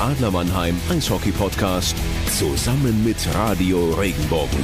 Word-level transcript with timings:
der 0.00 0.06
Adler 0.06 0.30
Mannheim 0.30 0.80
Eishockey 0.88 1.30
Podcast 1.30 1.94
zusammen 2.26 3.04
mit 3.04 3.16
Radio 3.34 3.90
Regenbogen. 3.92 4.58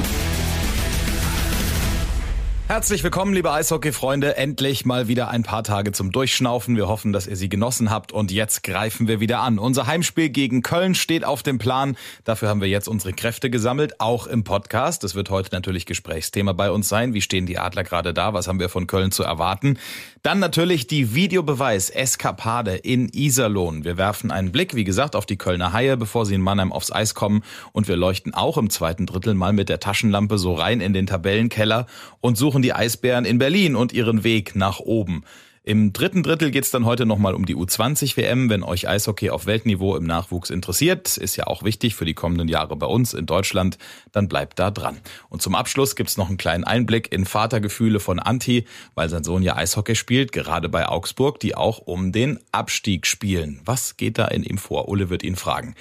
Herzlich 2.67 3.01
willkommen, 3.01 3.33
liebe 3.33 3.51
Eishockey-Freunde. 3.51 4.35
Endlich 4.35 4.85
mal 4.85 5.07
wieder 5.07 5.29
ein 5.29 5.43
paar 5.43 5.63
Tage 5.63 5.93
zum 5.93 6.11
Durchschnaufen. 6.11 6.75
Wir 6.75 6.89
hoffen, 6.89 7.13
dass 7.13 7.25
ihr 7.25 7.37
sie 7.37 7.47
genossen 7.47 7.89
habt. 7.89 8.11
Und 8.11 8.29
jetzt 8.29 8.61
greifen 8.61 9.07
wir 9.07 9.21
wieder 9.21 9.39
an. 9.39 9.57
Unser 9.57 9.87
Heimspiel 9.87 10.29
gegen 10.29 10.63
Köln 10.63 10.93
steht 10.93 11.23
auf 11.23 11.43
dem 11.43 11.59
Plan. 11.59 11.95
Dafür 12.25 12.49
haben 12.49 12.59
wir 12.59 12.67
jetzt 12.67 12.89
unsere 12.89 13.13
Kräfte 13.13 13.49
gesammelt, 13.49 14.01
auch 14.01 14.27
im 14.27 14.43
Podcast. 14.43 15.05
Das 15.05 15.15
wird 15.15 15.29
heute 15.29 15.55
natürlich 15.55 15.85
Gesprächsthema 15.85 16.51
bei 16.51 16.69
uns 16.69 16.89
sein. 16.89 17.13
Wie 17.13 17.21
stehen 17.21 17.45
die 17.45 17.57
Adler 17.57 17.85
gerade 17.85 18.13
da? 18.13 18.33
Was 18.33 18.49
haben 18.49 18.59
wir 18.59 18.69
von 18.69 18.85
Köln 18.85 19.11
zu 19.11 19.23
erwarten? 19.23 19.79
Dann 20.27 20.39
natürlich 20.39 20.87
die 20.87 21.15
Videobeweis-Eskapade 21.15 22.75
in 22.75 23.07
Iserlohn. 23.13 23.85
Wir 23.85 23.95
werfen 23.95 24.29
einen 24.29 24.51
Blick, 24.51 24.75
wie 24.75 24.83
gesagt, 24.83 25.15
auf 25.15 25.25
die 25.25 25.37
Kölner 25.37 25.71
Haie, 25.71 25.95
bevor 25.95 26.25
sie 26.25 26.35
in 26.35 26.41
Mannheim 26.41 26.73
aufs 26.73 26.91
Eis 26.91 27.13
kommen. 27.13 27.43
Und 27.71 27.87
wir 27.87 27.95
leuchten 27.95 28.33
auch 28.33 28.57
im 28.57 28.69
zweiten 28.69 29.05
Drittel 29.05 29.35
mal 29.35 29.53
mit 29.53 29.69
der 29.69 29.79
Taschenlampe 29.79 30.37
so 30.37 30.53
rein 30.53 30.81
in 30.81 30.91
den 30.91 31.07
Tabellenkeller 31.07 31.85
und 32.19 32.37
suchen 32.37 32.61
die 32.61 32.73
Eisbären 32.73 33.23
in 33.23 33.37
Berlin 33.37 33.77
und 33.77 33.93
ihren 33.93 34.25
Weg 34.25 34.53
nach 34.53 34.81
oben. 34.81 35.23
Im 35.67 35.91
dritten 35.91 36.23
Drittel 36.23 36.49
geht's 36.49 36.71
dann 36.71 36.85
heute 36.85 37.05
nochmal 37.05 37.35
um 37.35 37.45
die 37.45 37.53
U20-WM. 37.53 38.49
Wenn 38.49 38.63
euch 38.63 38.87
Eishockey 38.87 39.31
auf 39.31 39.47
Weltniveau 39.47 39.97
im 39.97 40.05
Nachwuchs 40.05 40.49
interessiert, 40.49 41.17
ist 41.17 41.35
ja 41.35 41.45
auch 41.47 41.61
wichtig 41.61 41.93
für 41.93 42.05
die 42.05 42.13
kommenden 42.13 42.47
Jahre 42.47 42.77
bei 42.77 42.85
uns 42.85 43.13
in 43.13 43.25
Deutschland, 43.25 43.77
dann 44.13 44.29
bleibt 44.29 44.59
da 44.59 44.71
dran. 44.71 45.01
Und 45.27 45.41
zum 45.41 45.55
Abschluss 45.55 45.97
gibt's 45.97 46.15
noch 46.15 46.29
einen 46.29 46.37
kleinen 46.37 46.63
Einblick 46.63 47.11
in 47.11 47.25
Vatergefühle 47.25 47.99
von 47.99 48.17
Anti, 48.19 48.63
weil 48.95 49.09
sein 49.09 49.25
Sohn 49.25 49.43
ja 49.43 49.57
Eishockey 49.57 49.95
spielt, 49.95 50.31
gerade 50.31 50.69
bei 50.69 50.87
Augsburg, 50.87 51.41
die 51.41 51.53
auch 51.53 51.79
um 51.79 52.13
den 52.13 52.39
Abstieg 52.53 53.05
spielen. 53.05 53.59
Was 53.65 53.97
geht 53.97 54.19
da 54.19 54.29
in 54.29 54.43
ihm 54.43 54.59
vor? 54.59 54.87
Ulle 54.87 55.09
wird 55.09 55.21
ihn 55.21 55.35
fragen. 55.35 55.75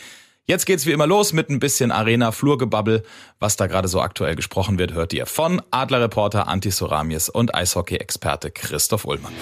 Jetzt 0.48 0.64
geht's 0.64 0.86
wie 0.86 0.92
immer 0.92 1.08
los 1.08 1.32
mit 1.32 1.50
ein 1.50 1.58
bisschen 1.58 1.90
Arena-Flurgebabbel. 1.90 3.02
Was 3.40 3.56
da 3.56 3.66
gerade 3.66 3.88
so 3.88 4.00
aktuell 4.00 4.36
gesprochen 4.36 4.78
wird, 4.78 4.92
hört 4.94 5.12
ihr 5.12 5.26
von 5.26 5.60
Adlerreporter 5.72 6.46
Anti 6.46 6.70
Soramies 6.70 7.28
und 7.28 7.52
Eishockey-Experte 7.56 8.52
Christoph 8.52 9.06
Ullmann. 9.06 9.32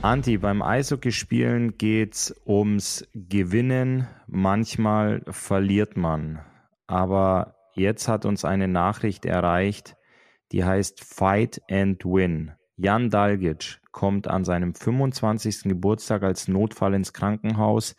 Anti, 0.00 0.38
beim 0.38 0.62
Eishockeyspielen 0.62 1.76
geht's 1.76 2.34
ums 2.46 3.06
Gewinnen. 3.12 4.08
Manchmal 4.26 5.20
verliert 5.28 5.98
man. 5.98 6.40
Aber 6.86 7.56
jetzt 7.74 8.08
hat 8.08 8.24
uns 8.24 8.46
eine 8.46 8.68
Nachricht 8.68 9.26
erreicht, 9.26 9.96
die 10.50 10.64
heißt 10.64 11.04
Fight 11.04 11.60
and 11.70 12.02
Win. 12.06 12.52
Jan 12.78 13.10
Dalgic 13.10 13.82
kommt 13.92 14.28
an 14.28 14.44
seinem 14.44 14.74
25. 14.74 15.64
Geburtstag 15.64 16.22
als 16.22 16.48
Notfall 16.48 16.94
ins 16.94 17.12
Krankenhaus 17.12 17.96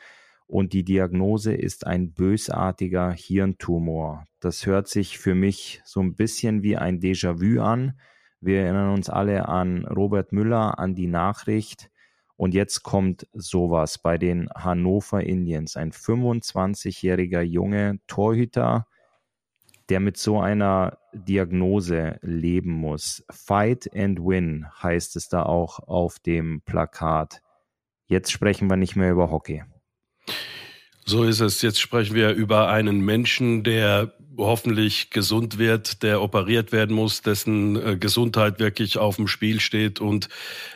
und 0.48 0.74
die 0.74 0.84
Diagnose 0.84 1.54
ist 1.54 1.88
ein 1.88 2.14
bösartiger 2.14 3.12
Hirntumor. 3.12 4.28
Das 4.40 4.66
hört 4.66 4.88
sich 4.88 5.18
für 5.18 5.36
mich 5.36 5.82
so 5.86 6.02
ein 6.02 6.16
bisschen 6.16 6.62
wie 6.62 6.78
ein 6.78 7.00
Déjà-vu 7.00 7.62
an. 7.62 8.00
Wir 8.42 8.62
erinnern 8.62 8.94
uns 8.94 9.10
alle 9.10 9.48
an 9.48 9.86
Robert 9.86 10.32
Müller, 10.32 10.78
an 10.78 10.94
die 10.94 11.08
Nachricht. 11.08 11.90
Und 12.38 12.54
jetzt 12.54 12.84
kommt 12.84 13.28
sowas 13.34 13.98
bei 13.98 14.18
den 14.18 14.50
Hannover 14.54 15.24
Indians. 15.24 15.78
Ein 15.78 15.92
25-jähriger 15.92 17.42
Junge 17.42 18.00
Torhüter, 18.08 18.88
der 19.90 20.00
mit 20.00 20.18
so 20.18 20.40
einer 20.40 21.00
Diagnose 21.14 22.20
leben 22.22 22.72
muss. 22.72 23.24
Fight 23.32 23.90
and 23.96 24.20
win 24.20 24.68
heißt 24.84 25.16
es 25.16 25.28
da 25.28 25.44
auch 25.44 25.80
auf 25.80 26.20
dem 26.20 26.62
Plakat. 26.62 27.42
Jetzt 28.06 28.32
sprechen 28.32 28.70
wir 28.70 28.76
nicht 28.76 28.96
mehr 28.96 29.12
über 29.12 29.32
Hockey. 29.32 29.64
So 31.08 31.24
ist 31.24 31.40
es. 31.40 31.62
Jetzt 31.62 31.80
sprechen 31.80 32.16
wir 32.16 32.32
über 32.32 32.70
einen 32.70 33.00
Menschen, 33.02 33.64
der 33.64 34.14
hoffentlich 34.38 35.12
gesund 35.12 35.60
wird, 35.60 36.02
der 36.02 36.22
operiert 36.22 36.72
werden 36.72 36.96
muss, 36.96 37.22
dessen 37.22 37.76
äh, 37.76 37.96
Gesundheit 37.96 38.60
wirklich 38.60 38.98
auf 38.98 39.16
dem 39.18 39.28
Spiel 39.28 39.60
steht 39.60 40.02
und 40.02 40.30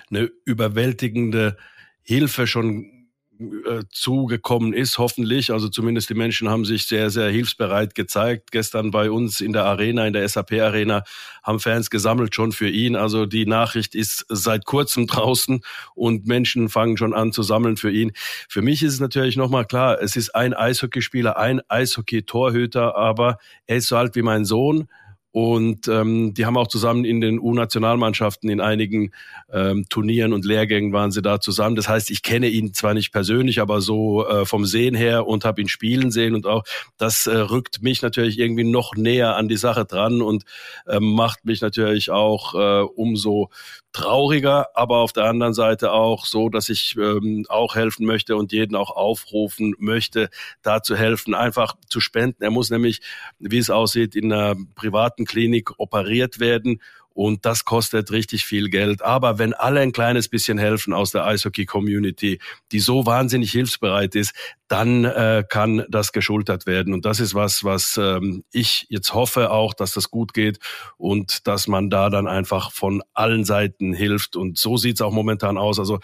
eine 0.09 0.29
überwältigende 0.45 1.57
Hilfe 2.03 2.47
schon 2.47 2.98
äh, 3.39 3.83
zugekommen 3.89 4.73
ist, 4.73 4.97
hoffentlich. 4.97 5.53
Also 5.53 5.69
zumindest 5.69 6.09
die 6.09 6.13
Menschen 6.13 6.49
haben 6.49 6.65
sich 6.65 6.87
sehr, 6.87 7.09
sehr 7.09 7.29
hilfsbereit 7.29 7.95
gezeigt. 7.95 8.51
Gestern 8.51 8.91
bei 8.91 9.09
uns 9.09 9.39
in 9.39 9.53
der 9.53 9.63
Arena, 9.63 10.05
in 10.05 10.11
der 10.11 10.27
SAP-Arena, 10.27 11.05
haben 11.41 11.61
Fans 11.61 11.89
gesammelt 11.89 12.35
schon 12.35 12.51
für 12.51 12.67
ihn. 12.67 12.97
Also 12.97 13.25
die 13.25 13.45
Nachricht 13.45 13.95
ist 13.95 14.25
seit 14.27 14.65
kurzem 14.65 15.07
draußen 15.07 15.61
und 15.95 16.27
Menschen 16.27 16.67
fangen 16.67 16.97
schon 16.97 17.13
an 17.13 17.31
zu 17.31 17.41
sammeln 17.41 17.77
für 17.77 17.91
ihn. 17.91 18.11
Für 18.49 18.61
mich 18.61 18.83
ist 18.83 18.95
es 18.95 18.99
natürlich 18.99 19.37
nochmal 19.37 19.63
klar, 19.63 20.01
es 20.01 20.17
ist 20.17 20.35
ein 20.35 20.53
Eishockeyspieler, 20.53 21.37
ein 21.37 21.61
Eishockey-Torhüter, 21.69 22.97
aber 22.97 23.37
er 23.67 23.77
ist 23.77 23.87
so 23.87 23.95
alt 23.95 24.17
wie 24.17 24.21
mein 24.21 24.43
Sohn 24.43 24.89
und 25.31 25.87
ähm, 25.87 26.33
die 26.33 26.45
haben 26.45 26.57
auch 26.57 26.67
zusammen 26.67 27.05
in 27.05 27.21
den 27.21 27.39
U-Nationalmannschaften 27.39 28.49
in 28.49 28.61
einigen 28.61 29.11
ähm, 29.51 29.85
Turnieren 29.87 30.33
und 30.33 30.43
Lehrgängen 30.43 30.91
waren 30.91 31.11
sie 31.11 31.21
da 31.21 31.39
zusammen. 31.39 31.75
Das 31.75 31.87
heißt, 31.87 32.09
ich 32.09 32.23
kenne 32.23 32.47
ihn 32.47 32.73
zwar 32.73 32.95
nicht 32.95 33.11
persönlich, 33.11 33.61
aber 33.61 33.79
so 33.81 34.27
äh, 34.27 34.45
vom 34.45 34.65
Sehen 34.65 34.95
her 34.95 35.27
und 35.27 35.45
habe 35.45 35.61
ihn 35.61 35.69
spielen 35.69 36.09
sehen 36.09 36.33
und 36.33 36.47
auch 36.47 36.63
das 36.97 37.27
äh, 37.27 37.37
rückt 37.37 37.83
mich 37.83 38.01
natürlich 38.01 38.39
irgendwie 38.39 38.63
noch 38.63 38.95
näher 38.95 39.35
an 39.35 39.47
die 39.47 39.57
Sache 39.57 39.85
dran 39.85 40.21
und 40.23 40.45
äh, 40.87 40.99
macht 40.99 41.45
mich 41.45 41.61
natürlich 41.61 42.09
auch 42.09 42.55
äh, 42.55 42.81
umso 42.81 43.49
trauriger, 43.91 44.69
aber 44.75 44.97
auf 44.97 45.13
der 45.13 45.25
anderen 45.25 45.53
Seite 45.53 45.91
auch 45.91 46.25
so, 46.25 46.49
dass 46.49 46.69
ich 46.69 46.95
ähm, 46.97 47.45
auch 47.49 47.75
helfen 47.75 48.05
möchte 48.05 48.35
und 48.35 48.51
jeden 48.51 48.75
auch 48.75 48.91
aufrufen 48.91 49.73
möchte, 49.79 50.29
da 50.61 50.83
zu 50.83 50.95
helfen, 50.95 51.33
einfach 51.33 51.75
zu 51.89 51.99
spenden. 51.99 52.43
Er 52.43 52.51
muss 52.51 52.69
nämlich, 52.69 53.01
wie 53.39 53.57
es 53.57 53.69
aussieht, 53.69 54.15
in 54.15 54.31
einer 54.31 54.55
privaten 54.75 55.18
Klinik 55.25 55.79
operiert 55.79 56.39
werden 56.39 56.79
und 57.19 57.45
das 57.45 57.65
kostet 57.65 58.11
richtig 58.11 58.45
viel 58.45 58.69
Geld. 58.69 59.01
Aber 59.01 59.39
wenn 59.39 59.53
alle 59.53 59.81
ein 59.81 59.91
kleines 59.91 60.29
bisschen 60.29 60.57
helfen 60.57 60.93
aus 60.93 61.11
der 61.11 61.25
Eishockey-Community, 61.25 62.39
die 62.71 62.79
so 62.79 63.05
wahnsinnig 63.05 63.51
hilfsbereit 63.51 64.15
ist, 64.15 64.33
dann 64.69 65.03
äh, 65.03 65.43
kann 65.49 65.83
das 65.89 66.13
geschultert 66.13 66.65
werden. 66.65 66.93
Und 66.93 67.03
das 67.03 67.19
ist 67.19 67.35
was, 67.35 67.65
was 67.65 67.99
ähm, 68.01 68.45
ich 68.53 68.85
jetzt 68.87 69.13
hoffe 69.13 69.51
auch, 69.51 69.73
dass 69.73 69.91
das 69.93 70.11
gut 70.11 70.33
geht 70.33 70.59
und 70.95 71.45
dass 71.45 71.67
man 71.67 71.89
da 71.89 72.09
dann 72.09 72.25
einfach 72.25 72.71
von 72.71 73.03
allen 73.13 73.43
Seiten 73.43 73.91
hilft. 73.91 74.37
Und 74.37 74.57
so 74.57 74.77
sieht's 74.77 75.01
auch 75.01 75.11
momentan 75.11 75.57
aus. 75.57 75.77
Also 75.77 75.99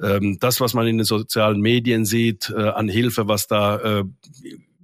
ähm, 0.00 0.38
das, 0.38 0.60
was 0.60 0.72
man 0.72 0.86
in 0.86 0.98
den 0.98 1.04
sozialen 1.04 1.60
Medien 1.60 2.04
sieht, 2.04 2.48
äh, 2.48 2.68
an 2.68 2.88
Hilfe, 2.88 3.26
was 3.26 3.48
da 3.48 4.00
äh, 4.00 4.04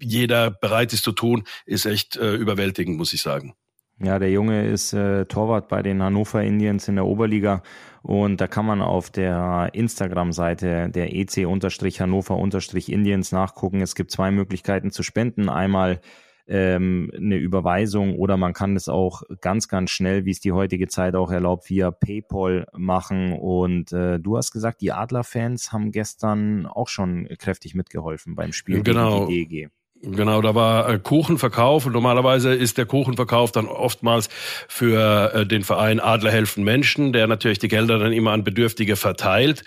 jeder 0.03 0.51
bereit 0.51 0.93
ist 0.93 1.05
zu 1.05 1.13
tun, 1.13 1.45
ist 1.65 1.87
echt 1.87 2.17
äh, 2.17 2.35
überwältigend, 2.35 2.97
muss 2.97 3.13
ich 3.13 3.23
sagen. 3.23 3.55
Ja, 3.99 4.19
der 4.19 4.31
Junge 4.31 4.67
ist 4.67 4.93
äh, 4.93 5.25
Torwart 5.25 5.69
bei 5.69 5.81
den 5.83 6.03
Hannover 6.03 6.43
Indians 6.43 6.87
in 6.89 6.97
der 6.97 7.07
Oberliga 7.07 7.63
und 8.03 8.43
da 8.43 8.47
kann 8.47 8.67
man 8.67 8.83
auf 8.83 9.09
der 9.09 9.71
Instagram-Seite 9.73 10.91
der 10.91 11.15
EC-Hannover-Indians 11.15 13.33
nachgucken. 13.33 13.81
Es 13.81 13.95
gibt 13.95 14.11
zwei 14.11 14.31
Möglichkeiten 14.31 14.91
zu 14.91 15.03
spenden. 15.03 15.49
Einmal 15.49 16.03
ähm, 16.47 17.11
eine 17.17 17.37
Überweisung 17.37 18.17
oder 18.17 18.37
man 18.37 18.53
kann 18.53 18.77
es 18.77 18.89
auch 18.89 19.23
ganz, 19.41 19.69
ganz 19.69 19.91
schnell, 19.91 20.25
wie 20.25 20.31
es 20.31 20.39
die 20.41 20.53
heutige 20.53 20.87
Zeit 20.89 21.17
auch 21.17 21.31
erlaubt, 21.31 21.69
via 21.69 21.91
PayPal 21.91 22.67
machen. 22.77 23.33
Und 23.33 23.93
äh, 23.93 24.21
du 24.21 24.37
hast 24.37 24.53
gesagt, 24.53 24.83
die 24.83 24.93
Adler-Fans 24.93 25.73
haben 25.73 25.91
gestern 25.91 26.67
auch 26.67 26.89
schon 26.89 27.27
kräftig 27.39 27.75
mitgeholfen 27.75 28.37
beim 28.37 28.53
Spiel 28.53 28.83
genau. 28.83 29.27
gegen 29.27 29.31
die 29.31 29.49
DG. 29.49 29.69
Genau, 30.03 30.41
da 30.43 30.55
war 30.55 30.89
äh, 30.89 30.99
Kuchenverkauf 30.99 31.87
und 31.87 31.93
normalerweise 31.93 32.55
ist 32.55 32.79
der 32.79 32.87
Kuchenverkauf 32.87 33.51
dann 33.51 33.67
oftmals 33.67 34.29
für 34.69 35.33
äh, 35.35 35.47
den 35.47 35.65
Verein 35.65 36.01
Adler 36.01 36.31
helfen 36.31 36.65
Menschen, 36.65 37.13
der 37.13 37.27
natürlich 37.27 37.59
die 37.59 37.69
Gelder 37.69 37.99
dann 37.99 38.13
immer 38.13 38.33
an 38.33 38.45
Bedürftige 38.45 38.97
verteilt. 38.97 39.65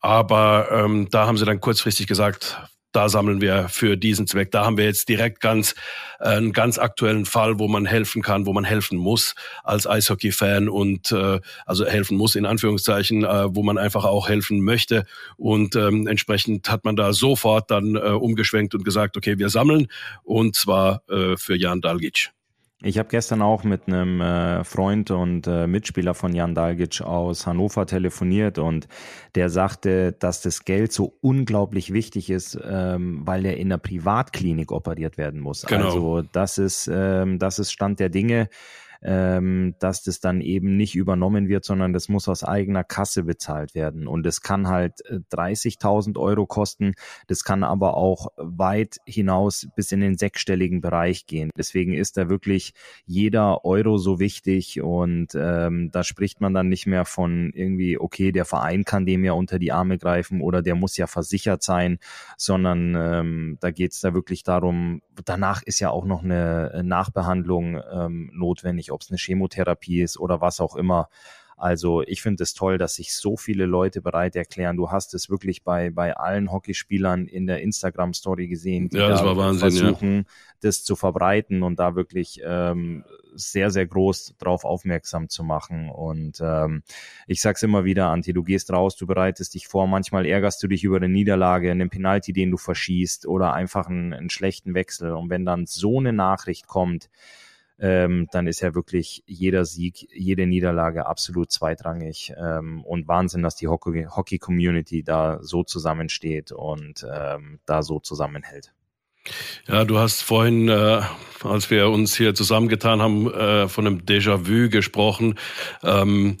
Aber 0.00 0.68
ähm, 0.72 1.08
da 1.10 1.26
haben 1.26 1.36
sie 1.36 1.44
dann 1.44 1.60
kurzfristig 1.60 2.06
gesagt, 2.06 2.58
da 2.92 3.08
sammeln 3.08 3.40
wir 3.40 3.68
für 3.68 3.96
diesen 3.96 4.26
Zweck. 4.26 4.50
Da 4.50 4.64
haben 4.64 4.76
wir 4.76 4.84
jetzt 4.84 5.08
direkt 5.08 5.40
ganz 5.40 5.74
äh, 6.20 6.28
einen 6.28 6.52
ganz 6.52 6.78
aktuellen 6.78 7.24
Fall, 7.24 7.58
wo 7.58 7.68
man 7.68 7.86
helfen 7.86 8.22
kann, 8.22 8.46
wo 8.46 8.52
man 8.52 8.64
helfen 8.64 8.98
muss 8.98 9.34
als 9.64 9.86
Eishockey-Fan 9.86 10.68
und 10.68 11.12
äh, 11.12 11.40
also 11.66 11.86
helfen 11.86 12.16
muss 12.16 12.36
in 12.36 12.46
Anführungszeichen, 12.46 13.24
äh, 13.24 13.54
wo 13.54 13.62
man 13.62 13.78
einfach 13.78 14.04
auch 14.04 14.28
helfen 14.28 14.60
möchte. 14.60 15.04
Und 15.36 15.76
ähm, 15.76 16.06
entsprechend 16.06 16.70
hat 16.70 16.84
man 16.84 16.96
da 16.96 17.12
sofort 17.12 17.70
dann 17.70 17.96
äh, 17.96 18.00
umgeschwenkt 18.00 18.74
und 18.74 18.84
gesagt, 18.84 19.16
okay, 19.16 19.38
wir 19.38 19.48
sammeln 19.48 19.88
und 20.22 20.54
zwar 20.54 21.02
äh, 21.08 21.36
für 21.36 21.56
Jan 21.56 21.80
Dalgic. 21.80 22.30
Ich 22.84 22.98
habe 22.98 23.08
gestern 23.08 23.42
auch 23.42 23.62
mit 23.62 23.86
einem 23.86 24.20
äh, 24.20 24.64
Freund 24.64 25.10
und 25.10 25.46
äh, 25.46 25.66
Mitspieler 25.66 26.14
von 26.14 26.34
Jan 26.34 26.54
Dalgic 26.54 27.00
aus 27.00 27.46
Hannover 27.46 27.86
telefoniert 27.86 28.58
und 28.58 28.88
der 29.36 29.50
sagte, 29.50 30.12
dass 30.12 30.42
das 30.42 30.64
Geld 30.64 30.92
so 30.92 31.14
unglaublich 31.20 31.92
wichtig 31.92 32.28
ist, 32.28 32.58
ähm, 32.64 33.22
weil 33.24 33.46
er 33.46 33.56
in 33.56 33.68
einer 33.68 33.78
Privatklinik 33.78 34.72
operiert 34.72 35.16
werden 35.16 35.40
muss. 35.40 35.62
Genau. 35.62 35.84
Also 35.84 36.22
das 36.32 36.58
ist, 36.58 36.90
ähm, 36.92 37.38
das 37.38 37.60
ist 37.60 37.72
Stand 37.72 38.00
der 38.00 38.08
Dinge. 38.08 38.48
Ähm, 39.02 39.74
dass 39.78 40.02
das 40.02 40.20
dann 40.20 40.40
eben 40.40 40.76
nicht 40.76 40.94
übernommen 40.94 41.48
wird, 41.48 41.64
sondern 41.64 41.92
das 41.92 42.08
muss 42.08 42.28
aus 42.28 42.44
eigener 42.44 42.84
Kasse 42.84 43.24
bezahlt 43.24 43.74
werden. 43.74 44.06
Und 44.06 44.26
es 44.26 44.42
kann 44.42 44.68
halt 44.68 45.00
30.000 45.32 46.16
äh, 46.16 46.18
Euro 46.18 46.46
kosten, 46.46 46.94
das 47.26 47.44
kann 47.44 47.64
aber 47.64 47.96
auch 47.96 48.28
weit 48.36 48.98
hinaus 49.06 49.68
bis 49.74 49.92
in 49.92 50.00
den 50.00 50.16
sechsstelligen 50.16 50.80
Bereich 50.80 51.26
gehen. 51.26 51.50
Deswegen 51.56 51.94
ist 51.94 52.16
da 52.16 52.28
wirklich 52.28 52.74
jeder 53.04 53.64
Euro 53.64 53.98
so 53.98 54.20
wichtig 54.20 54.80
und 54.80 55.28
ähm, 55.34 55.90
da 55.92 56.04
spricht 56.04 56.40
man 56.40 56.54
dann 56.54 56.68
nicht 56.68 56.86
mehr 56.86 57.04
von 57.04 57.50
irgendwie, 57.54 57.98
okay, 57.98 58.32
der 58.32 58.44
Verein 58.44 58.84
kann 58.84 59.06
dem 59.06 59.24
ja 59.24 59.32
unter 59.32 59.58
die 59.58 59.72
Arme 59.72 59.98
greifen 59.98 60.40
oder 60.40 60.62
der 60.62 60.74
muss 60.74 60.96
ja 60.96 61.06
versichert 61.06 61.62
sein, 61.62 61.98
sondern 62.36 62.94
ähm, 62.96 63.58
da 63.60 63.70
geht 63.70 63.92
es 63.92 64.00
da 64.00 64.14
wirklich 64.14 64.42
darum, 64.44 65.02
danach 65.24 65.62
ist 65.62 65.80
ja 65.80 65.90
auch 65.90 66.04
noch 66.04 66.22
eine 66.22 66.82
Nachbehandlung 66.84 67.80
ähm, 67.92 68.30
notwendig, 68.34 68.91
ob 68.92 69.02
es 69.02 69.10
eine 69.10 69.18
Chemotherapie 69.18 70.02
ist 70.02 70.18
oder 70.18 70.40
was 70.40 70.60
auch 70.60 70.76
immer. 70.76 71.08
Also 71.62 72.02
ich 72.02 72.22
finde 72.22 72.42
es 72.42 72.54
toll, 72.54 72.76
dass 72.76 72.96
sich 72.96 73.14
so 73.14 73.36
viele 73.36 73.66
Leute 73.66 74.02
bereit 74.02 74.34
erklären. 74.34 74.76
Du 74.76 74.90
hast 74.90 75.14
es 75.14 75.30
wirklich 75.30 75.62
bei, 75.62 75.90
bei 75.90 76.16
allen 76.16 76.50
Hockeyspielern 76.50 77.28
in 77.28 77.46
der 77.46 77.62
Instagram-Story 77.62 78.48
gesehen, 78.48 78.88
die 78.88 78.96
ja, 78.96 79.10
das 79.10 79.20
da 79.20 79.36
Wahnsinn, 79.36 79.60
versuchen, 79.70 80.16
ja. 80.16 80.24
das 80.60 80.82
zu 80.82 80.96
verbreiten 80.96 81.62
und 81.62 81.78
da 81.78 81.94
wirklich 81.94 82.40
ähm, 82.44 83.04
sehr, 83.36 83.70
sehr 83.70 83.86
groß 83.86 84.34
drauf 84.38 84.64
aufmerksam 84.64 85.28
zu 85.28 85.44
machen. 85.44 85.88
Und 85.88 86.40
ähm, 86.42 86.82
ich 87.28 87.40
sag's 87.40 87.62
immer 87.62 87.84
wieder, 87.84 88.08
Anti, 88.08 88.32
du 88.32 88.42
gehst 88.42 88.72
raus, 88.72 88.96
du 88.96 89.06
bereitest 89.06 89.54
dich 89.54 89.68
vor, 89.68 89.86
manchmal 89.86 90.26
ärgerst 90.26 90.60
du 90.64 90.66
dich 90.66 90.82
über 90.82 90.96
eine 90.96 91.08
Niederlage, 91.08 91.70
einen 91.70 91.90
Penalty, 91.90 92.32
den 92.32 92.50
du 92.50 92.56
verschießt 92.56 93.24
oder 93.26 93.52
einfach 93.52 93.86
einen, 93.86 94.12
einen 94.12 94.30
schlechten 94.30 94.74
Wechsel. 94.74 95.12
Und 95.12 95.30
wenn 95.30 95.44
dann 95.44 95.66
so 95.66 96.00
eine 96.00 96.12
Nachricht 96.12 96.66
kommt, 96.66 97.08
ähm, 97.78 98.28
dann 98.32 98.46
ist 98.46 98.60
ja 98.60 98.74
wirklich 98.74 99.22
jeder 99.26 99.64
Sieg, 99.64 100.08
jede 100.12 100.46
Niederlage 100.46 101.06
absolut 101.06 101.50
zweitrangig. 101.50 102.32
Ähm, 102.36 102.84
und 102.84 103.08
Wahnsinn, 103.08 103.42
dass 103.42 103.56
die 103.56 103.68
Hockey-Community 103.68 105.02
da 105.02 105.38
so 105.42 105.64
zusammensteht 105.64 106.52
und 106.52 107.06
ähm, 107.12 107.60
da 107.66 107.82
so 107.82 108.00
zusammenhält. 108.00 108.72
Ja, 109.68 109.84
du 109.84 109.98
hast 109.98 110.22
vorhin, 110.22 110.68
äh, 110.68 111.00
als 111.44 111.70
wir 111.70 111.88
uns 111.88 112.16
hier 112.16 112.34
zusammengetan 112.34 113.00
haben, 113.00 113.32
äh, 113.32 113.68
von 113.68 113.86
einem 113.86 114.00
Déjà-vu 114.00 114.68
gesprochen. 114.68 115.38
Ähm, 115.82 116.38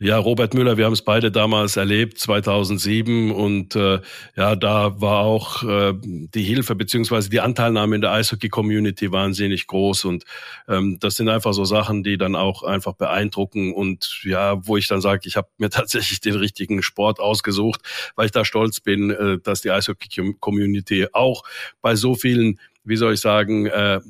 ja, 0.00 0.16
Robert 0.16 0.54
Müller, 0.54 0.76
wir 0.76 0.84
haben 0.84 0.92
es 0.92 1.02
beide 1.02 1.32
damals 1.32 1.76
erlebt, 1.76 2.18
2007 2.18 3.32
und 3.32 3.74
äh, 3.74 4.00
ja, 4.36 4.54
da 4.54 5.00
war 5.00 5.24
auch 5.24 5.64
äh, 5.64 5.92
die 6.00 6.44
Hilfe 6.44 6.76
beziehungsweise 6.76 7.28
die 7.30 7.40
Anteilnahme 7.40 7.96
in 7.96 8.00
der 8.00 8.12
Eishockey-Community 8.12 9.10
wahnsinnig 9.10 9.66
groß. 9.66 10.04
Und 10.04 10.22
ähm, 10.68 10.98
das 11.00 11.16
sind 11.16 11.28
einfach 11.28 11.52
so 11.52 11.64
Sachen, 11.64 12.04
die 12.04 12.16
dann 12.16 12.36
auch 12.36 12.62
einfach 12.62 12.92
beeindrucken. 12.92 13.74
Und 13.74 14.20
ja, 14.22 14.64
wo 14.64 14.76
ich 14.76 14.86
dann 14.86 15.00
sage, 15.00 15.22
ich 15.24 15.36
habe 15.36 15.48
mir 15.58 15.70
tatsächlich 15.70 16.20
den 16.20 16.36
richtigen 16.36 16.80
Sport 16.82 17.18
ausgesucht, 17.18 17.80
weil 18.14 18.26
ich 18.26 18.32
da 18.32 18.44
stolz 18.44 18.78
bin, 18.80 19.10
äh, 19.10 19.38
dass 19.42 19.62
die 19.62 19.72
Eishockey-Community 19.72 21.08
auch 21.12 21.42
bei 21.82 21.96
so 21.96 22.14
vielen 22.14 22.60
wie 22.84 22.96
soll 22.96 23.12
ich 23.12 23.20
sagen, 23.20 23.66
äh, 23.66 24.00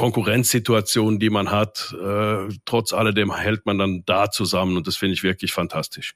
Konkurrenzsituation, 0.00 1.18
die 1.18 1.28
man 1.28 1.50
hat, 1.50 1.94
äh, 2.02 2.48
trotz 2.64 2.94
alledem 2.94 3.36
hält 3.36 3.66
man 3.66 3.76
dann 3.76 4.02
da 4.06 4.30
zusammen 4.30 4.78
und 4.78 4.86
das 4.86 4.96
finde 4.96 5.12
ich 5.12 5.22
wirklich 5.22 5.52
fantastisch. 5.52 6.14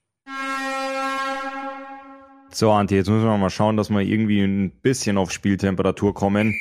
So, 2.50 2.72
Antje, 2.72 2.96
jetzt 2.96 3.10
müssen 3.10 3.26
wir 3.26 3.36
mal 3.36 3.50
schauen, 3.50 3.76
dass 3.76 3.90
wir 3.90 4.00
irgendwie 4.00 4.40
ein 4.40 4.80
bisschen 4.80 5.18
auf 5.18 5.30
Spieltemperatur 5.32 6.14
kommen. 6.14 6.58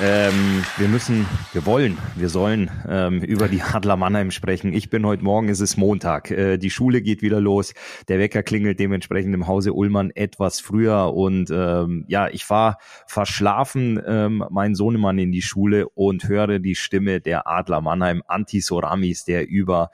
Ähm, 0.00 0.64
wir 0.78 0.88
müssen, 0.88 1.26
wir 1.52 1.66
wollen, 1.66 1.98
wir 2.16 2.30
sollen 2.30 2.70
ähm, 2.88 3.20
über 3.20 3.48
die 3.48 3.60
Adler 3.60 3.96
Mannheim 3.96 4.30
sprechen. 4.30 4.72
Ich 4.72 4.88
bin 4.88 5.04
heute 5.04 5.22
Morgen, 5.22 5.50
es 5.50 5.60
ist 5.60 5.76
Montag. 5.76 6.30
Äh, 6.30 6.56
die 6.56 6.70
Schule 6.70 7.02
geht 7.02 7.20
wieder 7.20 7.40
los. 7.40 7.74
Der 8.08 8.18
Wecker 8.18 8.42
klingelt 8.42 8.80
dementsprechend 8.80 9.34
im 9.34 9.46
Hause 9.46 9.74
Ullmann 9.74 10.10
etwas 10.10 10.60
früher. 10.60 11.12
Und 11.12 11.50
ähm, 11.50 12.04
ja, 12.08 12.28
ich 12.28 12.48
war 12.48 12.78
verschlafen, 13.06 14.00
ähm, 14.06 14.44
mein 14.50 14.74
Sohnemann 14.74 15.18
in 15.18 15.30
die 15.30 15.42
Schule 15.42 15.88
und 15.90 16.26
höre 16.26 16.58
die 16.58 16.74
Stimme 16.74 17.20
der 17.20 17.46
Adler 17.46 17.82
Mannheim, 17.82 18.22
Antisoramis, 18.26 19.24
der 19.24 19.46
über 19.46 19.90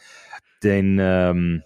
den 0.62 0.98
ähm, 1.00 1.62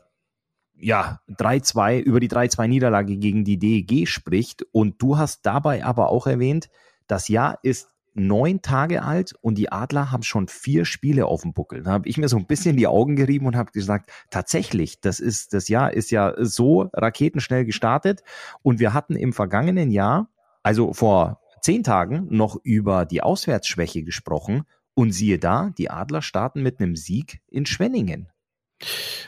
ja, 0.74 1.20
3-2, 1.28 2.00
über 2.00 2.18
die 2.18 2.30
3-2 2.30 2.66
Niederlage 2.66 3.18
gegen 3.18 3.44
die 3.44 3.58
DEG 3.58 4.08
spricht. 4.08 4.64
Und 4.72 5.00
du 5.02 5.18
hast 5.18 5.44
dabei 5.44 5.84
aber 5.84 6.08
auch 6.08 6.26
erwähnt, 6.26 6.70
das 7.06 7.28
Jahr 7.28 7.58
ist 7.62 7.91
neun 8.14 8.62
Tage 8.62 9.02
alt 9.02 9.34
und 9.40 9.56
die 9.56 9.72
Adler 9.72 10.10
haben 10.10 10.22
schon 10.22 10.48
vier 10.48 10.84
Spiele 10.84 11.26
auf 11.26 11.42
dem 11.42 11.52
Buckel. 11.52 11.82
Da 11.82 11.92
habe 11.92 12.08
ich 12.08 12.18
mir 12.18 12.28
so 12.28 12.36
ein 12.36 12.46
bisschen 12.46 12.76
die 12.76 12.86
Augen 12.86 13.16
gerieben 13.16 13.46
und 13.46 13.56
habe 13.56 13.72
gesagt, 13.72 14.10
tatsächlich, 14.30 15.00
das 15.00 15.20
ist 15.20 15.54
das 15.54 15.68
Jahr 15.68 15.92
ist 15.92 16.10
ja 16.10 16.34
so 16.38 16.90
raketenschnell 16.92 17.64
gestartet 17.64 18.22
und 18.62 18.78
wir 18.80 18.94
hatten 18.94 19.16
im 19.16 19.32
vergangenen 19.32 19.90
Jahr, 19.90 20.28
also 20.62 20.92
vor 20.92 21.40
zehn 21.60 21.82
Tagen, 21.82 22.26
noch 22.30 22.56
über 22.62 23.06
die 23.06 23.22
Auswärtsschwäche 23.22 24.02
gesprochen 24.02 24.64
und 24.94 25.12
siehe 25.12 25.38
da, 25.38 25.70
die 25.78 25.90
Adler 25.90 26.22
starten 26.22 26.62
mit 26.62 26.80
einem 26.80 26.96
Sieg 26.96 27.40
in 27.48 27.66
Schwenningen. 27.66 28.28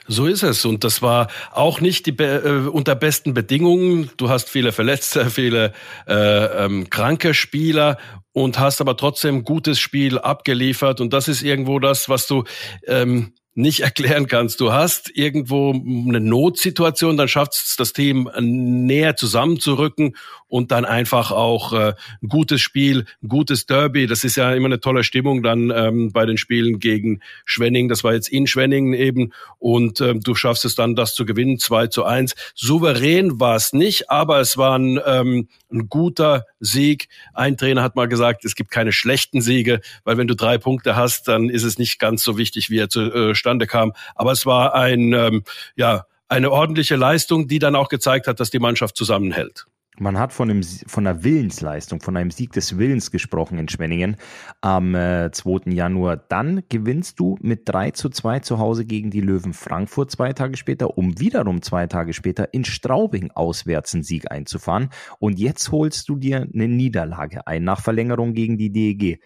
So 0.06 0.26
ist 0.26 0.42
es. 0.42 0.64
Und 0.64 0.84
das 0.84 1.02
war 1.02 1.28
auch 1.50 1.80
nicht 1.80 2.06
die 2.06 2.18
äh, 2.18 2.66
unter 2.66 2.94
besten 2.94 3.34
Bedingungen. 3.34 4.10
Du 4.16 4.28
hast 4.28 4.48
viele 4.48 4.72
Verletzte, 4.72 5.30
viele 5.30 5.72
äh, 6.06 6.64
ähm, 6.64 6.90
kranke 6.90 7.34
Spieler 7.34 7.98
und 8.32 8.58
hast 8.58 8.80
aber 8.80 8.96
trotzdem 8.96 9.44
gutes 9.44 9.78
Spiel 9.78 10.18
abgeliefert. 10.18 11.00
Und 11.00 11.12
das 11.12 11.28
ist 11.28 11.42
irgendwo 11.42 11.78
das, 11.78 12.08
was 12.08 12.26
du 12.26 12.44
ähm, 12.86 13.32
nicht 13.54 13.80
erklären 13.82 14.26
kannst. 14.26 14.60
Du 14.60 14.72
hast 14.72 15.10
irgendwo 15.14 15.70
eine 15.72 16.20
Notsituation, 16.20 17.16
dann 17.16 17.28
schafft 17.28 17.54
es 17.54 17.76
das 17.78 17.92
Team 17.92 18.30
näher 18.38 19.16
zusammenzurücken 19.16 20.16
und 20.54 20.70
dann 20.70 20.84
einfach 20.84 21.32
auch 21.32 21.72
äh, 21.72 21.94
ein 22.22 22.28
gutes 22.28 22.60
Spiel, 22.60 23.06
ein 23.24 23.28
gutes 23.28 23.66
Derby. 23.66 24.06
Das 24.06 24.22
ist 24.22 24.36
ja 24.36 24.54
immer 24.54 24.66
eine 24.66 24.78
tolle 24.78 25.02
Stimmung 25.02 25.42
dann 25.42 25.72
ähm, 25.74 26.12
bei 26.12 26.26
den 26.26 26.36
Spielen 26.36 26.78
gegen 26.78 27.18
Schwenning. 27.44 27.88
Das 27.88 28.04
war 28.04 28.14
jetzt 28.14 28.28
in 28.28 28.46
Schwenningen 28.46 28.94
eben 28.94 29.32
und 29.58 30.00
ähm, 30.00 30.20
du 30.20 30.36
schaffst 30.36 30.64
es 30.64 30.76
dann, 30.76 30.94
das 30.94 31.16
zu 31.16 31.26
gewinnen, 31.26 31.58
2 31.58 31.88
zu 31.88 32.04
1. 32.04 32.36
Souverän 32.54 33.40
war 33.40 33.56
es 33.56 33.72
nicht, 33.72 34.12
aber 34.12 34.38
es 34.38 34.56
war 34.56 34.78
ein, 34.78 35.00
ähm, 35.04 35.48
ein 35.72 35.88
guter 35.88 36.44
Sieg. 36.60 37.08
Ein 37.32 37.56
Trainer 37.56 37.82
hat 37.82 37.96
mal 37.96 38.06
gesagt, 38.06 38.44
es 38.44 38.54
gibt 38.54 38.70
keine 38.70 38.92
schlechten 38.92 39.42
Siege, 39.42 39.80
weil 40.04 40.18
wenn 40.18 40.28
du 40.28 40.36
drei 40.36 40.58
Punkte 40.58 40.94
hast, 40.94 41.26
dann 41.26 41.50
ist 41.50 41.64
es 41.64 41.78
nicht 41.78 41.98
ganz 41.98 42.22
so 42.22 42.38
wichtig, 42.38 42.70
wie 42.70 42.78
er 42.78 42.88
zustande 42.88 43.66
kam. 43.66 43.92
Aber 44.14 44.30
es 44.30 44.46
war 44.46 44.72
ein, 44.76 45.14
ähm, 45.14 45.42
ja, 45.74 46.04
eine 46.28 46.52
ordentliche 46.52 46.94
Leistung, 46.94 47.48
die 47.48 47.58
dann 47.58 47.74
auch 47.74 47.88
gezeigt 47.88 48.28
hat, 48.28 48.38
dass 48.38 48.50
die 48.50 48.60
Mannschaft 48.60 48.96
zusammenhält. 48.96 49.66
Man 49.98 50.18
hat 50.18 50.32
von, 50.32 50.50
einem, 50.50 50.62
von 50.62 51.06
einer 51.06 51.22
Willensleistung, 51.22 52.00
von 52.00 52.16
einem 52.16 52.32
Sieg 52.32 52.52
des 52.52 52.78
Willens 52.78 53.12
gesprochen 53.12 53.58
in 53.58 53.68
Schwenningen 53.68 54.16
am 54.60 54.94
äh, 54.94 55.30
2. 55.30 55.70
Januar. 55.70 56.16
Dann 56.16 56.64
gewinnst 56.68 57.20
du 57.20 57.38
mit 57.40 57.68
3 57.68 57.92
zu 57.92 58.08
2 58.08 58.40
zu 58.40 58.58
Hause 58.58 58.86
gegen 58.86 59.10
die 59.10 59.20
Löwen 59.20 59.52
Frankfurt 59.52 60.10
zwei 60.10 60.32
Tage 60.32 60.56
später, 60.56 60.98
um 60.98 61.20
wiederum 61.20 61.62
zwei 61.62 61.86
Tage 61.86 62.12
später 62.12 62.52
in 62.52 62.64
Straubing 62.64 63.30
auswärts 63.30 63.94
einen 63.94 64.02
Sieg 64.02 64.30
einzufahren. 64.32 64.90
Und 65.20 65.38
jetzt 65.38 65.70
holst 65.70 66.08
du 66.08 66.16
dir 66.16 66.46
eine 66.52 66.66
Niederlage 66.66 67.46
ein 67.46 67.62
nach 67.62 67.80
Verlängerung 67.80 68.34
gegen 68.34 68.58
die 68.58 68.72
DEG. 68.72 69.20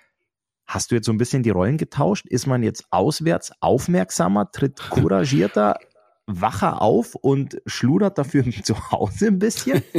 Hast 0.66 0.90
du 0.90 0.96
jetzt 0.96 1.06
so 1.06 1.12
ein 1.12 1.18
bisschen 1.18 1.42
die 1.42 1.48
Rollen 1.48 1.78
getauscht? 1.78 2.26
Ist 2.26 2.46
man 2.46 2.62
jetzt 2.62 2.84
auswärts 2.90 3.52
aufmerksamer, 3.60 4.52
tritt 4.52 4.78
couragierter 4.90 5.78
wacher 6.28 6.82
auf 6.82 7.14
und 7.14 7.60
schludert 7.66 8.18
dafür 8.18 8.44
zu 8.62 8.90
Hause 8.90 9.28
ein 9.28 9.38
bisschen? 9.38 9.82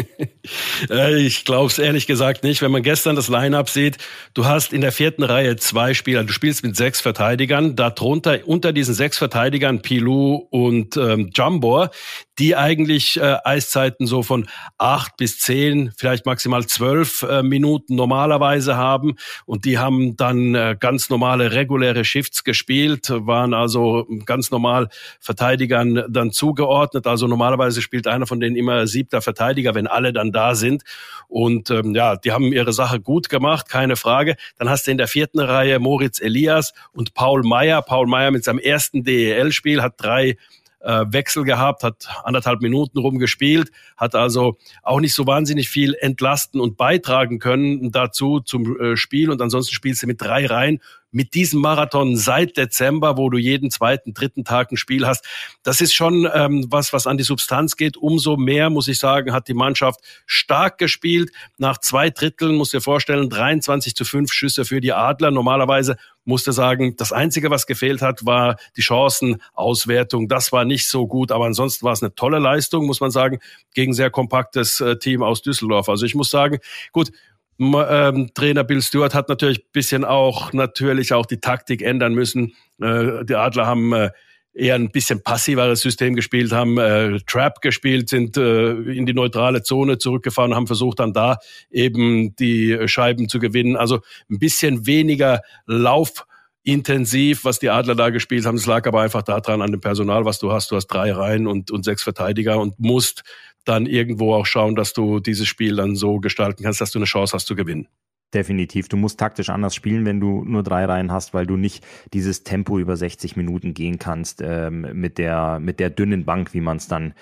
Äh, 0.90 1.18
ich 1.18 1.46
glaube 1.46 1.68
es 1.68 1.78
ehrlich 1.78 2.08
gesagt 2.08 2.44
nicht. 2.44 2.62
Wenn 2.62 2.72
man 2.72 2.82
gestern 2.82 3.16
das 3.16 3.28
Line-up 3.28 3.70
sieht, 3.70 3.98
du 4.34 4.46
hast 4.46 4.72
in 4.72 4.82
der 4.82 4.92
vierten 4.92 5.24
Reihe 5.24 5.58
zwei 5.58 5.94
Spieler. 5.94 6.24
Du 6.24 6.32
spielst 6.32 6.64
mit 6.64 6.76
sechs 6.76 7.02
Verteidigern. 7.02 7.76
Darunter, 7.76 8.40
unter 8.46 8.72
diesen 8.72 8.94
sechs 8.94 9.18
Verteidigern, 9.18 9.82
Pilou 9.82 10.48
und 10.50 10.96
ähm, 10.98 11.32
Jambor, 11.36 11.92
die 12.40 12.56
eigentlich 12.56 13.18
äh, 13.18 13.38
Eiszeiten 13.44 14.08
so 14.08 14.24
von 14.24 14.48
acht 14.78 15.18
bis 15.18 15.40
zehn, 15.40 15.92
vielleicht 15.98 16.26
maximal 16.26 16.66
zwölf 16.66 17.24
äh, 17.24 17.44
Minuten 17.44 17.96
normalerweise 17.96 18.78
haben. 18.78 19.16
Und 19.46 19.66
die 19.66 19.78
haben 19.78 20.16
dann 20.16 20.56
äh, 20.56 20.78
ganz 20.80 21.10
normale, 21.10 21.52
reguläre 21.52 22.06
Shifts 22.06 22.44
gespielt, 22.44 23.10
waren 23.10 23.54
also 23.54 24.08
ganz 24.26 24.52
normal 24.52 24.88
Verteidigern 25.20 26.06
dann 26.10 26.32
zugeordnet. 26.32 27.08
Also 27.08 27.28
normalerweise 27.28 27.82
spielt 27.82 28.08
einer 28.08 28.26
von 28.26 28.40
denen 28.40 28.56
immer 28.56 28.88
siebter 28.88 29.22
Verteidiger, 29.22 29.76
wenn 29.76 29.88
alle 29.88 30.14
dann 30.14 30.32
da 30.32 30.56
sind. 30.56 30.84
Und 31.28 31.70
ähm, 31.70 31.94
ja, 31.94 32.16
die 32.16 32.32
haben 32.32 32.54
ihre 32.54 32.74
Sache 32.74 33.02
gut 33.02 33.30
gemacht, 33.30 33.68
keine 33.68 33.98
Frage. 33.98 34.36
Dann 34.58 34.70
hast 34.70 34.88
du 34.88 34.92
in 34.92 34.98
der 34.98 35.08
vierten 35.08 35.40
Reihe 35.40 35.80
Moritz 35.80 36.22
Elias 36.22 36.74
und 36.94 37.14
Paul 37.14 37.44
Meyer. 37.44 37.82
Paul 37.82 38.08
Meyer 38.08 38.32
mit 38.32 38.46
seinem 38.46 38.60
ersten 38.60 39.04
DEL-Spiel 39.04 39.82
hat 39.82 39.96
drei 39.98 40.38
äh, 40.82 41.06
Wechsel 41.10 41.44
gehabt, 41.44 41.84
hat 41.84 42.08
anderthalb 42.24 42.62
Minuten 42.62 43.00
rumgespielt, 43.00 43.72
hat 43.98 44.16
also 44.16 44.58
auch 44.84 45.00
nicht 45.00 45.14
so 45.14 45.28
wahnsinnig 45.28 45.70
viel 45.70 45.96
entlasten 46.00 46.60
und 46.60 46.78
beitragen 46.78 47.40
können 47.40 47.92
dazu 47.92 48.40
zum 48.40 48.80
äh, 48.80 48.98
Spiel. 48.98 49.30
Und 49.30 49.42
ansonsten 49.42 49.74
spielst 49.74 50.04
du 50.04 50.08
mit 50.08 50.22
drei 50.22 50.46
Reihen 50.46 50.80
mit 51.12 51.34
diesem 51.34 51.62
Marathon 51.62 52.16
seit 52.16 52.58
Dezember, 52.58 53.18
wo 53.18 53.30
du 53.30 53.38
jeden 53.38 53.72
zweiten, 53.72 54.14
dritten 54.14 54.44
Tag 54.44 54.72
ein 54.72 54.78
Spiel 54.78 55.08
hast. 55.08 55.26
Das 55.64 55.82
ist 55.82 55.94
schon 55.94 56.28
ähm, 56.34 56.66
was, 56.70 56.94
was 56.94 57.08
an 57.08 57.18
die 57.18 57.24
Substanz 57.24 57.76
geht. 57.76 57.98
Umso 57.98 58.38
mehr, 58.38 58.70
muss 58.70 58.88
ich 58.88 59.00
sagen, 59.00 59.34
hat 59.34 59.48
die 59.48 59.54
Mannschaft 59.54 60.00
stark 60.26 60.78
gespielt. 60.78 61.32
Nach 61.58 61.78
zwei 61.80 62.10
Dritteln, 62.10 62.56
muss 62.56 62.72
dir 62.72 62.82
vorstellen, 62.82 63.30
23 63.30 63.96
zu 63.96 64.06
5 64.06 64.32
Schüsse 64.32 64.66
für 64.66 64.82
die 64.82 64.94
Adler. 64.94 65.32
Normalerweise 65.32 65.98
musste 66.26 66.54
sagen, 66.54 66.96
das 66.96 67.12
Einzige, 67.12 67.50
was 67.50 67.66
gefehlt 67.66 68.02
hat, 68.02 68.26
war 68.26 68.58
die 68.78 68.82
Chancenauswertung. 68.82 70.28
Das 70.28 70.52
war 70.52 70.64
nicht 70.64 70.88
so 70.88 71.08
gut, 71.08 71.32
aber 71.32 71.46
ansonsten 71.46 71.86
war 71.86 71.94
es 71.94 72.04
eine 72.04 72.14
tolle 72.14 72.40
Leistung, 72.40 72.86
muss 72.86 73.02
man 73.02 73.12
sagen, 73.12 73.40
gegen 73.74 73.94
sehr 73.94 74.12
kompaktes 74.12 74.80
äh, 74.80 74.98
Team 74.98 75.24
aus 75.24 75.42
Düsseldorf. 75.42 75.90
Also 75.90 76.06
ich 76.06 76.16
muss 76.16 76.30
sagen, 76.30 76.60
gut, 76.92 77.12
ähm, 77.60 78.32
Trainer 78.34 78.64
Bill 78.64 78.82
Stewart 78.82 79.14
hat 79.14 79.30
natürlich 79.30 79.72
bisschen 79.72 80.06
auch 80.06 80.54
natürlich 80.54 81.14
auch 81.14 81.26
die 81.26 81.40
Taktik 81.40 81.82
ändern 81.82 82.14
müssen. 82.14 82.54
Äh, 82.82 83.26
die 83.26 83.36
Adler 83.36 83.68
haben 83.68 83.94
äh, 83.94 84.12
eher 84.54 84.76
ein 84.76 84.90
bisschen 84.90 85.22
passiveres 85.22 85.82
System 85.82 86.16
gespielt, 86.16 86.52
haben 86.52 86.78
äh, 86.78 87.20
Trap 87.28 87.62
gespielt, 87.62 88.10
sind 88.10 88.38
äh, 88.38 88.72
in 88.72 89.06
die 89.06 89.14
neutrale 89.14 89.62
Zone 89.62 89.98
zurückgefahren, 89.98 90.56
haben 90.56 90.68
versucht 90.68 91.00
dann 91.00 91.14
da 91.14 91.38
eben 91.70 92.36
die 92.38 92.78
Scheiben 92.88 93.30
zu 93.30 93.40
gewinnen. 93.40 93.76
Also 93.76 94.00
ein 94.30 94.40
bisschen 94.40 94.86
weniger 94.86 95.42
laufintensiv, 95.66 97.46
was 97.46 97.60
die 97.60 97.70
Adler 97.70 97.96
da 97.96 98.10
gespielt 98.10 98.46
haben. 98.46 98.56
Es 98.56 98.66
lag 98.66 98.88
aber 98.88 99.02
einfach 99.02 99.22
daran 99.22 99.62
an 99.62 99.72
dem 99.72 99.82
Personal, 99.82 100.26
was 100.26 100.40
du 100.40 100.52
hast. 100.52 100.72
Du 100.72 100.76
hast 100.76 100.88
drei 100.88 101.12
Reihen 101.12 101.48
und, 101.48 101.72
und 101.72 101.84
sechs 101.84 102.04
Verteidiger 102.04 102.60
und 102.60 102.80
musst 102.80 103.24
dann 103.66 103.86
irgendwo 103.86 104.34
auch 104.34 104.46
schauen, 104.46 104.76
dass 104.76 104.94
du 104.94 105.20
dieses 105.20 105.48
Spiel 105.48 105.76
dann 105.76 105.96
so 105.96 106.20
gestalten 106.20 106.64
kannst, 106.64 106.82
dass 106.82 106.92
du 106.92 107.00
eine 107.00 107.06
Chance 107.06 107.34
hast 107.34 107.46
zu 107.48 107.56
gewinnen. 107.56 107.88
Definitiv. 108.34 108.90
Du 108.90 108.98
musst 108.98 109.20
taktisch 109.20 109.50
anders 109.50 109.74
spielen, 109.74 110.06
wenn 110.06 110.20
du 110.20 110.44
nur 110.46 110.62
drei 110.62 110.86
Reihen 110.86 111.12
hast, 111.12 111.34
weil 111.34 111.48
du 111.48 111.58
nicht 111.58 111.84
dieses 112.14 112.44
Tempo 112.44 112.78
über 112.78 112.96
60 112.96 113.36
Minuten 113.36 113.74
gehen 113.74 113.98
kannst 113.98 114.42
ähm, 114.44 114.88
mit 114.94 115.18
der 115.18 115.60
mit 115.60 115.80
der 115.80 115.90
dünnen 115.90 116.26
Bank, 116.26 116.54
wie 116.54 116.62
man 116.62 116.78
es 116.78 116.88
dann 116.88 117.16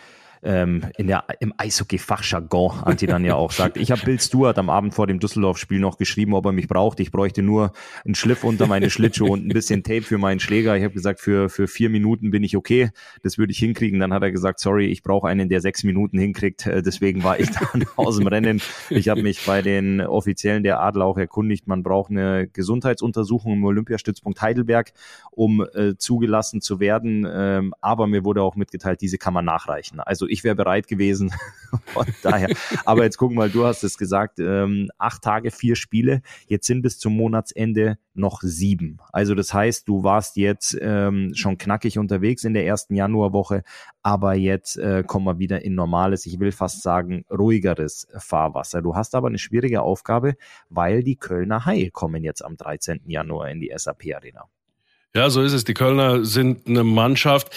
ähm, 0.48 0.82
in 0.98 1.08
der, 1.08 1.26
im 1.42 1.54
Eishockey-Fachjargon, 1.58 2.84
Anti 2.84 3.06
dann 3.06 3.26
ja 3.26 3.36
auch 3.36 3.52
sagt. 3.52 3.76
Ich 3.78 3.92
habe 3.92 4.02
Bill 4.04 4.20
Stewart 4.20 4.58
am 4.58 4.70
Abend 4.70 4.94
vor 4.94 5.06
dem 5.06 5.20
Düsseldorf-Spiel 5.20 5.80
noch 5.80 5.98
geschrieben, 5.98 6.34
ob 6.34 6.46
er 6.46 6.54
mich 6.54 6.70
braucht. 6.70 7.02
Ich 7.02 7.12
bräuchte 7.12 7.44
nur 7.44 7.74
einen 8.06 8.16
Schliff 8.16 8.46
unter 8.46 8.66
meine 8.66 8.90
Schlittschuhe 8.90 9.30
und 9.30 9.46
ein 9.46 9.50
bisschen 9.50 9.84
Tape 9.84 10.04
für 10.04 10.18
meinen 10.18 10.40
Schläger. 10.40 10.78
Ich 10.78 10.84
habe 10.84 10.94
gesagt, 10.94 11.20
für, 11.20 11.50
für 11.50 11.68
vier 11.68 11.90
Minuten 11.90 12.32
bin 12.32 12.44
ich 12.44 12.56
okay. 12.56 12.92
Das 13.24 13.38
würde 13.38 13.52
ich 13.52 13.60
hinkriegen. 13.60 14.00
Dann 14.00 14.14
hat 14.14 14.24
er 14.24 14.32
gesagt, 14.32 14.60
sorry, 14.62 14.88
ich 14.88 15.04
brauche 15.04 15.28
einen, 15.28 15.50
der 15.50 15.60
sechs 15.60 15.84
Minuten 15.84 16.18
hinkriegt. 16.18 16.66
Äh, 16.66 16.82
deswegen 16.82 17.24
war 17.24 17.40
ich 17.40 17.50
dann 17.74 17.86
aus 17.98 18.18
dem 18.18 18.28
Rennen. 18.28 18.62
Ich 18.90 19.10
habe 19.10 19.24
mich 19.24 19.46
bei 19.46 19.62
den 19.62 20.00
Offiziellen 20.00 20.64
der 20.64 20.80
Adler 20.80 21.06
auch 21.06 21.18
erkundigt. 21.18 21.68
Man 21.68 21.84
braucht 21.84 22.10
eine 22.10 22.48
Gesundheitsuntersuchung 22.48 23.54
im 23.54 23.66
Olympiastützpunkt 23.66 24.42
Heidelberg, 24.42 24.94
um 25.32 25.66
äh, 25.74 25.98
zugelassen 25.98 26.62
zu 26.62 26.80
werden. 26.80 27.28
Ähm, 27.30 27.74
aber 27.82 28.08
mir 28.08 28.24
wurde 28.24 28.42
auch 28.42 28.56
mitgeteilt, 28.56 29.02
diese 29.02 29.18
kann 29.18 29.34
man 29.34 29.44
nachreichen. 29.44 30.00
Also 30.00 30.26
ich 30.28 30.37
wäre 30.44 30.56
bereit 30.56 30.88
gewesen. 30.88 31.34
Von 31.86 32.06
daher. 32.24 32.50
Aber 32.86 33.04
jetzt 33.04 33.18
guck 33.18 33.32
mal, 33.34 33.50
du 33.50 33.66
hast 33.66 33.84
es 33.84 33.98
gesagt, 33.98 34.40
ähm, 34.40 34.90
acht 34.98 35.22
Tage, 35.22 35.52
vier 35.52 35.76
Spiele. 35.76 36.22
Jetzt 36.48 36.68
sind 36.68 36.82
bis 36.82 36.98
zum 37.00 37.16
Monatsende 37.16 37.98
noch 38.14 38.42
sieben. 38.42 38.98
Also 39.12 39.36
das 39.36 39.54
heißt, 39.54 39.88
du 39.88 40.04
warst 40.04 40.38
jetzt 40.38 40.78
ähm, 40.82 41.34
schon 41.36 41.58
knackig 41.58 41.98
unterwegs 41.98 42.44
in 42.44 42.54
der 42.54 42.66
ersten 42.66 42.96
Januarwoche, 42.96 43.64
aber 44.02 44.34
jetzt 44.34 44.78
äh, 44.78 45.04
kommen 45.06 45.26
wir 45.26 45.40
wieder 45.40 45.64
in 45.64 45.76
normales, 45.76 46.26
ich 46.26 46.40
will 46.40 46.52
fast 46.52 46.82
sagen, 46.82 47.26
ruhigeres 47.30 48.08
Fahrwasser. 48.18 48.82
Du 48.82 48.96
hast 48.96 49.16
aber 49.16 49.28
eine 49.28 49.38
schwierige 49.38 49.82
Aufgabe, 49.82 50.36
weil 50.70 51.04
die 51.04 51.16
Kölner 51.16 51.66
Haie 51.66 51.92
kommen 51.92 52.24
jetzt 52.24 52.44
am 52.44 52.58
13. 52.58 53.02
Januar 53.06 53.50
in 53.50 53.60
die 53.60 53.72
SAP 53.76 54.16
Arena. 54.16 54.46
Ja, 55.14 55.30
so 55.30 55.42
ist 55.42 55.54
es. 55.54 55.64
Die 55.64 55.74
Kölner 55.74 56.26
sind 56.26 56.68
eine 56.68 56.84
Mannschaft, 56.84 57.52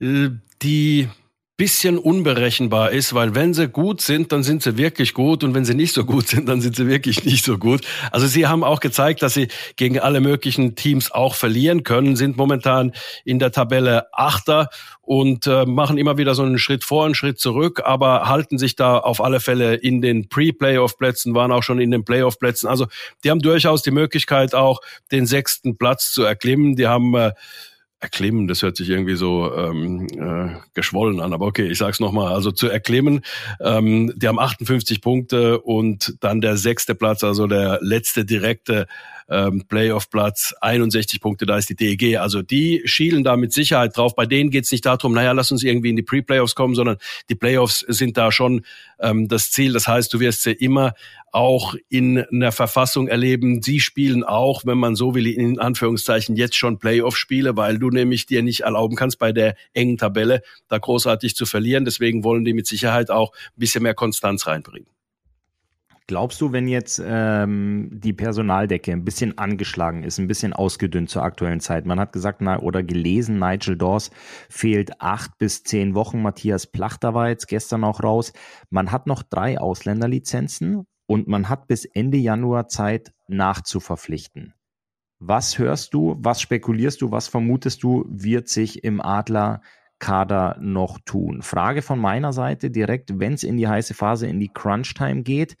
äh, 0.00 0.30
die 0.62 1.08
bisschen 1.56 1.96
unberechenbar 1.96 2.90
ist, 2.90 3.14
weil 3.14 3.34
wenn 3.34 3.54
sie 3.54 3.66
gut 3.68 4.02
sind, 4.02 4.30
dann 4.30 4.42
sind 4.42 4.62
sie 4.62 4.76
wirklich 4.76 5.14
gut 5.14 5.42
und 5.42 5.54
wenn 5.54 5.64
sie 5.64 5.74
nicht 5.74 5.94
so 5.94 6.04
gut 6.04 6.28
sind, 6.28 6.48
dann 6.50 6.60
sind 6.60 6.76
sie 6.76 6.86
wirklich 6.86 7.24
nicht 7.24 7.44
so 7.44 7.56
gut. 7.56 7.80
Also 8.12 8.26
sie 8.26 8.46
haben 8.46 8.62
auch 8.62 8.80
gezeigt, 8.80 9.22
dass 9.22 9.32
sie 9.32 9.48
gegen 9.76 9.98
alle 9.98 10.20
möglichen 10.20 10.74
Teams 10.74 11.10
auch 11.10 11.34
verlieren 11.34 11.82
können, 11.82 12.14
sind 12.14 12.36
momentan 12.36 12.92
in 13.24 13.38
der 13.38 13.52
Tabelle 13.52 14.12
Achter 14.12 14.68
und 15.00 15.46
äh, 15.46 15.64
machen 15.64 15.96
immer 15.96 16.18
wieder 16.18 16.34
so 16.34 16.42
einen 16.42 16.58
Schritt 16.58 16.84
vor, 16.84 17.06
einen 17.06 17.14
Schritt 17.14 17.38
zurück, 17.38 17.80
aber 17.84 18.28
halten 18.28 18.58
sich 18.58 18.76
da 18.76 18.98
auf 18.98 19.22
alle 19.22 19.40
Fälle 19.40 19.76
in 19.76 20.02
den 20.02 20.28
Pre-Playoff-Plätzen, 20.28 21.34
waren 21.34 21.52
auch 21.52 21.62
schon 21.62 21.80
in 21.80 21.90
den 21.90 22.04
Playoff-Plätzen. 22.04 22.68
Also 22.68 22.86
die 23.24 23.30
haben 23.30 23.40
durchaus 23.40 23.82
die 23.82 23.92
Möglichkeit 23.92 24.54
auch 24.54 24.80
den 25.10 25.24
sechsten 25.24 25.78
Platz 25.78 26.12
zu 26.12 26.22
erklimmen. 26.22 26.76
Die 26.76 26.86
haben 26.86 27.14
äh, 27.14 27.32
erklimmen, 28.00 28.46
das 28.46 28.62
hört 28.62 28.76
sich 28.76 28.90
irgendwie 28.90 29.16
so 29.16 29.52
ähm, 29.54 30.06
äh, 30.18 30.56
geschwollen 30.74 31.20
an, 31.20 31.32
aber 31.32 31.46
okay, 31.46 31.66
ich 31.66 31.78
sag's 31.78 31.98
nochmal. 31.98 32.32
Also 32.32 32.50
zu 32.50 32.68
erklimmen, 32.68 33.22
ähm, 33.60 34.12
die 34.16 34.28
haben 34.28 34.38
58 34.38 35.00
Punkte 35.00 35.60
und 35.60 36.16
dann 36.20 36.40
der 36.40 36.56
sechste 36.56 36.94
Platz, 36.94 37.24
also 37.24 37.46
der 37.46 37.78
letzte 37.80 38.24
direkte 38.24 38.86
ähm, 39.28 39.64
Playoff-Platz, 39.68 40.54
61 40.60 41.20
Punkte, 41.20 41.46
da 41.46 41.58
ist 41.58 41.68
die 41.68 41.76
DEG. 41.76 42.18
Also 42.18 42.42
die 42.42 42.82
schielen 42.84 43.24
da 43.24 43.36
mit 43.36 43.52
Sicherheit 43.52 43.96
drauf. 43.96 44.14
Bei 44.14 44.26
denen 44.26 44.50
geht's 44.50 44.70
nicht 44.70 44.86
darum, 44.86 45.12
naja, 45.12 45.32
lass 45.32 45.50
uns 45.50 45.62
irgendwie 45.62 45.90
in 45.90 45.96
die 45.96 46.02
Pre-Playoffs 46.02 46.54
kommen, 46.54 46.74
sondern 46.74 46.96
die 47.28 47.34
Playoffs 47.34 47.84
sind 47.88 48.16
da 48.16 48.30
schon 48.30 48.64
ähm, 49.00 49.28
das 49.28 49.50
Ziel. 49.50 49.72
Das 49.72 49.88
heißt, 49.88 50.12
du 50.12 50.20
wirst 50.20 50.42
sie 50.42 50.52
immer 50.52 50.94
auch 51.32 51.74
in 51.88 52.18
einer 52.18 52.52
Verfassung 52.52 53.08
erleben. 53.08 53.62
Sie 53.62 53.80
spielen 53.80 54.24
auch, 54.24 54.64
wenn 54.64 54.78
man 54.78 54.94
so 54.94 55.14
will, 55.14 55.26
in 55.26 55.58
Anführungszeichen 55.58 56.36
jetzt 56.36 56.56
schon 56.56 56.78
Playoff-Spiele, 56.78 57.56
weil 57.56 57.78
du 57.78 57.90
nämlich 57.90 58.26
dir 58.26 58.42
nicht 58.42 58.60
erlauben 58.60 58.96
kannst, 58.96 59.18
bei 59.18 59.32
der 59.32 59.54
engen 59.74 59.98
Tabelle 59.98 60.42
da 60.68 60.78
großartig 60.78 61.36
zu 61.36 61.44
verlieren. 61.44 61.84
Deswegen 61.84 62.24
wollen 62.24 62.44
die 62.44 62.54
mit 62.54 62.66
Sicherheit 62.66 63.10
auch 63.10 63.32
ein 63.32 63.60
bisschen 63.60 63.82
mehr 63.82 63.94
Konstanz 63.94 64.46
reinbringen. 64.46 64.88
Glaubst 66.08 66.40
du, 66.40 66.52
wenn 66.52 66.68
jetzt 66.68 67.02
ähm, 67.04 67.90
die 67.92 68.12
Personaldecke 68.12 68.92
ein 68.92 69.04
bisschen 69.04 69.38
angeschlagen 69.38 70.04
ist, 70.04 70.18
ein 70.18 70.28
bisschen 70.28 70.52
ausgedünnt 70.52 71.10
zur 71.10 71.24
aktuellen 71.24 71.58
Zeit, 71.58 71.84
man 71.84 71.98
hat 71.98 72.12
gesagt 72.12 72.40
na, 72.40 72.60
oder 72.60 72.84
gelesen, 72.84 73.40
Nigel 73.40 73.76
Dawes 73.76 74.12
fehlt 74.48 75.00
acht 75.00 75.36
bis 75.38 75.64
zehn 75.64 75.96
Wochen, 75.96 76.22
Matthias 76.22 76.68
Plachter 76.68 77.12
war 77.12 77.28
jetzt 77.28 77.48
gestern 77.48 77.82
auch 77.82 78.04
raus, 78.04 78.32
man 78.70 78.92
hat 78.92 79.08
noch 79.08 79.24
drei 79.24 79.58
Ausländerlizenzen 79.58 80.86
und 81.06 81.26
man 81.26 81.48
hat 81.48 81.66
bis 81.66 81.84
Ende 81.84 82.18
Januar 82.18 82.68
Zeit 82.68 83.12
nachzuverpflichten. 83.26 84.54
Was 85.18 85.58
hörst 85.58 85.92
du, 85.92 86.16
was 86.20 86.40
spekulierst 86.40 87.00
du, 87.02 87.10
was 87.10 87.26
vermutest 87.26 87.82
du, 87.82 88.04
wird 88.08 88.48
sich 88.48 88.84
im 88.84 89.00
Adler 89.00 89.60
Kader 89.98 90.56
noch 90.60 91.00
tun? 91.04 91.42
Frage 91.42 91.82
von 91.82 91.98
meiner 91.98 92.32
Seite 92.32 92.70
direkt, 92.70 93.18
wenn 93.18 93.32
es 93.32 93.42
in 93.42 93.56
die 93.56 93.66
heiße 93.66 93.94
Phase, 93.94 94.28
in 94.28 94.38
die 94.38 94.52
Crunch-Time 94.52 95.22
geht, 95.22 95.56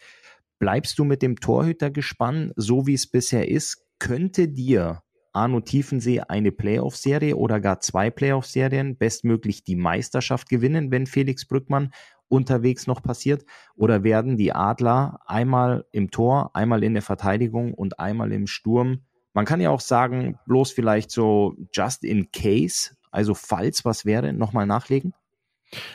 Bleibst 0.58 0.98
du 0.98 1.04
mit 1.04 1.20
dem 1.22 1.36
Torhüter 1.36 1.90
gespannt, 1.90 2.52
so 2.56 2.86
wie 2.86 2.94
es 2.94 3.06
bisher 3.06 3.48
ist? 3.48 3.84
Könnte 3.98 4.48
dir 4.48 5.02
Arno 5.34 5.60
Tiefensee 5.60 6.20
eine 6.20 6.50
Playoff-Serie 6.50 7.36
oder 7.36 7.60
gar 7.60 7.80
zwei 7.80 8.10
Playoff-Serien, 8.10 8.96
bestmöglich 8.96 9.64
die 9.64 9.76
Meisterschaft 9.76 10.48
gewinnen, 10.48 10.90
wenn 10.90 11.06
Felix 11.06 11.46
Brückmann 11.46 11.90
unterwegs 12.28 12.86
noch 12.86 13.02
passiert? 13.02 13.44
Oder 13.76 14.02
werden 14.02 14.38
die 14.38 14.52
Adler 14.52 15.20
einmal 15.26 15.84
im 15.92 16.10
Tor, 16.10 16.52
einmal 16.54 16.82
in 16.82 16.94
der 16.94 17.02
Verteidigung 17.02 17.74
und 17.74 17.98
einmal 18.00 18.32
im 18.32 18.46
Sturm? 18.46 19.02
Man 19.34 19.44
kann 19.44 19.60
ja 19.60 19.68
auch 19.68 19.80
sagen, 19.80 20.38
bloß 20.46 20.72
vielleicht 20.72 21.10
so 21.10 21.54
just 21.70 22.02
in 22.02 22.30
case, 22.32 22.96
also 23.10 23.34
falls 23.34 23.84
was 23.84 24.06
wäre, 24.06 24.32
nochmal 24.32 24.66
nachlegen? 24.66 25.12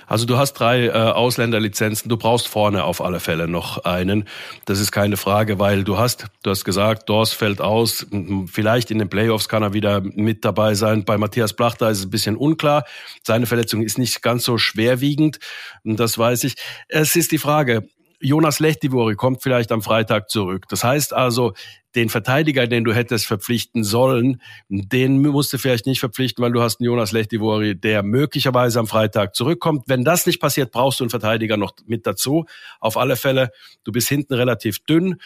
Also 0.06 0.25
du 0.25 0.38
hast 0.38 0.54
drei 0.54 0.88
äh, 0.88 0.92
Ausländerlizenzen, 0.92 2.10
du 2.10 2.18
brauchst 2.18 2.48
vorne 2.48 2.84
auf 2.84 3.01
alle 3.01 3.20
Fälle 3.20 3.48
noch 3.48 3.86
einen. 3.86 4.28
Das 4.66 4.80
ist 4.80 4.92
keine 4.92 5.18
Frage, 5.18 5.60
weil 5.60 5.84
du 5.84 5.98
hast, 5.98 6.25
du 6.44 6.50
hast 6.50 6.66
gesagt, 6.66 7.10
Dors 7.10 7.32
fällt 7.34 7.62
aus, 7.62 8.06
vielleicht 8.48 8.92
in 8.92 9.00
den 9.00 9.10
Playoffs 9.10 9.48
kann 9.48 9.63
er 9.63 9.74
wieder 9.74 10.01
mit 10.01 10.44
dabei 10.44 10.75
sein. 10.75 11.06
Bei 11.06 11.18
Matthias 11.18 11.54
Plachter 11.54 11.90
ist 11.90 12.00
es 12.00 12.06
ein 12.06 12.10
bisschen 12.10 12.36
unklar. 12.36 12.84
Seine 13.24 13.46
Verletzung 13.46 13.82
ist 13.82 13.98
nicht 13.98 14.22
ganz 14.22 14.44
so 14.44 14.58
schwerwiegend, 14.58 15.40
das 15.84 16.18
weiß 16.18 16.44
ich. 16.44 16.56
Es 16.90 17.16
ist 17.16 17.32
die 17.32 17.38
Frage, 17.38 17.88
Jonas 18.20 18.60
Lechtivori 18.60 19.16
kommt 19.16 19.42
vielleicht 19.42 19.72
am 19.72 19.82
Freitag 19.82 20.30
zurück. 20.30 20.66
Das 20.70 20.84
heißt 20.84 21.13
also, 21.13 21.54
den 21.96 22.10
Verteidiger, 22.10 22.68
den 22.68 22.84
du 22.84 22.94
hättest 22.94 23.26
verpflichten 23.26 23.84
sollen, 23.84 24.42
den 24.70 25.22
musst 25.22 25.52
du 25.54 25.58
vielleicht 25.58 25.86
nicht 25.86 26.00
verpflichten, 26.00 26.44
weil 26.44 26.52
du 26.52 26.62
hast 26.62 26.80
einen 26.80 26.86
Jonas 26.86 27.12
Lechtivori, 27.12 27.76
der 27.76 28.04
möglicherweise 28.04 28.80
am 28.80 28.88
Freitag 28.88 29.36
zurückkommt. 29.36 29.84
Wenn 29.88 30.04
das 30.04 30.26
nicht 30.26 30.40
passiert, 30.40 30.72
brauchst 30.72 31.00
du 31.00 31.04
einen 31.04 31.10
Verteidiger 31.10 31.58
noch 31.58 31.74
mit 31.86 32.08
dazu. 32.08 32.46
Auf 32.80 32.98
alle 32.98 33.16
Fälle, 33.16 33.52
du 33.84 33.92
bist 33.92 34.08
hinten 34.08 34.34
relativ 34.34 34.80
dünn. 34.86 35.18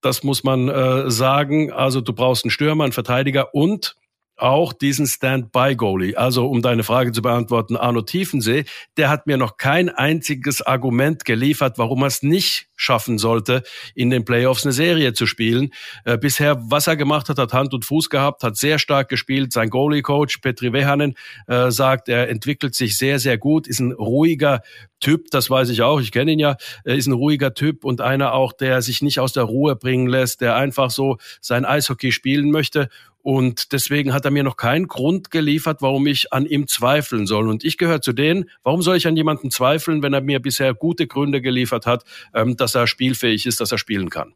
Das 0.00 0.22
muss 0.22 0.44
man 0.44 0.68
äh, 0.68 1.10
sagen. 1.10 1.72
Also 1.72 2.00
du 2.00 2.12
brauchst 2.12 2.44
einen 2.44 2.50
Stürmer, 2.50 2.84
einen 2.84 2.92
Verteidiger 2.92 3.54
und 3.54 3.96
auch 4.38 4.72
diesen 4.72 5.06
Stand-by-Goalie. 5.06 6.16
Also 6.16 6.46
um 6.48 6.62
deine 6.62 6.84
Frage 6.84 7.12
zu 7.12 7.22
beantworten, 7.22 7.76
Arno 7.76 8.02
Tiefensee, 8.02 8.64
der 8.96 9.10
hat 9.10 9.26
mir 9.26 9.36
noch 9.36 9.56
kein 9.56 9.88
einziges 9.88 10.62
Argument 10.62 11.24
geliefert, 11.24 11.78
warum 11.78 12.02
er 12.02 12.08
es 12.08 12.22
nicht 12.22 12.68
schaffen 12.76 13.18
sollte, 13.18 13.62
in 13.94 14.10
den 14.10 14.24
Playoffs 14.24 14.64
eine 14.64 14.72
Serie 14.72 15.12
zu 15.12 15.26
spielen. 15.26 15.70
Äh, 16.04 16.16
bisher, 16.16 16.58
was 16.70 16.86
er 16.86 16.96
gemacht 16.96 17.28
hat, 17.28 17.38
hat 17.38 17.52
Hand 17.52 17.74
und 17.74 17.84
Fuß 17.84 18.08
gehabt, 18.08 18.42
hat 18.42 18.56
sehr 18.56 18.78
stark 18.78 19.08
gespielt. 19.08 19.52
Sein 19.52 19.68
Goalie-Coach 19.70 20.38
Petri 20.38 20.72
Wehanen 20.72 21.14
äh, 21.46 21.70
sagt, 21.70 22.08
er 22.08 22.28
entwickelt 22.28 22.74
sich 22.74 22.96
sehr, 22.96 23.18
sehr 23.18 23.36
gut, 23.36 23.66
ist 23.66 23.80
ein 23.80 23.92
ruhiger 23.92 24.62
Typ, 25.00 25.30
das 25.30 25.50
weiß 25.50 25.68
ich 25.70 25.82
auch, 25.82 26.00
ich 26.00 26.12
kenne 26.12 26.32
ihn 26.32 26.38
ja, 26.38 26.56
er 26.84 26.96
ist 26.96 27.06
ein 27.06 27.12
ruhiger 27.12 27.54
Typ 27.54 27.84
und 27.84 28.00
einer 28.00 28.32
auch, 28.32 28.52
der 28.52 28.82
sich 28.82 29.02
nicht 29.02 29.20
aus 29.20 29.32
der 29.32 29.44
Ruhe 29.44 29.76
bringen 29.76 30.08
lässt, 30.08 30.40
der 30.40 30.56
einfach 30.56 30.90
so 30.90 31.18
sein 31.40 31.64
Eishockey 31.64 32.12
spielen 32.12 32.50
möchte 32.50 32.88
und 33.22 33.72
deswegen 33.72 34.14
hat 34.14 34.24
er 34.24 34.30
mir 34.30 34.42
noch 34.42 34.56
keinen 34.56 34.88
Grund 34.88 35.30
geliefert, 35.30 35.82
warum 35.82 36.06
ich 36.06 36.32
an 36.32 36.46
ihm 36.46 36.66
zweifeln 36.66 37.26
soll. 37.26 37.48
Und 37.48 37.62
ich 37.62 37.76
gehöre 37.76 38.00
zu 38.00 38.14
denen, 38.14 38.48
warum 38.62 38.80
soll 38.80 38.96
ich 38.96 39.06
an 39.06 39.16
jemanden 39.16 39.50
zweifeln, 39.50 40.02
wenn 40.02 40.14
er 40.14 40.22
mir 40.22 40.40
bisher 40.40 40.72
gute 40.72 41.06
Gründe 41.06 41.42
geliefert 41.42 41.84
hat, 41.84 42.04
ähm, 42.32 42.56
dass 42.56 42.74
er 42.74 42.86
spielfähig 42.86 43.44
ist, 43.44 43.60
dass 43.60 43.70
er 43.70 43.76
spielen 43.76 44.08
kann? 44.08 44.32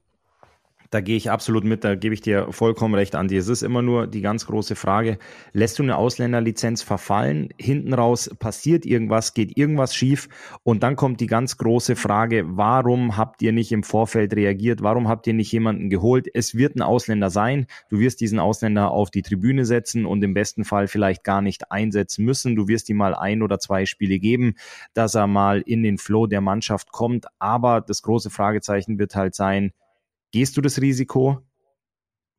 Da 0.93 1.01
gehe 1.01 1.17
ich 1.17 1.31
absolut 1.31 1.65
mit, 1.65 1.85
da 1.85 1.95
gebe 1.95 2.13
ich 2.13 2.21
dir 2.21 2.53
vollkommen 2.53 2.95
recht, 2.95 3.15
Andi. 3.15 3.35
Es 3.35 3.49
ist 3.49 3.63
immer 3.63 3.81
nur 3.81 4.07
die 4.07 4.21
ganz 4.21 4.45
große 4.45 4.77
Frage, 4.77 5.17
lässt 5.55 5.79
du 5.79 5.83
eine 5.83 5.97
Ausländerlizenz 5.97 6.83
verfallen, 6.83 7.49
hinten 7.59 7.95
raus 7.95 8.31
passiert 8.39 8.85
irgendwas, 8.85 9.33
geht 9.33 9.57
irgendwas 9.57 9.95
schief? 9.95 10.29
Und 10.65 10.83
dann 10.83 10.95
kommt 10.95 11.21
die 11.21 11.29
ganz 11.29 11.57
große 11.57 11.97
Frage, 11.97 12.45
warum 12.47 13.17
habt 13.17 13.41
ihr 13.41 13.53
nicht 13.53 13.73
im 13.73 13.85
Vorfeld 13.85 14.37
reagiert, 14.37 14.83
warum 14.83 15.09
habt 15.09 15.27
ihr 15.27 15.33
nicht 15.33 15.51
jemanden 15.51 15.89
geholt? 15.89 16.29
Es 16.35 16.57
wird 16.57 16.77
ein 16.77 16.83
Ausländer 16.83 17.31
sein, 17.31 17.69
du 17.89 17.99
wirst 17.99 18.21
diesen 18.21 18.39
Ausländer 18.39 18.91
auf 18.91 19.11
die 19.11 19.23
Tribüne 19.23 19.65
setzen 19.65 20.05
und 20.05 20.23
im 20.23 20.35
besten 20.35 20.67
Fall 20.67 20.89
vielleicht 20.89 21.25
gar 21.25 21.41
nicht 21.41 21.73
einsetzen 21.73 22.23
müssen, 22.27 22.55
du 22.55 22.69
wirst 22.69 22.91
ihm 22.91 22.99
mal 22.99 23.15
ein 23.15 23.41
oder 23.41 23.59
zwei 23.59 23.87
Spiele 23.87 24.19
geben, 24.19 24.57
dass 24.93 25.15
er 25.15 25.27
mal 25.27 25.63
in 25.63 25.83
den 25.83 25.97
Flow 25.97 26.27
der 26.27 26.43
Mannschaft 26.43 26.93
kommt, 26.93 27.29
aber 27.39 27.81
das 27.81 28.03
große 28.03 28.29
Fragezeichen 28.29 28.99
wird 28.99 29.17
halt 29.17 29.35
sein, 29.35 29.73
Gehst 30.33 30.57
du 30.57 30.61
das 30.61 30.81
Risiko? 30.81 31.43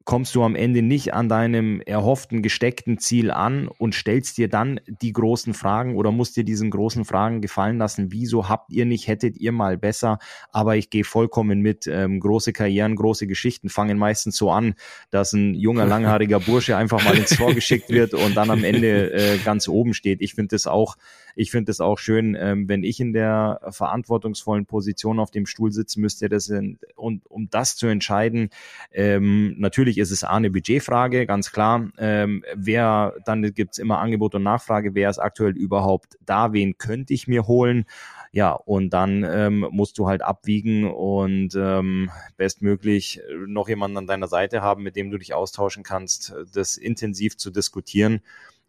kommst 0.06 0.36
du 0.36 0.44
am 0.44 0.56
Ende 0.56 0.82
nicht 0.82 1.14
an 1.14 1.30
deinem 1.30 1.82
erhofften, 1.82 2.42
gesteckten 2.42 2.98
Ziel 2.98 3.32
an 3.32 3.68
und 3.68 3.96
stellst 3.96 4.38
dir 4.38 4.50
dann 4.50 4.80
die 4.88 5.14
großen 5.14 5.54
Fragen 5.54 5.96
oder 5.96 6.12
musst 6.12 6.36
dir 6.36 6.44
diesen 6.44 6.72
großen 6.72 7.06
Fragen 7.06 7.42
gefallen 7.42 7.78
lassen, 7.78 8.12
wieso 8.12 8.50
habt 8.50 8.72
ihr 8.72 8.86
nicht, 8.86 9.08
hättet 9.08 9.38
ihr 9.38 9.52
mal 9.52 9.78
besser, 9.78 10.20
aber 10.52 10.76
ich 10.76 10.90
gehe 10.90 11.06
vollkommen 11.06 11.62
mit, 11.62 11.88
ähm, 11.88 12.20
große 12.20 12.54
Karrieren, 12.54 12.96
große 12.96 13.28
Geschichten 13.28 13.70
fangen 13.70 13.98
meistens 13.98 14.36
so 14.36 14.52
an, 14.52 14.76
dass 15.10 15.34
ein 15.34 15.56
junger, 15.56 15.86
langhaariger 15.86 16.40
Bursche 16.40 16.76
einfach 16.76 17.04
mal 17.04 17.18
ins 17.18 17.38
Tor 17.38 17.54
geschickt 17.54 17.90
wird 17.90 18.14
und 18.14 18.36
dann 18.36 18.50
am 18.50 18.64
Ende 18.64 19.14
äh, 19.14 19.38
ganz 19.38 19.68
oben 19.68 19.94
steht. 19.94 20.22
Ich 20.22 20.34
finde 20.36 20.56
das 20.56 20.68
auch 20.68 20.96
ich 21.36 21.52
finde 21.52 21.72
es 21.72 21.82
auch 21.82 21.98
schön, 21.98 22.36
ähm, 22.40 22.68
wenn 22.68 22.84
ich 22.84 23.00
in 23.00 23.14
der 23.14 23.60
verantwortungsvollen 23.70 24.66
Position 24.66 25.20
auf 25.20 25.32
dem 25.32 25.46
Stuhl 25.46 25.72
sitzen 25.72 26.02
müsste, 26.02 26.30
das 26.30 26.50
in, 26.50 26.80
und 26.96 27.26
um 27.30 27.50
das 27.50 27.76
zu 27.76 27.88
entscheiden, 27.88 28.50
ähm, 28.92 29.56
natürlich 29.58 29.98
ist 29.98 30.12
es 30.12 30.24
eine 30.24 30.50
Budgetfrage, 30.50 31.26
ganz 31.26 31.52
klar. 31.52 31.90
Ähm, 31.98 32.44
wer, 32.56 33.14
dann 33.26 33.42
gibt 33.54 33.74
es 33.74 33.78
immer 33.80 34.00
Angebot 34.00 34.36
und 34.36 34.44
Nachfrage, 34.44 34.96
wer 34.96 35.10
ist 35.10 35.20
aktuell 35.20 35.58
überhaupt 35.58 36.18
da, 36.26 36.54
wen 36.54 36.78
könnte 36.78 37.14
ich 37.14 37.28
mir 37.28 37.48
holen? 37.48 37.86
Ja, 38.32 38.54
und 38.54 38.90
dann 38.92 39.24
ähm, 39.24 39.68
musst 39.70 40.00
du 40.00 40.08
halt 40.08 40.24
abwiegen 40.24 40.92
und 40.92 41.54
ähm, 41.56 42.10
bestmöglich 42.36 43.22
noch 43.46 43.70
jemanden 43.70 43.98
an 43.98 44.08
deiner 44.08 44.28
Seite 44.28 44.64
haben, 44.64 44.82
mit 44.82 44.96
dem 44.96 45.12
du 45.12 45.20
dich 45.20 45.36
austauschen 45.36 45.84
kannst, 45.84 46.34
das 46.52 46.78
intensiv 46.78 47.38
zu 47.38 47.52
diskutieren 47.52 48.22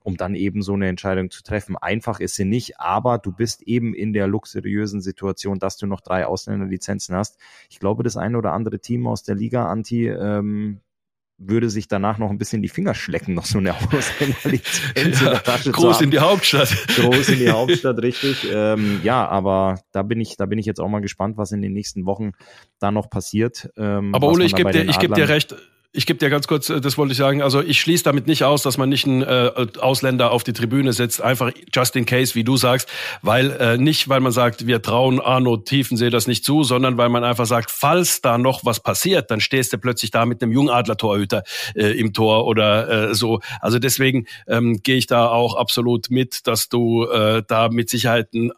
um 0.04 0.18
dann 0.18 0.34
eben 0.34 0.62
so 0.62 0.74
eine 0.74 0.86
Entscheidung 0.86 1.30
zu 1.30 1.42
treffen. 1.42 1.76
Einfach 1.76 2.20
ist 2.20 2.36
sie 2.36 2.44
nicht, 2.44 2.78
aber 2.78 3.18
du 3.18 3.32
bist 3.32 3.62
eben 3.62 3.94
in 3.94 4.12
der 4.12 4.26
luxuriösen 4.26 5.00
Situation, 5.00 5.58
dass 5.58 5.78
du 5.78 5.86
noch 5.86 6.02
drei 6.02 6.26
Ausländerlizenzen 6.26 7.16
hast. 7.16 7.38
Ich 7.70 7.80
glaube, 7.80 8.02
das 8.02 8.18
eine 8.18 8.36
oder 8.36 8.52
andere 8.52 8.78
Team 8.78 9.06
aus 9.06 9.22
der 9.22 9.34
Liga 9.34 9.66
Anti 9.66 10.06
ähm, 10.06 10.80
würde 11.38 11.70
sich 11.70 11.88
danach 11.88 12.18
noch 12.18 12.30
ein 12.30 12.36
bisschen 12.36 12.60
die 12.60 12.68
Finger 12.68 12.94
schlecken, 12.94 13.32
noch 13.32 13.46
so 13.46 13.58
eine 13.58 13.74
Ausländerlizenz 13.92 14.92
ja, 14.94 15.02
in 15.02 15.32
der 15.32 15.42
Tasche 15.42 15.72
Groß 15.72 16.02
in 16.02 16.10
die 16.10 16.18
Hauptstadt. 16.18 16.68
Groß 16.96 17.30
in 17.30 17.38
die 17.38 17.50
Hauptstadt, 17.50 18.00
richtig. 18.02 18.46
Ähm, 18.52 19.00
ja, 19.02 19.26
aber 19.26 19.80
da 19.92 20.02
bin 20.02 20.20
ich, 20.20 20.36
da 20.36 20.44
bin 20.44 20.58
ich 20.58 20.66
jetzt 20.66 20.80
auch 20.80 20.88
mal 20.88 21.00
gespannt, 21.00 21.38
was 21.38 21.50
in 21.50 21.62
den 21.62 21.72
nächsten 21.72 22.04
Wochen 22.04 22.32
da 22.78 22.92
noch 22.92 23.08
passiert. 23.08 23.70
Ähm, 23.78 24.14
aber 24.14 24.28
Ole, 24.28 24.44
ich 24.44 24.54
gebe 24.54 24.70
dir, 24.70 24.84
ich 24.84 24.98
geb 24.98 25.14
dir 25.14 25.30
recht 25.30 25.56
ich 25.96 26.06
gebe 26.06 26.18
dir 26.18 26.28
ganz 26.28 26.48
kurz, 26.48 26.68
äh, 26.68 26.80
das 26.80 26.98
wollte 26.98 27.12
ich 27.12 27.18
sagen, 27.18 27.40
also 27.40 27.62
ich 27.62 27.80
schließe 27.80 28.02
damit 28.02 28.26
nicht 28.26 28.42
aus, 28.42 28.62
dass 28.62 28.76
man 28.76 28.88
nicht 28.88 29.06
einen 29.06 29.22
äh, 29.22 29.66
Ausländer 29.78 30.32
auf 30.32 30.42
die 30.42 30.52
Tribüne 30.52 30.92
setzt, 30.92 31.22
einfach 31.22 31.52
just 31.72 31.94
in 31.94 32.04
case, 32.04 32.34
wie 32.34 32.42
du 32.42 32.56
sagst, 32.56 32.88
weil 33.22 33.52
äh, 33.52 33.78
nicht, 33.78 34.08
weil 34.08 34.20
man 34.20 34.32
sagt, 34.32 34.66
wir 34.66 34.82
trauen 34.82 35.20
Arno 35.20 35.56
Tiefensee 35.56 36.10
das 36.10 36.26
nicht 36.26 36.44
zu, 36.44 36.64
sondern 36.64 36.98
weil 36.98 37.08
man 37.08 37.22
einfach 37.22 37.46
sagt, 37.46 37.70
falls 37.70 38.20
da 38.20 38.38
noch 38.38 38.64
was 38.64 38.80
passiert, 38.80 39.30
dann 39.30 39.40
stehst 39.40 39.72
du 39.72 39.78
plötzlich 39.78 40.10
da 40.10 40.26
mit 40.26 40.42
einem 40.42 40.50
Jungadler-Torhüter 40.50 41.44
äh, 41.76 41.98
im 41.98 42.12
Tor 42.12 42.44
oder 42.46 43.10
äh, 43.10 43.14
so. 43.14 43.40
Also 43.60 43.78
deswegen 43.78 44.26
ähm, 44.48 44.80
gehe 44.82 44.96
ich 44.96 45.06
da 45.06 45.28
auch 45.28 45.54
absolut 45.54 46.10
mit, 46.10 46.46
dass 46.48 46.68
du 46.68 47.04
äh, 47.04 47.44
da 47.46 47.68
mit 47.68 47.88
Sicherheit 47.88 48.28
einen 48.34 48.50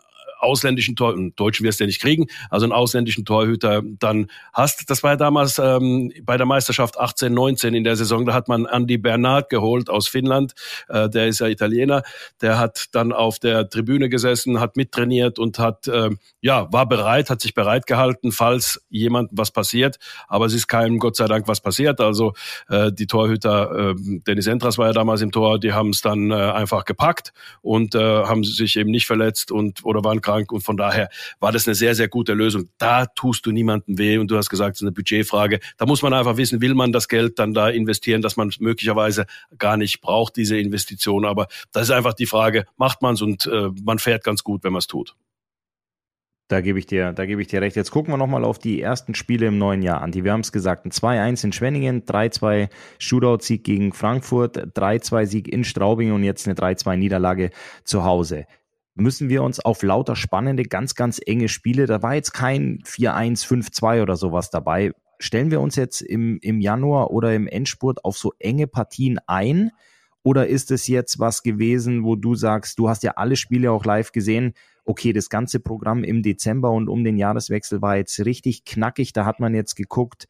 ausländischen 0.47 0.97
Tor, 0.97 1.13
einen 1.13 1.35
Deutschen 1.35 1.65
wirst 1.65 1.81
du 1.81 1.85
ja 1.85 1.87
nicht 1.87 2.01
kriegen, 2.01 2.27
also 2.51 2.65
einen 2.65 2.73
ausländischen 2.73 3.25
Torhüter 3.25 3.83
dann 3.99 4.29
hast. 4.53 4.89
Das 4.89 5.03
war 5.03 5.13
ja 5.13 5.17
damals 5.17 5.59
ähm, 5.59 6.13
bei 6.23 6.37
der 6.37 6.47
Meisterschaft 6.47 6.99
18, 6.99 7.35
19 7.35 7.75
in 7.75 7.85
der 7.85 7.97
Saison, 7.97 8.25
da 8.25 8.33
hat 8.33 8.49
man 8.49 8.67
Andy 8.67 8.97
Bernard 8.97 9.51
geholt 9.51 9.91
aus 9.91 10.09
Finnland, 10.09 10.55
äh, 10.89 11.09
der 11.11 11.27
ist 11.27 11.41
ja 11.41 11.49
Italiener, 11.49 12.03
der 12.41 12.59
hat 12.59 12.87
dann 12.93 13.13
auf 13.13 13.39
der 13.39 13.69
Tribüne 13.69 14.09
gesessen, 14.09 14.61
hat 14.61 14.77
mittrainiert 14.77 15.39
und 15.39 15.59
hat, 15.59 15.89
äh, 15.89 16.11
ja, 16.41 16.73
war 16.73 16.89
bereit, 16.89 17.29
hat 17.29 17.41
sich 17.41 17.55
bereit 17.55 17.87
gehalten, 17.87 18.31
falls 18.31 18.81
jemandem 18.89 19.37
was 19.37 19.51
passiert, 19.51 19.97
aber 20.29 20.47
es 20.47 20.55
ist 20.55 20.69
keinem 20.69 20.99
Gott 20.99 21.17
sei 21.17 21.27
Dank 21.27 21.49
was 21.49 21.61
passiert, 21.61 22.01
also 22.01 22.35
äh, 22.69 22.93
die 22.93 23.07
Torhüter, 23.07 23.91
äh, 23.91 23.95
Dennis 24.27 24.47
Entras 24.47 24.79
war 24.79 24.87
ja 24.87 24.93
damals 24.93 25.23
im 25.23 25.33
Tor, 25.33 25.59
die 25.59 25.73
haben 25.73 25.91
es 25.91 26.01
dann 26.01 26.31
äh, 26.31 26.35
einfach 26.35 26.85
gepackt 26.85 27.33
und 27.63 27.95
äh, 27.95 27.99
haben 27.99 28.45
sich 28.45 28.77
eben 28.77 28.91
nicht 28.91 29.07
verletzt 29.07 29.51
und 29.51 29.85
oder 29.85 30.05
waren 30.05 30.21
krank 30.37 30.53
und 30.53 30.61
von 30.61 30.77
daher 30.77 31.09
war 31.41 31.53
das 31.53 31.67
eine 31.67 31.75
sehr, 31.75 31.95
sehr 31.95 32.09
gute 32.09 32.35
Lösung. 32.35 32.69
Da 32.79 33.07
tust 33.07 33.47
du 33.47 33.53
niemandem 33.53 33.99
weh 33.99 34.19
und 34.19 34.31
du 34.31 34.37
hast 34.37 34.49
gesagt, 34.49 34.77
es 34.77 34.81
ist 34.81 34.85
eine 34.85 34.93
Budgetfrage. 34.93 35.61
Da 35.79 35.87
muss 35.87 36.03
man 36.03 36.13
einfach 36.13 36.37
wissen, 36.37 36.61
will 36.61 36.75
man 36.75 36.93
das 36.93 37.09
Geld 37.09 37.39
dann 37.39 37.55
da 37.55 37.69
investieren, 37.69 38.23
dass 38.23 38.37
man 38.37 38.51
möglicherweise 38.59 39.27
gar 39.59 39.77
nicht 39.77 40.01
braucht, 40.01 40.37
diese 40.37 40.59
Investition. 40.59 41.25
Aber 41.25 41.47
das 41.73 41.85
ist 41.85 41.91
einfach 41.91 42.15
die 42.15 42.27
Frage, 42.27 42.65
macht 42.77 43.03
man 43.03 43.15
es 43.15 43.23
und 43.23 43.47
äh, 43.47 43.71
man 43.83 43.99
fährt 43.99 44.25
ganz 44.25 44.43
gut, 44.43 44.65
wenn 44.65 44.73
man 44.73 44.81
es 44.81 44.87
tut. 44.87 45.15
Da 46.49 46.61
gebe 46.61 46.79
ich 46.79 46.87
dir, 46.87 47.13
da 47.13 47.27
gebe 47.27 47.43
ich 47.43 47.49
dir 47.49 47.61
recht. 47.61 47.75
Jetzt 47.75 47.91
gucken 47.91 48.15
wir 48.15 48.19
nochmal 48.19 48.45
auf 48.45 48.61
die 48.61 48.81
ersten 48.81 49.17
Spiele 49.17 49.47
im 49.47 49.59
neuen 49.59 49.83
Jahr 49.83 50.01
an. 50.01 50.13
Die, 50.13 50.23
wir 50.23 50.31
haben 50.31 50.43
es 50.43 50.53
gesagt, 50.53 50.87
ein 50.87 50.93
2-1 50.93 51.43
in 51.43 51.53
Schwenningen, 51.53 52.05
3-2 52.05 52.69
Shootout-Sieg 53.01 53.65
gegen 53.65 53.93
Frankfurt, 53.93 54.57
3-2 54.57 55.27
Sieg 55.27 55.49
in 55.49 55.65
Straubing 55.65 56.13
und 56.13 56.23
jetzt 56.23 56.47
eine 56.47 56.55
3-2 56.55 56.95
Niederlage 56.95 57.51
zu 57.83 58.05
Hause 58.05 58.47
müssen 58.97 59.29
wir 59.29 59.43
uns 59.43 59.61
auf 59.61 59.83
lauter 59.83 60.17
spannende, 60.17 60.65
ganz, 60.65 60.95
ganz 60.95 61.21
enge 61.25 61.49
Spiele, 61.49 61.87
da 61.87 62.03
war 62.03 62.15
jetzt 62.15 62.33
kein 62.33 62.81
4-1, 62.85 63.47
5-2 63.47 64.03
oder 64.03 64.17
sowas 64.17 64.51
dabei. 64.51 64.93
Stellen 65.19 65.51
wir 65.51 65.61
uns 65.61 65.77
jetzt 65.77 66.01
im, 66.01 66.39
im 66.43 66.61
Januar 66.61 67.11
oder 67.11 67.35
im 67.35 67.47
Endspurt 67.47 68.05
auf 68.05 68.19
so 68.19 68.33
enge 68.39 68.67
Partien 68.67 69.19
ein? 69.27 69.71
Oder 70.23 70.49
ist 70.49 70.71
es 70.71 70.89
jetzt 70.89 71.21
was 71.21 71.43
gewesen, 71.43 72.03
wo 72.03 72.17
du 72.17 72.35
sagst, 72.35 72.79
du 72.79 72.89
hast 72.89 73.05
ja 73.05 73.13
alle 73.13 73.37
Spiele 73.37 73.71
auch 73.71 73.85
live 73.85 74.13
gesehen, 74.13 74.55
okay, 74.85 75.13
das 75.13 75.29
ganze 75.29 75.61
Programm 75.61 76.03
im 76.03 76.23
Dezember 76.23 76.73
und 76.73 76.89
um 76.89 77.05
den 77.05 77.17
Jahreswechsel 77.17 77.83
war 77.83 77.97
jetzt 77.97 78.19
richtig 78.25 78.65
knackig, 78.65 79.13
da 79.13 79.25
hat 79.25 79.41
man 79.41 79.55
jetzt 79.55 79.75
geguckt, 79.77 80.27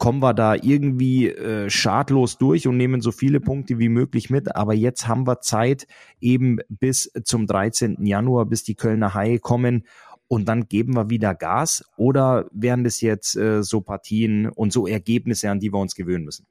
kommen 0.00 0.20
wir 0.20 0.32
da 0.32 0.54
irgendwie 0.54 1.28
äh, 1.28 1.68
schadlos 1.68 2.38
durch 2.38 2.66
und 2.66 2.78
nehmen 2.78 3.02
so 3.02 3.12
viele 3.12 3.38
Punkte 3.38 3.78
wie 3.78 3.90
möglich 3.90 4.30
mit. 4.30 4.56
Aber 4.56 4.72
jetzt 4.72 5.06
haben 5.06 5.26
wir 5.26 5.42
Zeit 5.42 5.86
eben 6.20 6.58
bis 6.70 7.12
zum 7.22 7.46
13. 7.46 8.06
Januar, 8.06 8.46
bis 8.46 8.64
die 8.64 8.74
Kölner 8.74 9.12
Haie 9.12 9.38
kommen. 9.38 9.84
Und 10.26 10.48
dann 10.48 10.68
geben 10.68 10.96
wir 10.96 11.10
wieder 11.10 11.34
Gas 11.34 11.84
oder 11.98 12.48
wären 12.50 12.82
das 12.82 13.02
jetzt 13.02 13.36
äh, 13.36 13.62
so 13.62 13.82
Partien 13.82 14.48
und 14.48 14.72
so 14.72 14.86
Ergebnisse, 14.86 15.50
an 15.50 15.60
die 15.60 15.70
wir 15.70 15.78
uns 15.78 15.94
gewöhnen 15.94 16.24
müssen? 16.24 16.46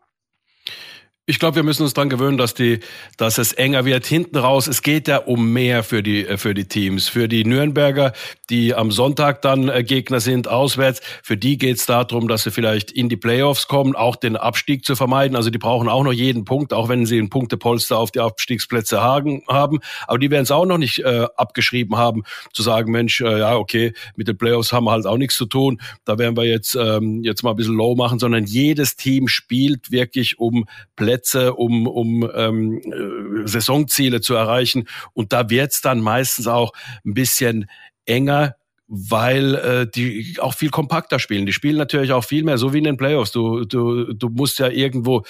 Ich 1.29 1.37
glaube, 1.37 1.57
wir 1.57 1.63
müssen 1.63 1.83
uns 1.83 1.93
dran 1.93 2.09
gewöhnen, 2.09 2.39
dass 2.39 2.55
die, 2.55 2.79
dass 3.17 3.37
es 3.37 3.53
enger 3.53 3.85
wird. 3.85 4.07
Hinten 4.07 4.35
raus, 4.37 4.65
es 4.65 4.81
geht 4.81 5.07
ja 5.07 5.17
um 5.17 5.53
mehr 5.53 5.83
für 5.83 6.01
die, 6.01 6.25
äh, 6.25 6.37
für 6.37 6.55
die 6.55 6.65
Teams. 6.65 7.07
Für 7.07 7.27
die 7.27 7.45
Nürnberger, 7.45 8.13
die 8.49 8.73
am 8.73 8.89
Sonntag 8.89 9.43
dann 9.43 9.69
äh, 9.69 9.83
Gegner 9.83 10.21
sind, 10.21 10.47
auswärts, 10.47 11.01
für 11.21 11.37
die 11.37 11.59
geht 11.59 11.77
es 11.77 11.85
darum, 11.85 12.27
dass 12.27 12.45
sie 12.45 12.51
vielleicht 12.51 12.91
in 12.91 13.09
die 13.09 13.15
Playoffs 13.15 13.67
kommen, 13.67 13.95
auch 13.95 14.15
den 14.15 14.37
Abstieg 14.37 14.83
zu 14.83 14.95
vermeiden. 14.95 15.35
Also 15.35 15.51
die 15.51 15.59
brauchen 15.59 15.87
auch 15.87 16.03
noch 16.03 16.13
jeden 16.13 16.45
Punkt, 16.45 16.73
auch 16.73 16.89
wenn 16.89 17.05
sie 17.05 17.19
ein 17.19 17.29
Punktepolster 17.29 17.99
auf 17.99 18.09
die 18.09 18.21
Abstiegsplätze 18.21 18.99
haben. 18.99 19.43
Aber 19.45 20.17
die 20.17 20.31
werden 20.31 20.43
es 20.45 20.51
auch 20.51 20.65
noch 20.65 20.79
nicht 20.79 20.97
äh, 20.97 21.27
abgeschrieben 21.37 21.95
haben, 21.95 22.23
zu 22.53 22.63
sagen, 22.63 22.91
Mensch, 22.91 23.21
äh, 23.21 23.37
ja, 23.37 23.55
okay, 23.55 23.93
mit 24.15 24.27
den 24.27 24.35
Playoffs 24.35 24.73
haben 24.73 24.85
wir 24.85 24.93
halt 24.93 25.05
auch 25.05 25.17
nichts 25.17 25.35
zu 25.35 25.45
tun. 25.45 25.79
Da 26.05 26.17
werden 26.17 26.35
wir 26.35 26.45
jetzt, 26.45 26.73
ähm, 26.73 27.21
jetzt 27.23 27.43
mal 27.43 27.51
ein 27.51 27.55
bisschen 27.55 27.75
low 27.75 27.93
machen, 27.93 28.17
sondern 28.17 28.45
jedes 28.45 28.95
Team 28.95 29.27
spielt 29.27 29.91
wirklich 29.91 30.39
um 30.39 30.65
Plätze 30.95 31.18
Plätze, 31.19 31.53
um, 31.53 31.87
um 31.87 32.29
ähm, 32.33 32.77
äh, 32.77 33.47
Saisonziele 33.47 34.21
zu 34.21 34.35
erreichen. 34.35 34.87
Und 35.13 35.33
da 35.33 35.49
wird's 35.49 35.81
dann 35.81 36.01
meistens 36.01 36.47
auch 36.47 36.71
ein 37.05 37.13
bisschen 37.13 37.69
enger 38.05 38.55
weil 38.91 39.53
äh, 39.53 39.87
die 39.87 40.37
auch 40.39 40.55
viel 40.55 40.71
kompakter 40.71 41.19
spielen. 41.19 41.45
Die 41.45 41.53
spielen 41.53 41.77
natürlich 41.77 42.11
auch 42.11 42.23
viel 42.23 42.43
mehr, 42.43 42.57
so 42.57 42.73
wie 42.73 42.79
in 42.79 42.85
den 42.85 42.97
Playoffs. 42.97 43.31
Du, 43.31 43.63
du, 43.63 44.13
du 44.13 44.29
musst 44.29 44.57
ja 44.57 44.67
irgendwo 44.67 45.21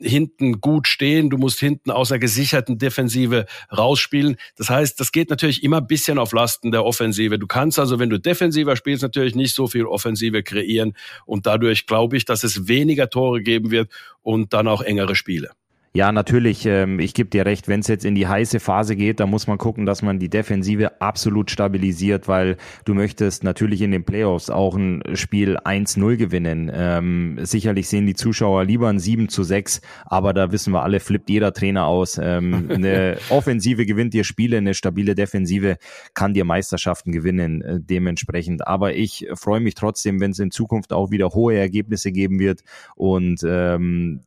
hinten 0.00 0.60
gut 0.60 0.86
stehen, 0.86 1.30
du 1.30 1.38
musst 1.38 1.60
hinten 1.60 1.90
aus 1.90 2.08
der 2.08 2.18
gesicherten 2.18 2.78
Defensive 2.78 3.46
rausspielen. 3.76 4.36
Das 4.56 4.70
heißt, 4.70 4.98
das 5.00 5.12
geht 5.12 5.30
natürlich 5.30 5.62
immer 5.62 5.78
ein 5.78 5.86
bisschen 5.86 6.18
auf 6.18 6.32
Lasten 6.32 6.70
der 6.70 6.84
Offensive. 6.84 7.38
Du 7.38 7.46
kannst 7.46 7.78
also, 7.78 7.98
wenn 7.98 8.10
du 8.10 8.18
defensiver 8.18 8.76
spielst, 8.76 9.02
natürlich 9.02 9.34
nicht 9.34 9.54
so 9.54 9.66
viel 9.66 9.86
Offensive 9.86 10.42
kreieren 10.42 10.94
und 11.26 11.46
dadurch 11.46 11.86
glaube 11.86 12.16
ich, 12.16 12.24
dass 12.24 12.44
es 12.44 12.68
weniger 12.68 13.10
Tore 13.10 13.42
geben 13.42 13.70
wird 13.70 13.90
und 14.22 14.52
dann 14.52 14.68
auch 14.68 14.82
engere 14.82 15.16
Spiele. 15.16 15.50
Ja, 15.94 16.12
natürlich, 16.12 16.66
ähm, 16.66 17.00
ich 17.00 17.14
gebe 17.14 17.30
dir 17.30 17.46
recht, 17.46 17.66
wenn 17.66 17.80
es 17.80 17.88
jetzt 17.88 18.04
in 18.04 18.14
die 18.14 18.26
heiße 18.26 18.60
Phase 18.60 18.94
geht, 18.94 19.20
dann 19.20 19.30
muss 19.30 19.46
man 19.46 19.56
gucken, 19.56 19.86
dass 19.86 20.02
man 20.02 20.18
die 20.18 20.28
Defensive 20.28 21.00
absolut 21.00 21.50
stabilisiert, 21.50 22.28
weil 22.28 22.58
du 22.84 22.92
möchtest 22.94 23.42
natürlich 23.42 23.80
in 23.80 23.90
den 23.90 24.04
Playoffs 24.04 24.50
auch 24.50 24.76
ein 24.76 25.02
Spiel 25.14 25.56
1-0 25.56 26.16
gewinnen. 26.16 26.70
Ähm, 26.72 27.38
sicherlich 27.42 27.88
sehen 27.88 28.06
die 28.06 28.14
Zuschauer 28.14 28.64
lieber 28.64 28.88
ein 28.88 28.98
7 28.98 29.30
zu 29.30 29.44
6, 29.44 29.80
aber 30.04 30.34
da 30.34 30.52
wissen 30.52 30.74
wir 30.74 30.82
alle, 30.82 31.00
flippt 31.00 31.30
jeder 31.30 31.54
Trainer 31.54 31.86
aus. 31.86 32.20
Ähm, 32.22 32.68
eine 32.72 33.16
Offensive 33.30 33.86
gewinnt 33.86 34.12
dir 34.12 34.24
Spiele, 34.24 34.58
eine 34.58 34.74
stabile 34.74 35.14
Defensive 35.14 35.78
kann 36.12 36.34
dir 36.34 36.44
Meisterschaften 36.44 37.12
gewinnen, 37.12 37.62
äh, 37.62 37.80
dementsprechend. 37.80 38.66
Aber 38.66 38.94
ich 38.94 39.26
freue 39.34 39.60
mich 39.60 39.74
trotzdem, 39.74 40.20
wenn 40.20 40.32
es 40.32 40.38
in 40.38 40.50
Zukunft 40.50 40.92
auch 40.92 41.10
wieder 41.10 41.30
hohe 41.30 41.56
Ergebnisse 41.56 42.12
geben 42.12 42.38
wird 42.38 42.60
und 42.94 43.40
ähm, 43.42 44.20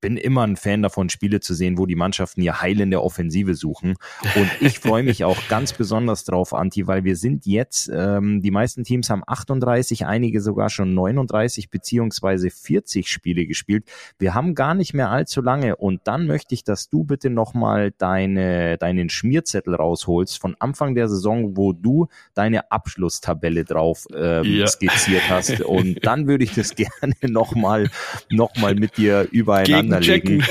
bin 0.00 0.16
immer 0.16 0.46
ein 0.46 0.56
Fan 0.56 0.82
davon, 0.82 1.08
Spiele 1.08 1.40
zu 1.40 1.54
sehen, 1.54 1.78
wo 1.78 1.86
die 1.86 1.96
Mannschaften 1.96 2.40
ihr 2.42 2.60
Heil 2.60 2.80
in 2.80 2.90
der 2.90 3.02
Offensive 3.02 3.54
suchen. 3.54 3.96
Und 4.36 4.50
ich 4.60 4.78
freue 4.78 5.02
mich 5.02 5.24
auch 5.24 5.36
ganz 5.48 5.72
besonders 5.72 6.24
drauf, 6.24 6.54
Anti, 6.54 6.86
weil 6.86 7.04
wir 7.04 7.16
sind 7.16 7.46
jetzt, 7.46 7.90
ähm, 7.92 8.40
die 8.40 8.50
meisten 8.50 8.84
Teams 8.84 9.10
haben 9.10 9.22
38, 9.26 10.06
einige 10.06 10.40
sogar 10.40 10.70
schon 10.70 10.94
39 10.94 11.70
beziehungsweise 11.70 12.50
40 12.50 13.10
Spiele 13.10 13.46
gespielt. 13.46 13.84
Wir 14.18 14.34
haben 14.34 14.54
gar 14.54 14.74
nicht 14.74 14.94
mehr 14.94 15.10
allzu 15.10 15.40
lange. 15.40 15.76
Und 15.76 16.02
dann 16.04 16.26
möchte 16.26 16.54
ich, 16.54 16.64
dass 16.64 16.88
du 16.88 17.04
bitte 17.04 17.30
nochmal 17.30 17.92
deine, 17.98 18.78
deinen 18.78 19.08
Schmierzettel 19.08 19.74
rausholst 19.74 20.40
von 20.40 20.56
Anfang 20.60 20.94
der 20.94 21.08
Saison, 21.08 21.56
wo 21.56 21.72
du 21.72 22.06
deine 22.34 22.70
Abschlusstabelle 22.70 23.64
drauf 23.64 24.06
ähm, 24.14 24.44
ja. 24.44 24.66
skizziert 24.66 25.28
hast. 25.28 25.60
Und 25.60 26.06
dann 26.06 26.28
würde 26.28 26.44
ich 26.44 26.54
das 26.54 26.74
gerne 26.74 27.14
nochmal 27.22 27.90
noch 28.30 28.54
mal 28.56 28.74
mit 28.74 28.96
dir 28.96 29.26
übereinander 29.30 29.87
auseinanderlegen. 29.96 30.44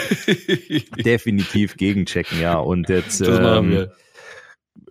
Definitiv 1.03 1.77
gegenchecken, 1.77 2.39
ja. 2.39 2.57
Und 2.57 2.89
jetzt 2.89 3.21
ähm, 3.21 3.87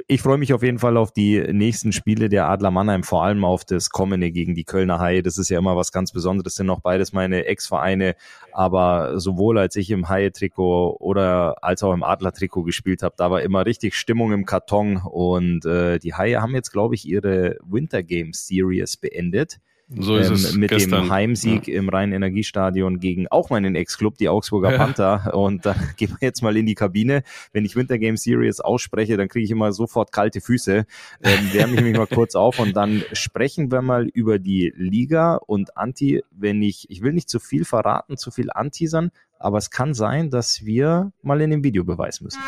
ich 0.09 0.23
freue 0.23 0.39
mich 0.39 0.53
auf 0.53 0.63
jeden 0.63 0.79
Fall 0.79 0.97
auf 0.97 1.13
die 1.13 1.41
nächsten 1.53 1.91
Spiele 1.93 2.29
der 2.29 2.49
Adler 2.49 2.71
Mannheim, 2.71 3.03
vor 3.03 3.25
allem 3.25 3.45
auf 3.45 3.65
das 3.65 3.91
kommende 3.91 4.31
gegen 4.31 4.55
die 4.55 4.63
Kölner 4.63 5.01
Haie. 5.01 5.23
Das 5.23 5.37
ist 5.37 5.49
ja 5.49 5.59
immer 5.59 5.77
was 5.77 5.91
ganz 5.91 6.13
Besonderes, 6.13 6.45
das 6.45 6.55
sind 6.55 6.71
auch 6.71 6.81
beides 6.81 7.13
meine 7.13 7.47
Ex-Vereine, 7.47 8.15
aber 8.53 9.19
sowohl 9.19 9.59
als 9.59 9.75
ich 9.75 9.91
im 9.91 10.09
Haie-Trikot 10.09 10.99
oder 11.01 11.63
als 11.65 11.83
auch 11.83 11.93
im 11.93 12.05
Adler-Trikot 12.05 12.63
gespielt 12.63 13.03
habe, 13.03 13.15
da 13.19 13.31
war 13.33 13.43
immer 13.43 13.67
richtig 13.67 13.97
Stimmung 13.97 14.33
im 14.33 14.45
Karton 14.47 14.99
und 14.99 15.65
äh, 15.67 15.99
die 15.99 16.15
Haie 16.15 16.41
haben 16.41 16.55
jetzt, 16.55 16.71
glaube 16.71 16.95
ich, 16.95 17.07
ihre 17.07 17.57
Winter 17.65 18.05
Games 18.05 18.47
Series 18.47 18.97
beendet. 18.97 19.59
So 19.89 20.17
ist 20.17 20.29
ähm, 20.29 20.35
es 20.35 20.55
mit 20.55 20.71
gestern. 20.71 21.05
dem 21.05 21.13
Heimsieg 21.13 21.69
ja. 21.69 21.77
im 21.77 21.89
Rhein-Energiestadion 21.89 22.99
gegen 22.99 23.29
auch 23.29 23.51
meinen 23.51 23.77
Ex-Club, 23.77 24.19
die 24.19 24.29
Augsburger 24.29 24.73
ja. 24.73 24.79
Panther. 24.79 25.35
Und 25.35 25.65
da 25.65 25.77
gehen 25.97 26.11
wir 26.19 26.27
jetzt 26.27 26.43
mal 26.43 26.57
in 26.57 26.67
die 26.67 26.75
Kabine. 26.75 27.23
Wenn 27.53 27.65
ich 27.65 27.77
Winter 27.77 27.97
Game 27.99 28.17
Series 28.17 28.59
ausspreche, 28.61 29.17
dann 29.17 29.29
kriege 29.29 29.45
ich 29.45 29.51
immer 29.53 29.73
sofort 29.73 30.11
kalte 30.11 30.41
Füße. 30.41 30.87
Ähm, 31.23 31.53
wärme 31.53 31.75
ich 31.77 31.83
mich 31.83 31.97
mal 31.97 32.09
kurz 32.09 32.35
auf 32.35 32.59
und 32.59 32.75
dann 32.75 33.05
sprechen 33.13 33.71
wir 33.71 33.81
mal 33.81 34.07
über 34.09 34.41
die 34.41 34.73
Liga 34.77 35.37
und 35.37 35.77
Anti, 35.77 36.25
wenn 36.33 36.63
ich, 36.63 36.91
ich 36.91 37.03
will 37.03 37.13
nicht 37.13 37.29
zu 37.29 37.39
viel 37.39 37.65
verraten, 37.65 38.17
zu 38.17 38.33
viel 38.33 38.51
anteasern, 38.51 39.13
aber 39.39 39.59
es 39.59 39.71
kann 39.71 39.95
sein, 39.95 40.31
dass 40.31 40.65
wir 40.65 41.13
mal 41.23 41.41
in 41.41 41.51
den 41.51 41.63
Videobeweis 41.63 42.21
müssen. 42.21 42.41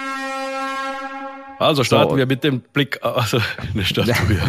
Also 1.59 1.83
starten 1.83 2.13
so. 2.13 2.17
wir 2.17 2.27
mit 2.27 2.45
dem 2.45 2.61
Blick. 2.61 3.01
Also, 3.03 3.39
ne, 3.75 3.85
starten 3.85 4.29
wir. 4.29 4.41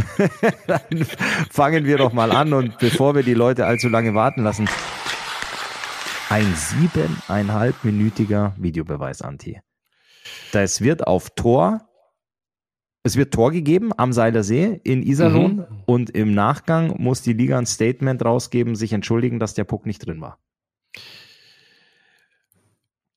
Fangen 1.49 1.85
wir 1.85 1.97
doch 1.97 2.13
mal 2.13 2.31
an 2.31 2.53
und 2.53 2.77
bevor 2.77 3.15
wir 3.15 3.23
die 3.23 3.33
Leute 3.33 3.65
allzu 3.65 3.89
lange 3.89 4.13
warten 4.13 4.43
lassen, 4.43 4.69
ein 6.29 6.53
siebeneinhalbminütiger 6.55 8.53
Videobeweis, 8.57 9.23
Anti. 9.23 9.59
Das 10.51 10.81
wird 10.81 11.07
auf 11.07 11.31
Tor, 11.31 11.81
es 13.03 13.15
wird 13.17 13.33
Tor 13.33 13.51
gegeben 13.51 13.91
am 13.97 14.13
Seiler 14.13 14.43
See 14.43 14.79
in 14.83 15.01
Iserlohn 15.01 15.55
mhm. 15.55 15.65
und 15.87 16.11
im 16.11 16.33
Nachgang 16.35 17.01
muss 17.01 17.23
die 17.23 17.33
Liga 17.33 17.57
ein 17.57 17.65
Statement 17.65 18.23
rausgeben, 18.23 18.75
sich 18.75 18.93
entschuldigen, 18.93 19.39
dass 19.39 19.55
der 19.55 19.63
Puck 19.63 19.87
nicht 19.87 20.05
drin 20.05 20.21
war. 20.21 20.37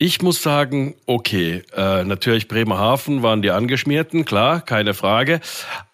Ich 0.05 0.21
muss 0.21 0.43
sagen, 0.43 0.97
okay, 1.07 1.63
äh, 1.77 2.03
natürlich 2.03 2.49
Bremerhaven 2.49 3.23
waren 3.23 3.41
die 3.41 3.53
Angeschmierten, 3.53 4.25
klar, 4.25 4.61
keine 4.61 4.95
Frage. 4.95 5.39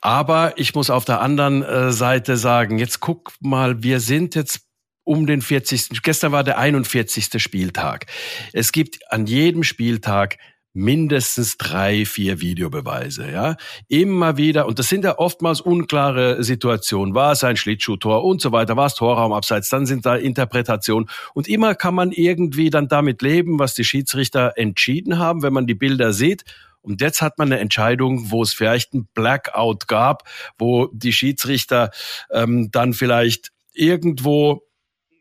Aber 0.01 0.55
ich 0.57 0.75
muss 0.75 0.89
auf 0.89 1.05
der 1.05 1.21
anderen 1.21 1.63
äh, 1.63 1.93
Seite 1.93 2.39
sagen, 2.39 2.79
jetzt 2.79 3.01
guck 3.01 3.35
mal, 3.41 3.83
wir 3.83 4.01
sind 4.01 4.35
jetzt 4.35 4.61
um 5.05 5.27
den 5.27 5.43
40. 5.43 6.01
Gestern 6.03 6.33
war 6.33 6.43
der 6.43 6.57
41. 6.57 7.29
Spieltag. 7.37 8.07
Es 8.55 8.73
gibt 8.73 8.99
an 9.13 9.27
jedem 9.27 9.63
Spieltag 9.63 10.39
mindestens 10.73 11.57
drei, 11.57 12.05
vier 12.05 12.41
Videobeweise, 12.41 13.31
ja. 13.31 13.57
Immer 13.89 14.37
wieder, 14.37 14.67
und 14.67 14.79
das 14.79 14.89
sind 14.89 15.05
ja 15.05 15.19
oftmals 15.19 15.61
unklare 15.61 16.43
Situationen. 16.43 17.15
War 17.15 17.33
es 17.33 17.43
ein 17.43 17.57
Schlittschuhtor 17.57 18.25
und 18.25 18.41
so 18.41 18.53
weiter, 18.53 18.77
war 18.77 18.87
es 18.87 18.95
Torraum 18.95 19.33
abseits, 19.33 19.69
dann 19.71 19.87
sind 19.87 20.07
da 20.07 20.17
Interpretationen. 20.17 21.09
Und 21.35 21.49
immer 21.49 21.75
kann 21.75 21.95
man 21.95 22.13
irgendwie 22.13 22.71
dann 22.71 22.89
damit 22.89 23.23
leben, 23.23 23.59
was 23.59 23.75
die 23.75 23.85
Schiedsrichter 23.85 24.53
entschieden 24.57 25.19
haben, 25.19 25.43
wenn 25.43 25.53
man 25.53 25.67
die 25.67 25.75
Bilder 25.75 26.13
sieht. 26.13 26.45
Und 26.81 27.01
jetzt 27.01 27.23
hat 27.23 27.39
man 27.39 27.51
eine 27.51 27.61
Entscheidung, 27.61 28.31
wo 28.31 28.43
es 28.43 28.55
vielleicht 28.55 28.95
ein 28.95 29.09
Blackout 29.15 29.89
gab, 29.89 30.23
wo 30.59 30.87
die 30.93 31.13
Schiedsrichter 31.13 31.91
ähm, 32.31 32.71
dann 32.71 32.95
vielleicht 32.95 33.51
irgendwo 33.75 34.63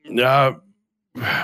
ja 0.10 0.62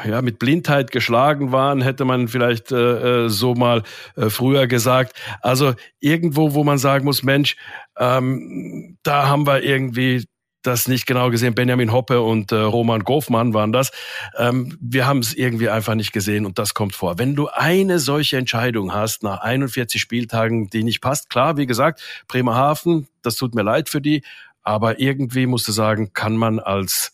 ja, 0.05 0.21
mit 0.21 0.39
Blindheit 0.39 0.91
geschlagen 0.91 1.51
waren, 1.51 1.81
hätte 1.81 2.05
man 2.05 2.27
vielleicht 2.27 2.71
äh, 2.71 3.25
äh, 3.25 3.29
so 3.29 3.55
mal 3.55 3.83
äh, 4.15 4.29
früher 4.29 4.67
gesagt. 4.67 5.13
Also 5.41 5.73
irgendwo, 5.99 6.53
wo 6.53 6.63
man 6.63 6.77
sagen 6.77 7.05
muss, 7.05 7.23
Mensch, 7.23 7.55
ähm, 7.97 8.97
da 9.03 9.27
haben 9.27 9.45
wir 9.45 9.63
irgendwie 9.63 10.25
das 10.63 10.87
nicht 10.87 11.05
genau 11.05 11.29
gesehen. 11.29 11.53
Benjamin 11.53 11.91
Hoppe 11.91 12.21
und 12.21 12.51
äh, 12.51 12.55
Roman 12.55 13.03
Gofmann 13.03 13.53
waren 13.53 13.71
das. 13.71 13.91
Ähm, 14.37 14.77
wir 14.81 15.05
haben 15.05 15.19
es 15.19 15.33
irgendwie 15.33 15.69
einfach 15.69 15.95
nicht 15.95 16.13
gesehen 16.13 16.45
und 16.45 16.57
das 16.57 16.73
kommt 16.73 16.95
vor. 16.95 17.19
Wenn 17.19 17.35
du 17.35 17.49
eine 17.49 17.99
solche 17.99 18.37
Entscheidung 18.37 18.93
hast 18.93 19.23
nach 19.23 19.41
41 19.41 20.01
Spieltagen, 20.01 20.69
die 20.69 20.83
nicht 20.83 21.01
passt, 21.01 21.29
klar, 21.29 21.57
wie 21.57 21.65
gesagt, 21.65 22.01
Bremerhaven, 22.27 23.07
das 23.21 23.35
tut 23.35 23.53
mir 23.53 23.63
leid 23.63 23.89
für 23.89 24.01
die, 24.01 24.23
aber 24.63 24.99
irgendwie 24.99 25.45
musst 25.45 25.67
du 25.67 25.73
sagen, 25.73 26.13
kann 26.13 26.37
man 26.37 26.59
als 26.59 27.11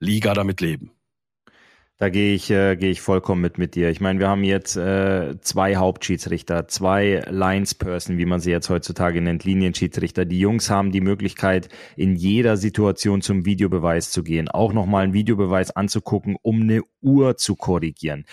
Liga 0.00 0.34
damit 0.34 0.60
leben. 0.60 0.90
Da 1.98 2.08
gehe 2.08 2.34
ich, 2.34 2.50
äh, 2.50 2.74
gehe 2.74 2.90
ich 2.90 3.00
vollkommen 3.00 3.40
mit 3.40 3.58
mit 3.58 3.76
dir. 3.76 3.88
Ich 3.88 4.00
meine, 4.00 4.18
wir 4.18 4.28
haben 4.28 4.42
jetzt 4.42 4.76
äh, 4.76 5.40
zwei 5.40 5.76
Hauptschiedsrichter, 5.76 6.66
zwei 6.66 7.22
Linesperson, 7.30 8.18
wie 8.18 8.24
man 8.24 8.40
sie 8.40 8.50
jetzt 8.50 8.70
heutzutage 8.70 9.20
nennt, 9.20 9.44
Linienschiedsrichter. 9.44 10.24
Die 10.24 10.40
Jungs 10.40 10.68
haben 10.68 10.90
die 10.90 11.00
Möglichkeit, 11.00 11.68
in 11.94 12.16
jeder 12.16 12.56
Situation 12.56 13.22
zum 13.22 13.44
Videobeweis 13.44 14.10
zu 14.10 14.24
gehen, 14.24 14.48
auch 14.48 14.72
nochmal 14.72 15.04
einen 15.04 15.12
Videobeweis 15.12 15.70
anzugucken, 15.70 16.36
um 16.42 16.62
eine 16.62 16.82
Uhr 17.02 17.36
zu 17.36 17.54
korrigieren. 17.54 18.24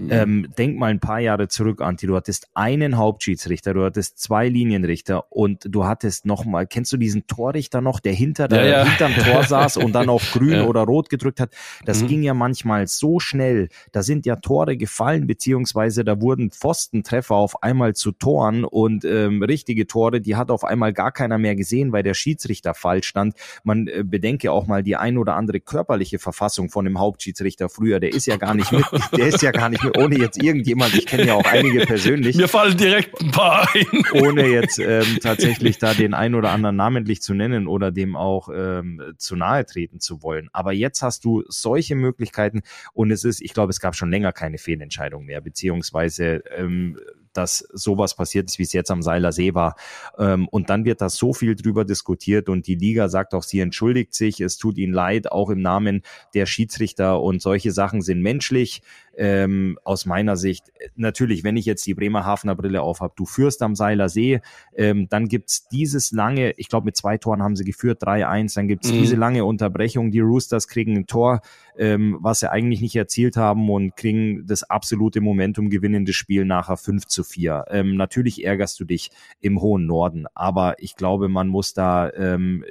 Mhm. 0.00 0.08
Ähm, 0.10 0.48
denk 0.58 0.78
mal 0.78 0.90
ein 0.90 1.00
paar 1.00 1.20
Jahre 1.20 1.46
zurück, 1.46 1.80
Anti. 1.80 2.08
Du 2.08 2.16
hattest 2.16 2.48
einen 2.54 2.96
Hauptschiedsrichter, 2.96 3.72
du 3.74 3.84
hattest 3.84 4.18
zwei 4.18 4.48
Linienrichter 4.48 5.30
und 5.30 5.62
du 5.68 5.84
hattest 5.84 6.26
nochmal, 6.26 6.66
kennst 6.66 6.92
du 6.92 6.96
diesen 6.96 7.28
Torrichter 7.28 7.80
noch, 7.80 8.00
der 8.00 8.14
hinter 8.14 8.48
der, 8.48 8.64
ja, 8.64 8.78
ja. 8.78 8.84
hinterm 8.84 9.14
Tor 9.14 9.44
saß 9.44 9.76
und 9.76 9.92
dann 9.92 10.08
auf 10.08 10.28
grün 10.32 10.52
ja. 10.54 10.64
oder 10.64 10.82
rot 10.82 11.08
gedrückt 11.08 11.38
hat? 11.38 11.52
Das 11.84 12.02
mhm. 12.02 12.08
ging 12.08 12.22
ja 12.24 12.34
manchmal 12.34 12.88
so 12.88 13.11
schnell. 13.20 13.68
Da 13.92 14.02
sind 14.02 14.26
ja 14.26 14.36
Tore 14.36 14.76
gefallen, 14.76 15.26
beziehungsweise 15.26 16.04
da 16.04 16.20
wurden 16.20 16.50
Pfostentreffer 16.50 17.34
auf 17.34 17.62
einmal 17.62 17.94
zu 17.94 18.12
Toren 18.12 18.64
und 18.64 19.04
ähm, 19.04 19.42
richtige 19.42 19.86
Tore, 19.86 20.20
die 20.20 20.36
hat 20.36 20.50
auf 20.50 20.64
einmal 20.64 20.92
gar 20.92 21.12
keiner 21.12 21.38
mehr 21.38 21.56
gesehen, 21.56 21.92
weil 21.92 22.02
der 22.02 22.14
Schiedsrichter 22.14 22.74
falsch 22.74 23.08
stand. 23.08 23.34
Man 23.64 23.88
äh, 23.88 24.04
bedenke 24.04 24.52
auch 24.52 24.66
mal 24.66 24.82
die 24.82 24.96
ein 24.96 25.18
oder 25.18 25.36
andere 25.36 25.60
körperliche 25.60 26.18
Verfassung 26.18 26.70
von 26.70 26.84
dem 26.84 26.98
Hauptschiedsrichter 26.98 27.68
früher. 27.68 28.00
Der 28.00 28.12
ist 28.12 28.26
ja 28.26 28.36
gar 28.36 28.54
nicht 28.54 28.72
mit, 28.72 28.84
der 29.16 29.26
ist 29.26 29.42
ja 29.42 29.50
gar 29.50 29.68
nicht 29.68 29.84
mit, 29.84 29.98
ohne 29.98 30.18
jetzt 30.18 30.42
irgendjemand, 30.42 30.94
ich 30.94 31.06
kenne 31.06 31.26
ja 31.26 31.34
auch 31.34 31.44
einige 31.44 31.80
persönlich. 31.86 32.36
Mir 32.36 32.48
fallen 32.48 32.76
direkt 32.76 33.20
ein 33.20 33.30
paar 33.30 33.68
ein. 33.74 34.02
Ohne 34.22 34.46
jetzt 34.46 34.78
ähm, 34.78 35.18
tatsächlich 35.22 35.78
da 35.78 35.94
den 35.94 36.14
ein 36.14 36.34
oder 36.34 36.50
anderen 36.50 36.76
namentlich 36.76 37.22
zu 37.22 37.34
nennen 37.34 37.66
oder 37.66 37.90
dem 37.90 38.16
auch 38.16 38.48
ähm, 38.54 39.00
zu 39.18 39.36
nahe 39.36 39.64
treten 39.64 40.00
zu 40.00 40.22
wollen. 40.22 40.48
Aber 40.52 40.72
jetzt 40.72 41.02
hast 41.02 41.24
du 41.24 41.44
solche 41.48 41.94
Möglichkeiten 41.94 42.62
Und 42.92 43.10
es 43.10 43.24
ist, 43.24 43.40
ich 43.40 43.54
glaube, 43.54 43.70
es 43.70 43.80
gab 43.80 43.94
schon 43.94 44.10
länger 44.10 44.32
keine 44.32 44.58
Fehlentscheidung 44.58 45.24
mehr, 45.24 45.40
beziehungsweise 45.40 46.42
ähm, 46.56 46.98
dass 47.32 47.58
sowas 47.72 48.14
passiert 48.14 48.48
ist, 48.48 48.58
wie 48.58 48.64
es 48.64 48.72
jetzt 48.72 48.90
am 48.90 49.02
Seiler 49.02 49.32
See 49.32 49.54
war. 49.54 49.76
Ähm, 50.18 50.48
und 50.48 50.70
dann 50.70 50.84
wird 50.84 51.00
da 51.00 51.08
so 51.08 51.32
viel 51.32 51.54
drüber 51.54 51.84
diskutiert 51.84 52.48
und 52.48 52.66
die 52.66 52.74
Liga 52.74 53.08
sagt 53.08 53.34
auch, 53.34 53.42
sie 53.42 53.60
entschuldigt 53.60 54.14
sich, 54.14 54.40
es 54.40 54.58
tut 54.58 54.78
ihnen 54.78 54.92
leid, 54.92 55.30
auch 55.32 55.50
im 55.50 55.60
Namen 55.60 56.02
der 56.34 56.46
Schiedsrichter 56.46 57.20
und 57.20 57.42
solche 57.42 57.72
Sachen 57.72 58.02
sind 58.02 58.20
menschlich. 58.20 58.82
Ähm, 59.16 59.78
aus 59.84 60.06
meiner 60.06 60.36
Sicht, 60.36 60.72
natürlich, 60.96 61.44
wenn 61.44 61.56
ich 61.56 61.66
jetzt 61.66 61.86
die 61.86 61.94
Bremerhavener 61.94 62.54
Brille 62.54 62.82
aufhab, 62.82 63.16
du 63.16 63.26
führst 63.26 63.62
am 63.62 63.74
Seiler 63.74 64.08
See, 64.08 64.40
ähm, 64.74 65.08
dann 65.08 65.28
gibt's 65.28 65.68
dieses 65.68 66.12
lange, 66.12 66.52
ich 66.56 66.68
glaube 66.68 66.86
mit 66.86 66.96
zwei 66.96 67.18
Toren 67.18 67.42
haben 67.42 67.56
sie 67.56 67.64
geführt, 67.64 68.02
3-1, 68.02 68.54
dann 68.54 68.68
gibt's 68.68 68.90
mhm. 68.90 68.98
diese 68.98 69.16
lange 69.16 69.44
Unterbrechung, 69.44 70.10
die 70.10 70.20
Roosters 70.20 70.68
kriegen 70.68 70.96
ein 70.96 71.06
Tor, 71.06 71.40
ähm, 71.76 72.18
was 72.20 72.40
sie 72.40 72.50
eigentlich 72.50 72.80
nicht 72.80 72.96
erzielt 72.96 73.36
haben 73.36 73.68
und 73.70 73.96
kriegen 73.96 74.46
das 74.46 74.62
absolute 74.62 75.20
Momentum 75.20 75.70
gewinnende 75.70 76.12
Spiel 76.12 76.44
nachher 76.44 76.76
5 76.76 77.06
zu 77.06 77.24
4. 77.24 77.66
Ähm, 77.70 77.96
natürlich 77.96 78.44
ärgerst 78.44 78.80
du 78.80 78.84
dich 78.84 79.10
im 79.40 79.60
hohen 79.60 79.86
Norden, 79.86 80.26
aber 80.34 80.76
ich 80.78 80.96
glaube, 80.96 81.28
man 81.28 81.48
muss 81.48 81.74
da 81.74 82.10
ähm, 82.12 82.64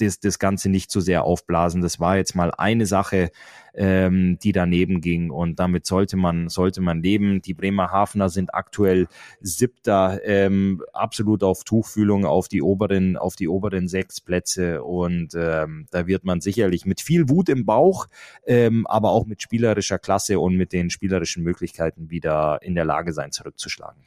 das, 0.00 0.20
das 0.20 0.38
Ganze 0.38 0.68
nicht 0.68 0.90
zu 0.90 1.00
so 1.00 1.04
sehr 1.04 1.24
aufblasen. 1.24 1.82
Das 1.82 2.00
war 2.00 2.16
jetzt 2.16 2.34
mal 2.34 2.50
eine 2.56 2.86
Sache, 2.86 3.30
ähm, 3.74 4.38
die 4.42 4.52
daneben 4.52 5.00
ging 5.00 5.30
und 5.30 5.58
damit 5.60 5.86
sollte 5.86 6.16
man, 6.16 6.48
sollte 6.48 6.80
man 6.80 7.02
leben. 7.02 7.42
Die 7.42 7.54
Bremerhavener 7.54 8.28
sind 8.28 8.54
aktuell 8.54 9.06
siebter, 9.40 10.20
ähm, 10.24 10.82
absolut 10.92 11.42
auf 11.42 11.64
Tuchfühlung 11.64 12.24
auf 12.24 12.48
die 12.48 12.62
oberen, 12.62 13.16
auf 13.16 13.36
die 13.36 13.48
oberen 13.48 13.88
sechs 13.88 14.20
Plätze 14.20 14.82
und 14.82 15.34
ähm, 15.34 15.86
da 15.90 16.06
wird 16.06 16.24
man 16.24 16.40
sicherlich 16.40 16.86
mit 16.86 17.00
viel 17.00 17.28
Wut 17.28 17.48
im 17.48 17.64
Bauch, 17.64 18.06
ähm, 18.46 18.86
aber 18.86 19.10
auch 19.10 19.26
mit 19.26 19.42
spielerischer 19.42 19.98
Klasse 19.98 20.40
und 20.40 20.56
mit 20.56 20.72
den 20.72 20.90
spielerischen 20.90 21.42
Möglichkeiten 21.42 22.10
wieder 22.10 22.60
in 22.62 22.74
der 22.74 22.84
Lage 22.84 23.12
sein, 23.12 23.32
zurückzuschlagen. 23.32 24.02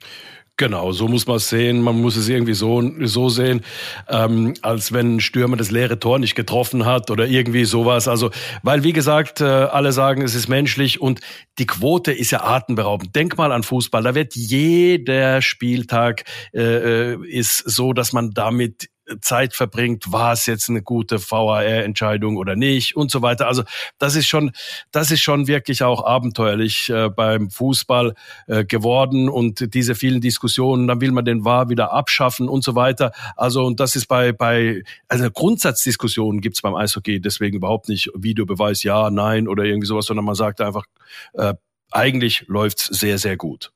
Genau, 0.58 0.92
so 0.92 1.08
muss 1.08 1.26
man 1.26 1.38
es 1.38 1.50
sehen. 1.50 1.82
Man 1.82 2.00
muss 2.00 2.16
es 2.16 2.30
irgendwie 2.30 2.54
so, 2.54 2.84
so 3.02 3.28
sehen, 3.28 3.62
ähm, 4.08 4.54
als 4.62 4.94
wenn 4.94 5.16
ein 5.16 5.20
Stürmer 5.20 5.58
das 5.58 5.72
leere 5.72 5.98
Tor 5.98 6.20
nicht 6.20 6.36
getroffen 6.36 6.86
hat 6.86 7.10
oder 7.10 7.26
irgendwie 7.26 7.66
sowas. 7.66 8.08
Also, 8.08 8.30
weil 8.62 8.84
wie 8.84 8.94
gesagt, 8.94 9.42
äh, 9.42 9.46
alle 9.46 9.92
sagen, 9.92 10.22
es 10.22 10.36
ist 10.36 10.50
menschlich 10.50 11.02
und 11.02 11.22
die 11.58 11.66
Quote 11.66 12.12
ist 12.12 12.30
ja 12.30 12.44
atemberaubend. 12.44 13.16
Denk 13.16 13.36
mal 13.36 13.52
an 13.52 13.64
Fußball. 13.64 14.04
Da 14.04 14.14
wird 14.14 14.36
jeder 14.36 15.42
Spieltag 15.42 16.24
äh, 16.54 17.14
äh 17.14 17.28
ist 17.28 17.58
so, 17.58 17.94
dass 17.94 18.14
man 18.14 18.30
damit 18.30 18.90
Zeit 19.22 19.54
verbringt, 19.54 20.12
war 20.12 20.34
es 20.34 20.46
jetzt 20.46 20.70
eine 20.70 20.82
gute 20.82 21.20
VAR-Entscheidung 21.20 22.38
oder 22.38 22.56
nicht 22.56 22.96
und 22.96 23.12
so 23.12 23.22
weiter. 23.22 23.48
Also 23.48 23.64
das 23.98 24.16
ist 24.16 24.28
schon, 24.28 24.52
das 24.92 25.12
ist 25.12 25.22
schon 25.22 25.48
wirklich 25.48 25.84
auch 25.84 26.06
abenteuerlich 26.06 26.90
äh, 26.90 27.10
beim 27.10 27.50
Fußball 27.50 28.16
äh, 28.48 28.66
geworden 28.66 29.30
und 29.30 29.74
diese 29.74 29.96
vielen 29.96 30.22
Diskussionen, 30.22 30.88
dann 30.88 31.02
will 31.02 31.12
man 31.12 31.26
den 31.26 31.44
VAR 31.46 31.70
wieder 31.70 31.92
abschaffen 31.92 32.48
und 32.48 32.64
so 32.64 32.76
weiter. 32.76 33.12
Also 33.36 33.66
und 33.66 33.80
das 33.80 33.96
ist 33.96 34.08
bei 34.08 34.32
bei 34.32 34.84
also 35.08 35.30
Grundsatzdiskussionen 35.30 36.42
gibt's 36.42 36.62
beim 36.62 36.76
Eishockey 36.76 37.20
deswegen 37.20 37.58
überhaupt 37.58 37.90
nicht 37.90 38.10
Videobeweis 38.16 38.84
ja, 38.84 39.10
nein 39.10 39.48
oder 39.48 39.64
irgendwie 39.64 39.88
sowas, 39.88 40.06
sondern 40.06 40.26
man 40.26 40.36
sagt 40.36 40.62
einfach 40.62 40.86
äh, 41.34 41.54
eigentlich 41.92 42.46
läuft's 42.48 42.86
sehr 42.86 43.18
sehr 43.18 43.38
gut. 43.38 43.72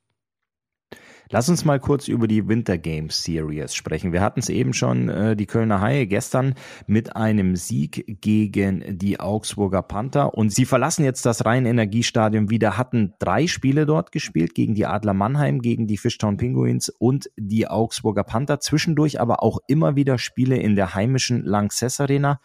Lass 1.30 1.50
uns 1.50 1.66
mal 1.66 1.78
kurz 1.78 2.08
über 2.08 2.26
die 2.26 2.48
Winter 2.48 2.78
Games 2.78 3.22
Series 3.22 3.74
sprechen. 3.74 4.14
Wir 4.14 4.22
hatten 4.22 4.40
es 4.40 4.48
eben 4.48 4.72
schon, 4.72 5.10
äh, 5.10 5.36
die 5.36 5.44
Kölner 5.44 5.82
Haie 5.82 6.06
gestern 6.06 6.54
mit 6.86 7.16
einem 7.16 7.54
Sieg 7.54 8.20
gegen 8.22 8.98
die 8.98 9.20
Augsburger 9.20 9.82
Panther 9.82 10.32
und 10.32 10.54
sie 10.54 10.64
verlassen 10.64 11.04
jetzt 11.04 11.26
das 11.26 11.44
Rhein-Energiestadion 11.44 12.48
wieder, 12.48 12.78
hatten 12.78 13.12
drei 13.18 13.46
Spiele 13.46 13.84
dort 13.84 14.10
gespielt, 14.10 14.54
gegen 14.54 14.74
die 14.74 14.86
Adler 14.86 15.12
Mannheim, 15.12 15.60
gegen 15.60 15.86
die 15.86 15.98
Fishtown 15.98 16.38
Penguins 16.38 16.88
und 16.88 17.30
die 17.36 17.68
Augsburger 17.68 18.24
Panther, 18.24 18.60
zwischendurch 18.60 19.20
aber 19.20 19.42
auch 19.42 19.58
immer 19.68 19.96
wieder 19.96 20.16
Spiele 20.16 20.56
in 20.56 20.76
der 20.76 20.94
heimischen 20.94 21.44
Lanxess 21.44 22.00
Arena. 22.00 22.40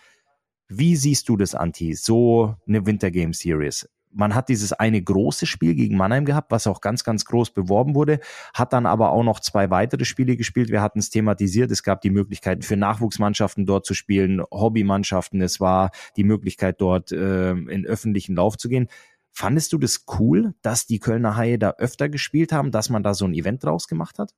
Wie 0.67 0.97
siehst 0.97 1.29
du 1.29 1.37
das, 1.37 1.55
Anti, 1.55 1.93
so 1.93 2.55
eine 2.67 2.85
Winter 2.85 3.11
Games 3.11 3.39
Series? 3.39 3.87
Man 4.13 4.35
hat 4.35 4.49
dieses 4.49 4.73
eine 4.73 5.01
große 5.01 5.45
Spiel 5.45 5.75
gegen 5.75 5.97
Mannheim 5.97 6.25
gehabt, 6.25 6.51
was 6.51 6.67
auch 6.67 6.81
ganz, 6.81 7.03
ganz 7.03 7.25
groß 7.25 7.51
beworben 7.51 7.95
wurde, 7.95 8.19
hat 8.53 8.73
dann 8.73 8.85
aber 8.85 9.11
auch 9.11 9.23
noch 9.23 9.39
zwei 9.39 9.69
weitere 9.69 10.05
Spiele 10.05 10.37
gespielt. 10.37 10.69
Wir 10.69 10.81
hatten 10.81 10.99
es 10.99 11.09
thematisiert. 11.09 11.71
Es 11.71 11.83
gab 11.83 12.01
die 12.01 12.09
Möglichkeiten 12.09 12.61
für 12.61 12.77
Nachwuchsmannschaften 12.77 13.65
dort 13.65 13.85
zu 13.85 13.93
spielen, 13.93 14.41
Hobbymannschaften. 14.51 15.41
Es 15.41 15.59
war 15.59 15.91
die 16.15 16.23
Möglichkeit 16.23 16.79
dort 16.79 17.11
äh, 17.11 17.51
in 17.51 17.85
öffentlichen 17.85 18.35
Lauf 18.35 18.57
zu 18.57 18.69
gehen. 18.69 18.87
Fandest 19.31 19.73
du 19.73 19.79
das 19.79 20.05
cool, 20.19 20.53
dass 20.61 20.85
die 20.85 20.99
Kölner 20.99 21.35
Haie 21.35 21.57
da 21.57 21.71
öfter 21.77 22.07
gespielt 22.07 22.51
haben, 22.51 22.71
dass 22.71 22.89
man 22.89 23.01
da 23.01 23.13
so 23.13 23.25
ein 23.25 23.33
Event 23.33 23.63
draus 23.63 23.87
gemacht 23.87 24.19
hat? 24.19 24.33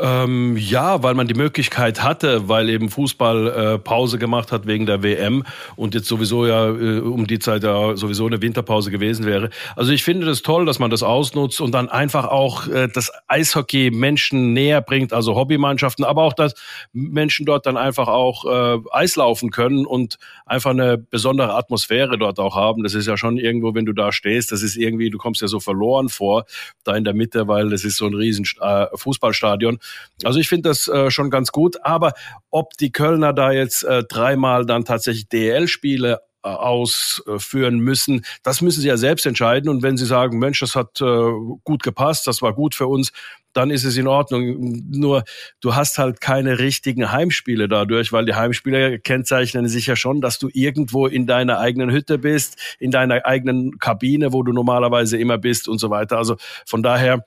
Ähm, 0.00 0.56
ja, 0.56 1.02
weil 1.02 1.14
man 1.14 1.28
die 1.28 1.34
Möglichkeit 1.34 2.02
hatte, 2.02 2.48
weil 2.48 2.70
eben 2.70 2.88
Fußball 2.88 3.74
äh, 3.74 3.78
Pause 3.78 4.18
gemacht 4.18 4.50
hat 4.50 4.66
wegen 4.66 4.86
der 4.86 5.02
WM 5.02 5.44
und 5.76 5.94
jetzt 5.94 6.08
sowieso 6.08 6.46
ja 6.46 6.68
äh, 6.68 7.00
um 7.00 7.26
die 7.26 7.38
Zeit 7.38 7.64
ja 7.64 7.94
sowieso 7.94 8.26
eine 8.26 8.40
Winterpause 8.40 8.90
gewesen 8.90 9.26
wäre. 9.26 9.50
Also 9.76 9.92
ich 9.92 10.02
finde 10.02 10.26
das 10.26 10.40
toll, 10.40 10.64
dass 10.64 10.78
man 10.78 10.90
das 10.90 11.02
ausnutzt 11.02 11.60
und 11.60 11.72
dann 11.72 11.90
einfach 11.90 12.26
auch 12.26 12.66
äh, 12.66 12.88
das 12.88 13.12
Eishockey 13.28 13.90
Menschen 13.90 14.54
näher 14.54 14.80
bringt, 14.80 15.12
also 15.12 15.36
Hobbymannschaften, 15.36 16.04
aber 16.04 16.22
auch, 16.22 16.32
dass 16.32 16.54
Menschen 16.94 17.44
dort 17.44 17.66
dann 17.66 17.76
einfach 17.76 18.08
auch 18.08 18.46
äh, 18.46 18.78
Eis 18.90 19.16
laufen 19.16 19.50
können 19.50 19.84
und 19.84 20.16
einfach 20.46 20.70
eine 20.70 20.96
besondere 20.96 21.54
Atmosphäre 21.54 22.16
dort 22.16 22.38
auch 22.38 22.56
haben. 22.56 22.82
Das 22.84 22.94
ist 22.94 23.06
ja 23.06 23.18
schon 23.18 23.36
irgendwo, 23.36 23.74
wenn 23.74 23.84
du 23.84 23.92
da 23.92 24.12
stehst, 24.12 24.50
das 24.50 24.62
ist 24.62 24.76
irgendwie, 24.76 25.10
du 25.10 25.18
kommst 25.18 25.42
ja 25.42 25.48
so 25.48 25.60
verloren 25.60 26.08
vor, 26.08 26.46
da 26.84 26.96
in 26.96 27.04
der 27.04 27.14
Mitte, 27.14 27.48
weil 27.48 27.68
das 27.68 27.84
ist 27.84 27.98
so 27.98 28.06
ein 28.06 28.14
riesen 28.14 28.46
äh, 28.62 28.86
Fußballstadion 29.24 29.54
Stadion. 29.54 29.78
Also 30.24 30.38
ich 30.38 30.48
finde 30.48 30.68
das 30.70 30.88
äh, 30.88 31.10
schon 31.10 31.30
ganz 31.30 31.52
gut. 31.52 31.84
Aber 31.84 32.12
ob 32.50 32.76
die 32.78 32.92
Kölner 32.92 33.32
da 33.32 33.52
jetzt 33.52 33.84
äh, 33.84 34.04
dreimal 34.04 34.66
dann 34.66 34.84
tatsächlich 34.84 35.28
DL-Spiele 35.28 36.20
äh, 36.42 36.48
ausführen 36.48 37.78
müssen. 37.78 38.24
Das 38.42 38.60
müssen 38.60 38.80
sie 38.80 38.88
ja 38.88 38.96
selbst 38.96 39.26
entscheiden. 39.26 39.68
Und 39.68 39.82
wenn 39.82 39.96
sie 39.96 40.06
sagen, 40.06 40.38
Mensch, 40.38 40.60
das 40.60 40.74
hat 40.74 41.00
äh, 41.00 41.30
gut 41.64 41.82
gepasst, 41.82 42.26
das 42.26 42.42
war 42.42 42.54
gut 42.54 42.74
für 42.74 42.86
uns, 42.86 43.12
dann 43.52 43.70
ist 43.70 43.84
es 43.84 43.96
in 43.96 44.08
Ordnung. 44.08 44.82
Nur 44.90 45.22
du 45.60 45.76
hast 45.76 45.98
halt 45.98 46.20
keine 46.20 46.58
richtigen 46.58 47.12
Heimspiele 47.12 47.68
dadurch, 47.68 48.12
weil 48.12 48.24
die 48.24 48.34
Heimspiele 48.34 48.98
kennzeichnen 48.98 49.68
sich 49.68 49.86
ja 49.86 49.94
schon, 49.94 50.20
dass 50.20 50.40
du 50.40 50.48
irgendwo 50.52 51.06
in 51.06 51.26
deiner 51.26 51.60
eigenen 51.60 51.90
Hütte 51.92 52.18
bist, 52.18 52.76
in 52.80 52.90
deiner 52.90 53.24
eigenen 53.24 53.78
Kabine, 53.78 54.32
wo 54.32 54.42
du 54.42 54.52
normalerweise 54.52 55.18
immer 55.18 55.38
bist 55.38 55.68
und 55.68 55.78
so 55.78 55.88
weiter. 55.90 56.18
Also 56.18 56.36
von 56.66 56.82
daher 56.82 57.24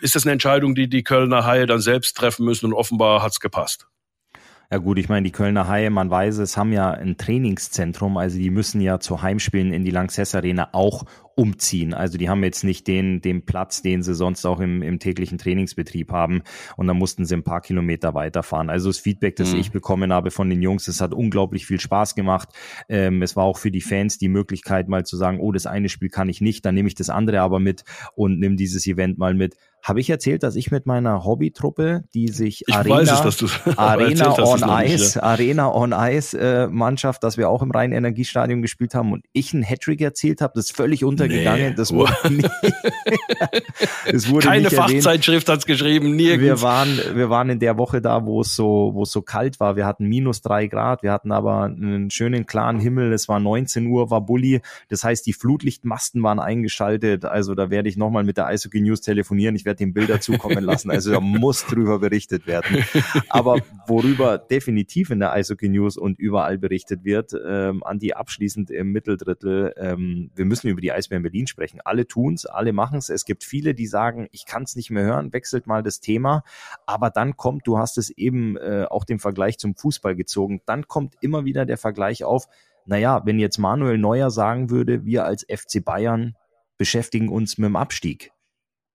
ist 0.00 0.14
das 0.14 0.24
eine 0.24 0.32
Entscheidung, 0.32 0.74
die 0.74 0.88
die 0.88 1.02
Kölner 1.02 1.44
Haie 1.44 1.66
dann 1.66 1.80
selbst 1.80 2.16
treffen 2.16 2.44
müssen 2.44 2.66
und 2.66 2.72
offenbar 2.72 3.22
hat's 3.22 3.40
gepasst. 3.40 3.88
Ja 4.70 4.78
gut, 4.78 4.98
ich 4.98 5.08
meine, 5.08 5.24
die 5.24 5.32
Kölner 5.32 5.68
Haie, 5.68 5.90
man 5.90 6.10
weiß 6.10 6.38
es, 6.38 6.56
haben 6.56 6.72
ja 6.72 6.90
ein 6.90 7.16
Trainingszentrum, 7.16 8.16
also 8.16 8.38
die 8.38 8.50
müssen 8.50 8.80
ja 8.80 8.98
zu 8.98 9.22
Heimspielen 9.22 9.72
in 9.72 9.84
die 9.84 9.90
Lanxess 9.90 10.34
Arena 10.34 10.70
auch 10.72 11.04
umziehen. 11.36 11.94
Also 11.94 12.18
die 12.18 12.28
haben 12.28 12.42
jetzt 12.44 12.64
nicht 12.64 12.86
den, 12.86 13.20
den 13.20 13.44
Platz, 13.44 13.82
den 13.82 14.02
sie 14.02 14.14
sonst 14.14 14.44
auch 14.46 14.60
im, 14.60 14.82
im 14.82 14.98
täglichen 14.98 15.38
Trainingsbetrieb 15.38 16.12
haben 16.12 16.42
und 16.76 16.86
dann 16.86 16.96
mussten 16.96 17.24
sie 17.24 17.34
ein 17.34 17.42
paar 17.42 17.60
Kilometer 17.60 18.14
weiterfahren. 18.14 18.70
Also 18.70 18.88
das 18.88 18.98
Feedback, 18.98 19.36
das 19.36 19.52
mhm. 19.52 19.60
ich 19.60 19.72
bekommen 19.72 20.12
habe 20.12 20.30
von 20.30 20.48
den 20.48 20.62
Jungs, 20.62 20.88
es 20.88 21.00
hat 21.00 21.12
unglaublich 21.12 21.66
viel 21.66 21.80
Spaß 21.80 22.14
gemacht. 22.14 22.48
Ähm, 22.88 23.22
es 23.22 23.36
war 23.36 23.44
auch 23.44 23.58
für 23.58 23.70
die 23.70 23.80
Fans 23.80 24.18
die 24.18 24.28
Möglichkeit 24.28 24.88
mal 24.88 25.04
zu 25.04 25.16
sagen, 25.16 25.40
oh, 25.40 25.52
das 25.52 25.66
eine 25.66 25.88
Spiel 25.88 26.08
kann 26.08 26.28
ich 26.28 26.40
nicht, 26.40 26.64
dann 26.64 26.74
nehme 26.74 26.88
ich 26.88 26.94
das 26.94 27.10
andere 27.10 27.40
aber 27.40 27.60
mit 27.60 27.84
und 28.14 28.38
nimm 28.38 28.56
dieses 28.56 28.86
Event 28.86 29.18
mal 29.18 29.34
mit. 29.34 29.56
Habe 29.84 30.00
ich 30.00 30.08
erzählt, 30.08 30.42
dass 30.42 30.56
ich 30.56 30.70
mit 30.70 30.86
meiner 30.86 31.24
Hobbytruppe, 31.26 32.04
die 32.14 32.28
sich 32.28 32.64
ich 32.66 32.74
Arena, 32.74 33.22
es, 33.26 33.42
Arena 33.76 34.34
on 34.38 34.62
Ice. 34.86 35.22
Arena 35.22 35.70
on 35.70 35.92
Ice 35.92 36.38
äh, 36.38 36.68
Mannschaft, 36.68 37.22
dass 37.22 37.36
wir 37.36 37.50
auch 37.50 37.60
im 37.60 37.70
Rhein-Energiestadion 37.70 38.62
gespielt 38.62 38.94
haben 38.94 39.12
und 39.12 39.26
ich 39.34 39.52
einen 39.52 39.62
Hattrick 39.62 40.00
erzählt 40.00 40.40
habe, 40.40 40.54
das 40.54 40.66
ist 40.66 40.76
völlig 40.76 41.04
untergegangen. 41.24 41.70
Nee. 41.70 41.74
Das 41.74 41.92
wurde, 41.92 42.12
nie, 42.30 42.44
das 44.10 44.30
wurde 44.30 44.46
Keine 44.46 44.70
Fachzeitschrift 44.70 45.48
hat's 45.48 45.66
geschrieben, 45.66 46.16
nirgends. 46.16 46.44
Wir 46.44 46.62
waren, 46.62 46.98
wir 47.14 47.30
waren 47.30 47.50
in 47.50 47.58
der 47.58 47.78
Woche 47.78 48.00
da, 48.00 48.24
wo 48.24 48.40
es 48.40 48.54
so, 48.54 48.90
wo 48.94 49.02
es 49.02 49.10
so 49.10 49.22
kalt 49.22 49.60
war. 49.60 49.76
Wir 49.76 49.86
hatten 49.86 50.06
minus 50.06 50.42
drei 50.42 50.66
Grad, 50.66 51.02
wir 51.02 51.12
hatten 51.12 51.32
aber 51.32 51.64
einen 51.64 52.10
schönen 52.10 52.46
klaren 52.46 52.78
Himmel. 52.78 53.12
Es 53.12 53.28
war 53.28 53.40
19 53.40 53.86
Uhr, 53.86 54.10
war 54.10 54.20
Bulli. 54.20 54.60
Das 54.88 55.04
heißt, 55.04 55.26
die 55.26 55.32
Flutlichtmasten 55.32 56.22
waren 56.22 56.38
eingeschaltet. 56.38 57.24
Also 57.24 57.54
da 57.54 57.70
werde 57.70 57.88
ich 57.88 57.96
nochmal 57.96 58.24
mit 58.24 58.36
der 58.36 58.46
Eishockey 58.46 58.80
News 58.80 59.00
telefonieren. 59.00 59.56
Ich 59.56 59.64
werde 59.64 59.78
den 59.78 59.92
Bilder 59.92 60.20
zukommen 60.20 60.64
lassen. 60.64 60.90
Also 60.90 61.12
da 61.12 61.20
muss 61.20 61.66
drüber 61.66 61.98
berichtet 61.98 62.46
werden. 62.46 62.84
Aber 63.28 63.58
worüber 63.86 64.38
definitiv 64.38 65.10
in 65.10 65.20
der 65.20 65.32
Eishockey 65.32 65.68
News 65.68 65.96
und 65.96 66.18
überall 66.18 66.58
berichtet 66.58 67.04
wird, 67.04 67.32
ähm, 67.46 67.82
Andi 67.84 68.12
abschließend 68.12 68.70
im 68.70 68.92
Mitteldrittel, 68.92 69.74
ähm, 69.76 70.30
wir 70.34 70.44
müssen 70.44 70.68
über 70.68 70.80
die 70.80 70.92
Eisbären 70.92 71.13
Berlin 71.22 71.46
sprechen. 71.46 71.80
Alle 71.84 72.06
tun's, 72.06 72.46
alle 72.46 72.72
machen's. 72.72 73.08
Es 73.08 73.24
gibt 73.24 73.44
viele, 73.44 73.74
die 73.74 73.86
sagen, 73.86 74.28
ich 74.32 74.46
kann 74.46 74.64
es 74.64 74.76
nicht 74.76 74.90
mehr 74.90 75.04
hören, 75.04 75.32
wechselt 75.32 75.66
mal 75.66 75.82
das 75.82 76.00
Thema. 76.00 76.42
Aber 76.86 77.10
dann 77.10 77.36
kommt, 77.36 77.66
du 77.66 77.78
hast 77.78 77.98
es 77.98 78.10
eben 78.10 78.56
äh, 78.56 78.86
auch 78.90 79.04
den 79.04 79.18
Vergleich 79.18 79.58
zum 79.58 79.74
Fußball 79.74 80.16
gezogen, 80.16 80.60
dann 80.66 80.88
kommt 80.88 81.14
immer 81.20 81.44
wieder 81.44 81.66
der 81.66 81.78
Vergleich 81.78 82.24
auf, 82.24 82.46
naja, 82.86 83.22
wenn 83.24 83.38
jetzt 83.38 83.58
Manuel 83.58 83.98
Neuer 83.98 84.30
sagen 84.30 84.70
würde, 84.70 85.04
wir 85.04 85.24
als 85.24 85.46
FC 85.48 85.82
Bayern 85.84 86.36
beschäftigen 86.76 87.28
uns 87.28 87.56
mit 87.58 87.66
dem 87.66 87.76
Abstieg. 87.76 88.32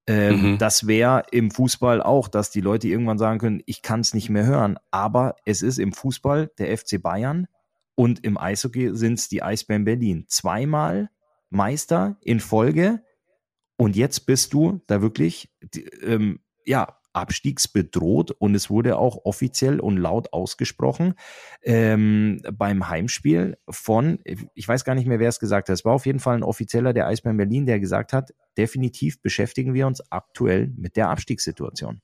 Ähm, 0.08 0.54
mhm. 0.54 0.58
Das 0.58 0.88
wäre 0.88 1.24
im 1.32 1.52
Fußball 1.52 2.02
auch, 2.02 2.28
dass 2.28 2.50
die 2.50 2.62
Leute 2.62 2.88
irgendwann 2.88 3.20
sagen 3.20 3.40
können, 3.40 3.62
ich 3.66 3.82
kann 3.82 4.00
es 4.00 4.14
nicht 4.14 4.30
mehr 4.30 4.46
hören. 4.46 4.78
Aber 4.90 5.36
es 5.46 5.62
ist 5.62 5.78
im 5.78 5.94
Fußball 5.94 6.52
der 6.58 6.76
FC 6.76 7.02
Bayern 7.02 7.48
und 7.96 8.24
im 8.24 8.38
Eishockey 8.38 8.96
sind 8.96 9.20
es 9.20 9.28
die 9.28 9.44
Eisbären 9.44 9.86
Berlin. 9.86 10.26
Zweimal 10.28 11.10
Meister 11.50 12.18
in 12.22 12.40
Folge. 12.40 13.04
Und 13.78 13.96
jetzt 13.96 14.26
bist 14.26 14.54
du 14.54 14.82
da 14.88 15.02
wirklich, 15.02 15.54
ähm, 16.02 16.42
ja, 16.66 17.00
abstiegsbedroht. 17.14 18.32
Und 18.32 18.56
es 18.56 18.70
wurde 18.70 18.98
auch 18.98 19.26
offiziell 19.26 19.80
und 19.80 19.98
laut 19.98 20.34
ausgesprochen 20.34 21.16
ähm, 21.64 22.42
beim 22.54 22.90
Heimspiel 22.90 23.58
von, 23.70 24.20
ich 24.24 24.68
weiß 24.68 24.84
gar 24.84 24.96
nicht 24.96 25.08
mehr, 25.08 25.20
wer 25.20 25.30
es 25.30 25.40
gesagt 25.40 25.70
hat, 25.70 25.74
es 25.74 25.86
war 25.86 25.94
auf 25.94 26.06
jeden 26.06 26.20
Fall 26.20 26.36
ein 26.36 26.44
Offizieller 26.44 26.94
der 26.94 27.08
Eisbären 27.08 27.38
Berlin, 27.38 27.66
der 27.66 27.80
gesagt 27.80 28.14
hat, 28.14 28.34
definitiv 28.58 29.22
beschäftigen 29.22 29.74
wir 29.74 29.88
uns 29.88 30.02
aktuell 30.12 30.72
mit 30.76 30.96
der 30.96 31.10
Abstiegssituation. 31.10 32.02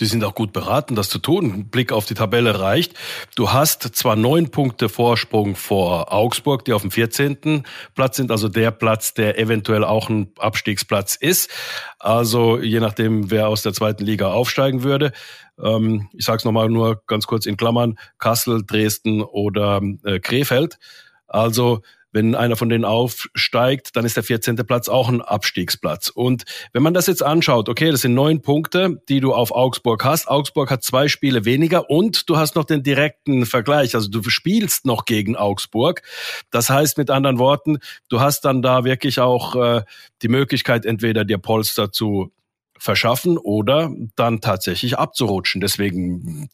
Die 0.00 0.06
sind 0.06 0.24
auch 0.24 0.34
gut 0.34 0.52
beraten, 0.52 0.96
das 0.96 1.08
zu 1.08 1.20
tun. 1.20 1.68
Blick 1.70 1.92
auf 1.92 2.04
die 2.04 2.14
Tabelle 2.14 2.58
reicht. 2.58 2.94
Du 3.36 3.52
hast 3.52 3.82
zwar 3.94 4.16
neun 4.16 4.50
Punkte 4.50 4.88
Vorsprung 4.88 5.54
vor 5.54 6.12
Augsburg, 6.12 6.64
die 6.64 6.72
auf 6.72 6.82
dem 6.82 6.90
14. 6.90 7.62
Platz 7.94 8.16
sind, 8.16 8.32
also 8.32 8.48
der 8.48 8.72
Platz, 8.72 9.14
der 9.14 9.38
eventuell 9.38 9.84
auch 9.84 10.08
ein 10.08 10.32
Abstiegsplatz 10.38 11.14
ist. 11.14 11.48
Also 12.00 12.58
je 12.58 12.80
nachdem, 12.80 13.30
wer 13.30 13.48
aus 13.48 13.62
der 13.62 13.72
zweiten 13.72 14.04
Liga 14.04 14.32
aufsteigen 14.32 14.82
würde. 14.82 15.12
Ähm, 15.62 16.08
ich 16.12 16.24
sage 16.24 16.38
es 16.38 16.44
nochmal 16.44 16.68
nur 16.68 17.02
ganz 17.06 17.28
kurz 17.28 17.46
in 17.46 17.56
Klammern, 17.56 17.96
Kassel, 18.18 18.64
Dresden 18.66 19.22
oder 19.22 19.80
äh, 20.02 20.18
Krefeld. 20.18 20.78
Also 21.28 21.82
wenn 22.14 22.36
einer 22.36 22.54
von 22.54 22.68
denen 22.68 22.84
aufsteigt, 22.84 23.96
dann 23.96 24.04
ist 24.04 24.16
der 24.16 24.22
14. 24.22 24.56
Platz 24.56 24.88
auch 24.88 25.08
ein 25.08 25.20
Abstiegsplatz. 25.20 26.08
Und 26.08 26.44
wenn 26.72 26.82
man 26.82 26.94
das 26.94 27.08
jetzt 27.08 27.24
anschaut, 27.24 27.68
okay, 27.68 27.90
das 27.90 28.02
sind 28.02 28.14
neun 28.14 28.40
Punkte, 28.40 29.02
die 29.08 29.18
du 29.18 29.34
auf 29.34 29.50
Augsburg 29.50 30.04
hast. 30.04 30.28
Augsburg 30.28 30.70
hat 30.70 30.84
zwei 30.84 31.08
Spiele 31.08 31.44
weniger 31.44 31.90
und 31.90 32.30
du 32.30 32.36
hast 32.36 32.54
noch 32.54 32.64
den 32.64 32.84
direkten 32.84 33.46
Vergleich. 33.46 33.96
Also 33.96 34.08
du 34.08 34.22
spielst 34.30 34.86
noch 34.86 35.06
gegen 35.06 35.34
Augsburg. 35.34 36.02
Das 36.52 36.70
heißt 36.70 36.98
mit 36.98 37.10
anderen 37.10 37.40
Worten, 37.40 37.78
du 38.08 38.20
hast 38.20 38.44
dann 38.44 38.62
da 38.62 38.84
wirklich 38.84 39.18
auch 39.18 39.56
äh, 39.56 39.82
die 40.22 40.28
Möglichkeit, 40.28 40.86
entweder 40.86 41.24
dir 41.24 41.38
Polster 41.38 41.90
zu 41.90 42.30
verschaffen 42.78 43.38
oder 43.38 43.90
dann 44.14 44.40
tatsächlich 44.40 44.98
abzurutschen. 44.98 45.60
Deswegen 45.60 46.48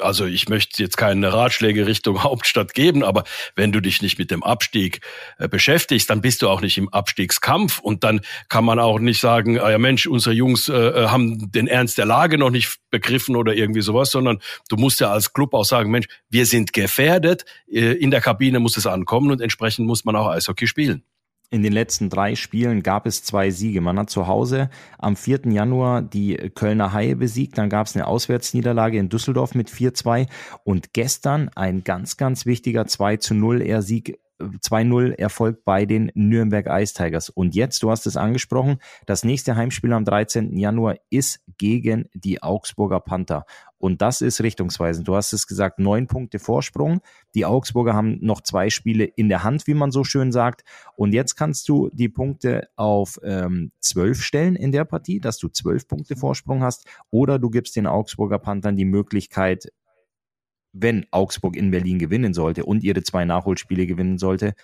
also 0.00 0.24
ich 0.26 0.48
möchte 0.48 0.82
jetzt 0.82 0.96
keine 0.96 1.32
Ratschläge 1.32 1.86
Richtung 1.86 2.22
Hauptstadt 2.22 2.74
geben, 2.74 3.04
aber 3.04 3.24
wenn 3.54 3.72
du 3.72 3.80
dich 3.80 4.02
nicht 4.02 4.18
mit 4.18 4.30
dem 4.30 4.42
Abstieg 4.42 5.00
äh, 5.38 5.48
beschäftigst, 5.48 6.10
dann 6.10 6.20
bist 6.20 6.42
du 6.42 6.48
auch 6.48 6.60
nicht 6.60 6.78
im 6.78 6.88
Abstiegskampf 6.88 7.78
und 7.78 8.04
dann 8.04 8.20
kann 8.48 8.64
man 8.64 8.78
auch 8.78 8.98
nicht 8.98 9.20
sagen, 9.20 9.58
ah 9.60 9.70
ja 9.70 9.78
Mensch, 9.78 10.06
unsere 10.06 10.34
Jungs 10.34 10.68
äh, 10.68 10.74
äh, 10.74 11.06
haben 11.08 11.50
den 11.50 11.66
Ernst 11.66 11.98
der 11.98 12.06
Lage 12.06 12.38
noch 12.38 12.50
nicht 12.50 12.76
begriffen 12.90 13.36
oder 13.36 13.54
irgendwie 13.54 13.82
sowas, 13.82 14.10
sondern 14.10 14.40
du 14.68 14.76
musst 14.76 15.00
ja 15.00 15.10
als 15.10 15.32
Club 15.32 15.54
auch 15.54 15.64
sagen, 15.64 15.90
Mensch, 15.90 16.06
wir 16.28 16.46
sind 16.46 16.72
gefährdet, 16.72 17.44
äh, 17.70 17.92
in 17.92 18.10
der 18.10 18.20
Kabine 18.20 18.60
muss 18.60 18.76
es 18.76 18.86
ankommen 18.86 19.30
und 19.30 19.40
entsprechend 19.40 19.86
muss 19.86 20.04
man 20.04 20.16
auch 20.16 20.28
Eishockey 20.28 20.66
spielen. 20.66 21.04
In 21.50 21.62
den 21.62 21.72
letzten 21.72 22.10
drei 22.10 22.34
Spielen 22.34 22.82
gab 22.82 23.06
es 23.06 23.22
zwei 23.22 23.50
Siege. 23.50 23.80
Man 23.80 23.98
hat 23.98 24.10
zu 24.10 24.26
Hause 24.26 24.68
am 24.98 25.14
4. 25.14 25.42
Januar 25.52 26.02
die 26.02 26.34
Kölner 26.54 26.92
Haie 26.92 27.14
besiegt, 27.14 27.56
dann 27.56 27.70
gab 27.70 27.86
es 27.86 27.94
eine 27.94 28.08
Auswärtsniederlage 28.08 28.98
in 28.98 29.08
Düsseldorf 29.08 29.54
mit 29.54 29.70
4-2 29.70 30.26
und 30.64 30.92
gestern 30.92 31.48
ein 31.54 31.84
ganz, 31.84 32.16
ganz 32.16 32.46
wichtiger 32.46 32.86
2 32.86 33.18
0 33.30 33.82
Sieg 33.82 34.18
2-0 34.38 35.12
Erfolg 35.18 35.64
bei 35.64 35.86
den 35.86 36.10
Nürnberg 36.14 36.66
Ice 36.68 36.94
Tigers. 36.94 37.30
Und 37.30 37.54
jetzt, 37.54 37.82
du 37.82 37.90
hast 37.90 38.06
es 38.06 38.16
angesprochen, 38.16 38.78
das 39.06 39.24
nächste 39.24 39.56
Heimspiel 39.56 39.92
am 39.92 40.04
13. 40.04 40.56
Januar 40.56 40.96
ist 41.10 41.40
gegen 41.58 42.08
die 42.12 42.42
Augsburger 42.42 43.00
Panther. 43.00 43.46
Und 43.78 44.00
das 44.00 44.20
ist 44.20 44.40
richtungsweisend. 44.40 45.06
Du 45.06 45.16
hast 45.16 45.32
es 45.32 45.46
gesagt, 45.46 45.78
neun 45.78 46.06
Punkte 46.06 46.38
Vorsprung. 46.38 47.00
Die 47.34 47.44
Augsburger 47.44 47.94
haben 47.94 48.18
noch 48.20 48.40
zwei 48.40 48.70
Spiele 48.70 49.04
in 49.04 49.28
der 49.28 49.44
Hand, 49.44 49.66
wie 49.66 49.74
man 49.74 49.90
so 49.90 50.02
schön 50.02 50.32
sagt. 50.32 50.64
Und 50.96 51.12
jetzt 51.12 51.36
kannst 51.36 51.68
du 51.68 51.90
die 51.92 52.08
Punkte 52.08 52.68
auf 52.76 53.18
ähm, 53.22 53.72
zwölf 53.80 54.22
stellen 54.22 54.56
in 54.56 54.72
der 54.72 54.84
Partie, 54.84 55.20
dass 55.20 55.38
du 55.38 55.48
zwölf 55.48 55.86
Punkte 55.86 56.16
Vorsprung 56.16 56.62
hast. 56.62 56.86
Oder 57.10 57.38
du 57.38 57.50
gibst 57.50 57.76
den 57.76 57.86
Augsburger 57.86 58.38
Panthern 58.38 58.76
die 58.76 58.84
Möglichkeit, 58.86 59.72
wenn 60.72 61.06
Augsburg 61.10 61.56
in 61.56 61.70
Berlin 61.70 61.98
gewinnen 61.98 62.34
sollte 62.34 62.64
und 62.64 62.82
ihre 62.82 63.02
zwei 63.02 63.24
Nachholspiele 63.24 63.86
gewinnen 63.86 64.18
sollte, 64.18 64.54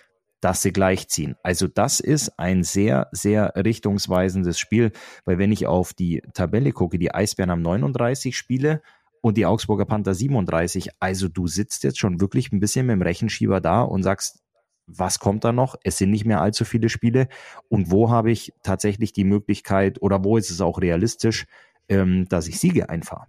dass 0.43 0.61
sie 0.61 0.73
gleichziehen. 0.73 1.35
Also 1.41 1.67
das 1.67 1.99
ist 1.99 2.37
ein 2.37 2.63
sehr, 2.63 3.07
sehr 3.11 3.53
richtungsweisendes 3.55 4.59
Spiel, 4.59 4.91
weil 5.25 5.37
wenn 5.37 5.51
ich 5.51 5.67
auf 5.67 5.93
die 5.93 6.21
Tabelle 6.33 6.71
gucke, 6.71 6.99
die 6.99 7.13
Eisbären 7.13 7.49
haben 7.49 7.61
39 7.61 8.35
Spiele 8.35 8.81
und 9.23 9.37
die 9.37 9.45
Augsburger 9.45 9.85
Panther 9.85 10.13
37, 10.13 10.89
also 10.99 11.29
du 11.29 11.47
sitzt 11.47 11.85
jetzt 11.85 11.97
schon 11.97 12.19
wirklich 12.19 12.51
ein 12.51 12.59
bisschen 12.59 12.85
mit 12.85 12.95
dem 12.95 13.01
Rechenschieber 13.01 13.61
da 13.61 13.81
und 13.81 14.03
sagst, 14.03 14.39
was 14.85 15.19
kommt 15.19 15.45
da 15.45 15.53
noch? 15.53 15.75
Es 15.81 15.97
sind 15.97 16.11
nicht 16.11 16.25
mehr 16.25 16.41
allzu 16.41 16.65
viele 16.65 16.89
Spiele 16.89 17.29
und 17.69 17.89
wo 17.89 18.09
habe 18.09 18.31
ich 18.31 18.51
tatsächlich 18.63 19.13
die 19.13 19.23
Möglichkeit 19.23 20.01
oder 20.01 20.25
wo 20.25 20.35
ist 20.35 20.51
es 20.51 20.59
auch 20.59 20.81
realistisch, 20.81 21.45
ähm, 21.87 22.27
dass 22.27 22.49
ich 22.49 22.59
Siege 22.59 22.89
einfahre? 22.89 23.27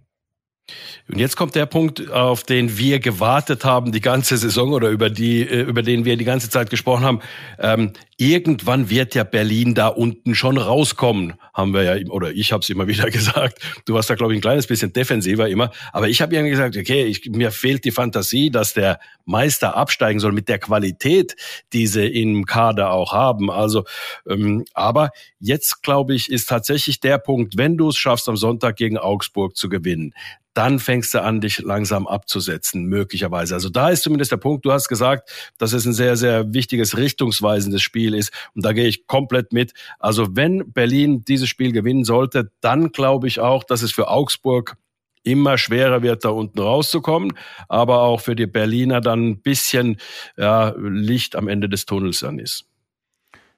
Und 1.07 1.19
jetzt 1.19 1.37
kommt 1.37 1.55
der 1.55 1.67
Punkt, 1.67 2.11
auf 2.11 2.43
den 2.43 2.77
wir 2.77 2.99
gewartet 2.99 3.63
haben 3.63 3.91
die 3.91 4.01
ganze 4.01 4.35
Saison 4.35 4.73
oder 4.73 4.89
über 4.89 5.09
die, 5.09 5.43
äh, 5.43 5.61
über 5.61 5.81
den 5.81 6.03
wir 6.03 6.17
die 6.17 6.25
ganze 6.25 6.49
Zeit 6.49 6.69
gesprochen 6.69 7.05
haben. 7.05 7.19
Ähm, 7.59 7.93
irgendwann 8.17 8.89
wird 8.89 9.13
ja 9.13 9.25
Berlin 9.25 9.73
da 9.73 9.87
unten 9.87 10.35
schon 10.35 10.57
rauskommen, 10.57 11.33
haben 11.53 11.73
wir 11.73 11.83
ja 11.83 12.07
oder 12.09 12.31
ich 12.31 12.53
habe 12.53 12.61
es 12.61 12.69
immer 12.69 12.87
wieder 12.87 13.09
gesagt. 13.09 13.59
Du 13.85 13.93
warst 13.93 14.09
da 14.09 14.15
glaube 14.15 14.33
ich 14.33 14.39
ein 14.39 14.41
kleines 14.41 14.67
bisschen 14.67 14.93
defensiver 14.93 15.49
immer, 15.49 15.71
aber 15.91 16.07
ich 16.07 16.21
habe 16.21 16.33
irgendwie 16.33 16.51
gesagt, 16.51 16.77
okay, 16.77 17.05
ich, 17.05 17.29
mir 17.29 17.51
fehlt 17.51 17.83
die 17.83 17.91
Fantasie, 17.91 18.51
dass 18.51 18.73
der 18.73 18.99
Meister 19.25 19.75
absteigen 19.75 20.19
soll 20.19 20.31
mit 20.31 20.47
der 20.47 20.59
Qualität, 20.59 21.35
die 21.73 21.87
sie 21.87 22.07
im 22.07 22.45
Kader 22.45 22.91
auch 22.91 23.11
haben. 23.11 23.51
Also, 23.51 23.83
ähm, 24.29 24.65
aber 24.73 25.09
jetzt 25.39 25.83
glaube 25.83 26.15
ich 26.15 26.29
ist 26.29 26.47
tatsächlich 26.47 26.99
der 26.99 27.17
Punkt, 27.17 27.57
wenn 27.57 27.77
du 27.77 27.89
es 27.89 27.97
schaffst, 27.97 28.29
am 28.29 28.37
Sonntag 28.37 28.77
gegen 28.77 28.97
Augsburg 28.97 29.57
zu 29.57 29.67
gewinnen, 29.67 30.13
dann 30.55 30.79
fängst 30.79 31.13
du 31.13 31.21
an, 31.21 31.41
dich 31.41 31.59
langsam 31.59 32.07
abzusetzen, 32.07 32.85
möglicherweise. 32.85 33.53
Also 33.53 33.69
da 33.69 33.89
ist 33.89 34.03
zumindest 34.03 34.31
der 34.31 34.37
Punkt, 34.37 34.65
du 34.65 34.71
hast 34.71 34.87
gesagt, 34.87 35.29
dass 35.57 35.73
es 35.73 35.85
ein 35.85 35.93
sehr, 35.93 36.15
sehr 36.15 36.53
wichtiges, 36.53 36.95
richtungsweisendes 36.95 37.81
Spiel 37.81 38.04
ist. 38.13 38.31
Und 38.53 38.65
da 38.65 38.73
gehe 38.73 38.87
ich 38.87 39.07
komplett 39.07 39.53
mit. 39.53 39.73
Also 39.99 40.35
wenn 40.35 40.71
Berlin 40.71 41.23
dieses 41.25 41.49
Spiel 41.49 41.71
gewinnen 41.71 42.03
sollte, 42.03 42.51
dann 42.61 42.91
glaube 42.91 43.27
ich 43.27 43.39
auch, 43.39 43.63
dass 43.63 43.81
es 43.81 43.91
für 43.91 44.09
Augsburg 44.09 44.77
immer 45.23 45.57
schwerer 45.57 46.03
wird, 46.03 46.23
da 46.23 46.29
unten 46.29 46.59
rauszukommen, 46.59 47.33
aber 47.67 48.01
auch 48.01 48.21
für 48.21 48.35
die 48.35 48.45
Berliner 48.45 49.01
dann 49.01 49.27
ein 49.27 49.41
bisschen 49.41 49.97
ja, 50.37 50.73
Licht 50.77 51.35
am 51.35 51.47
Ende 51.47 51.67
des 51.67 51.85
Tunnels 51.85 52.19
dann 52.19 52.39
ist. 52.39 52.65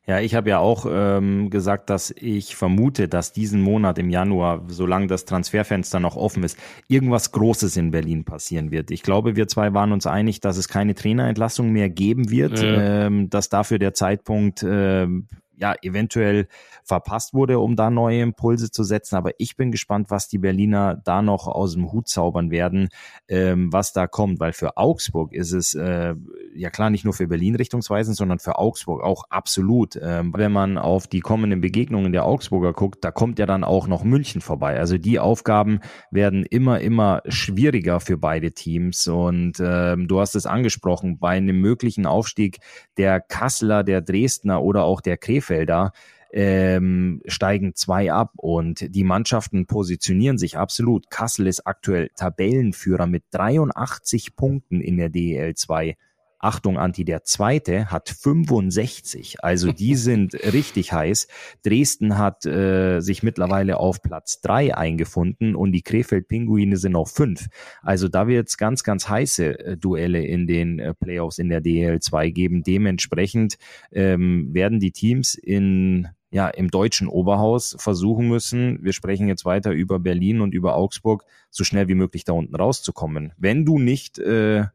Ja, 0.08 0.22
ich 0.22 0.36
habe 0.36 0.50
ja 0.50 0.60
auch 0.60 0.86
ähm, 0.90 1.50
gesagt, 1.50 1.90
dass 1.90 2.12
ich 2.12 2.56
vermute, 2.56 3.10
dass 3.10 3.34
diesen 3.34 3.62
Monat 3.62 4.00
im 4.00 4.10
Januar, 4.10 4.64
solange 4.70 5.08
das 5.08 5.26
Transferfenster 5.26 6.00
noch 6.00 6.16
offen 6.16 6.44
ist, 6.44 6.58
irgendwas 6.88 7.34
Großes 7.34 7.76
in 7.76 7.92
Berlin 7.92 8.24
passieren 8.24 8.72
wird. 8.72 8.90
Ich 8.90 9.04
glaube, 9.04 9.36
wir 9.36 9.50
zwei 9.50 9.74
waren 9.74 9.92
uns 9.92 10.08
einig, 10.08 10.40
dass 10.40 10.56
es 10.56 10.70
keine 10.70 10.96
Trainerentlassung 10.96 11.74
mehr 11.74 11.90
geben 11.90 12.32
wird, 12.32 12.62
ja. 12.62 13.08
ähm, 13.08 13.30
dass 13.30 13.50
dafür 13.50 13.80
der 13.80 13.94
Zeitpunkt 13.94 14.66
ähm, 14.66 15.28
ja 15.58 15.76
eventuell 15.82 16.48
verpasst 16.84 17.34
wurde, 17.34 17.60
um 17.60 17.76
da 17.76 17.90
neue 17.90 18.22
Impulse 18.22 18.72
zu 18.72 18.84
setzen. 18.84 19.16
Aber 19.16 19.32
ich 19.38 19.58
bin 19.58 19.72
gespannt, 19.72 20.10
was 20.10 20.28
die 20.28 20.38
Berliner 20.38 20.96
da 21.04 21.22
noch 21.22 21.48
aus 21.48 21.74
dem 21.74 21.92
Hut 21.92 22.08
zaubern 22.08 22.52
werden, 22.52 22.90
ähm, 23.28 23.74
was 23.74 23.94
da 23.94 24.08
kommt. 24.08 24.40
Weil 24.40 24.54
für 24.54 24.78
Augsburg 24.78 25.34
ist 25.34 25.52
es 25.52 25.74
äh, 25.74 26.16
ja 26.56 26.70
klar 26.70 26.90
nicht 26.90 27.04
nur 27.04 27.14
für 27.14 27.28
Berlin 27.28 27.56
richtungsweisend, 27.56 28.16
sondern 28.16 28.40
für 28.40 28.58
Augsburg 28.58 29.04
auch 29.04 29.24
absolut. 29.30 30.00
Ähm, 30.02 30.34
wenn 30.36 30.52
man 30.52 30.78
auf 30.78 31.08
die 31.08 31.20
kommenden 31.20 31.62
Begegnungen 31.62 32.12
der 32.12 32.26
Augsburger 32.26 32.74
guckt, 32.74 33.04
da 33.04 33.12
kommt 33.12 33.40
ja 33.40 33.46
dann 33.46 33.64
auch 33.64 33.88
noch 33.88 34.04
München 34.04 34.42
vorbei. 34.42 34.80
Also 34.80 34.98
die 34.98 35.20
Aufgaben 35.20 35.80
werden 36.12 36.44
immer, 36.44 36.80
immer 36.80 37.22
schwieriger 37.28 38.00
für 38.00 38.18
beide 38.18 38.52
Teams. 38.52 39.08
Und 39.08 39.60
ähm, 39.60 40.08
du 40.08 40.20
hast 40.20 40.36
es 40.36 40.46
angesprochen, 40.46 41.20
bei 41.20 41.32
einem 41.32 41.60
möglichen 41.60 42.06
Aufstieg 42.06 42.60
der 42.98 43.20
Kasseler, 43.20 43.84
der 43.84 44.02
Dresdner 44.02 44.62
oder 44.62 44.84
auch 44.84 45.02
der 45.02 45.18
Krefelder, 45.48 45.94
ähm, 46.32 47.22
steigen 47.26 47.74
zwei 47.74 48.12
ab 48.12 48.34
und 48.36 48.94
die 48.94 49.06
Mannschaften 49.06 49.66
positionieren 49.66 50.38
sich 50.38 50.58
absolut. 50.58 51.10
Kassel 51.10 51.48
ist 51.48 51.66
aktuell 51.66 52.10
Tabellenführer 52.16 53.08
mit 53.08 53.24
83 53.32 54.36
Punkten 54.36 54.82
in 54.82 54.98
der 54.98 55.10
DEL 55.10 55.56
2. 55.56 55.96
Achtung, 56.40 56.78
Anti, 56.78 57.04
der 57.04 57.24
zweite 57.24 57.90
hat 57.92 58.10
65. 58.10 59.44
Also 59.44 59.72
die 59.72 59.96
sind 59.96 60.34
richtig 60.36 60.94
heiß. 60.94 61.28
Dresden 61.64 62.18
hat 62.18 62.46
äh, 62.46 63.00
sich 63.00 63.24
mittlerweile 63.24 63.78
auf 63.78 64.02
Platz 64.02 64.42
drei 64.42 64.76
eingefunden 64.76 65.56
und 65.56 65.72
die 65.72 65.82
Krefeld-Pinguine 65.82 66.78
sind 66.78 66.96
auf 66.96 67.12
fünf. 67.12 67.48
Also 67.82 68.08
da 68.08 68.28
wird 68.28 68.50
es 68.50 68.58
ganz, 68.58 68.84
ganz 68.84 69.10
heiße 69.10 69.60
äh, 69.60 69.78
Duelle 69.78 70.26
in 70.26 70.48
den 70.48 70.80
äh, 70.80 70.94
Playoffs 70.94 71.40
in 71.40 71.50
der 71.50 71.62
DL 71.62 72.00
2 72.00 72.30
geben. 72.30 72.64
Dementsprechend 72.64 73.58
ähm, 73.92 74.54
werden 74.54 74.80
die 74.80 74.92
Teams 74.92 75.36
in 75.36 76.08
ja, 76.30 76.50
im 76.50 76.70
deutschen 76.70 77.08
Oberhaus 77.08 77.76
versuchen 77.80 78.28
müssen, 78.28 78.84
wir 78.84 78.92
sprechen 78.92 79.30
jetzt 79.30 79.46
weiter 79.46 79.72
über 79.72 79.98
Berlin 79.98 80.42
und 80.42 80.54
über 80.54 80.76
Augsburg, 80.76 81.24
so 81.50 81.64
schnell 81.64 81.88
wie 81.88 81.96
möglich 81.96 82.26
da 82.26 82.34
unten 82.34 82.56
rauszukommen. 82.56 83.32
Wenn 83.38 83.64
du 83.64 83.80
nicht 83.80 84.20
äh, 84.20 84.66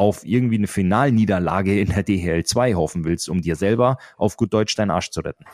auf 0.00 0.24
irgendwie 0.24 0.56
eine 0.56 0.66
Finalniederlage 0.66 1.78
in 1.78 1.90
der 1.90 2.02
DHL 2.02 2.42
2 2.42 2.74
hoffen 2.74 3.04
willst, 3.04 3.28
um 3.28 3.42
dir 3.42 3.54
selber 3.54 3.98
auf 4.16 4.38
gut 4.38 4.54
Deutsch 4.54 4.74
deinen 4.74 4.90
Arsch 4.90 5.10
zu 5.10 5.20
retten. 5.20 5.44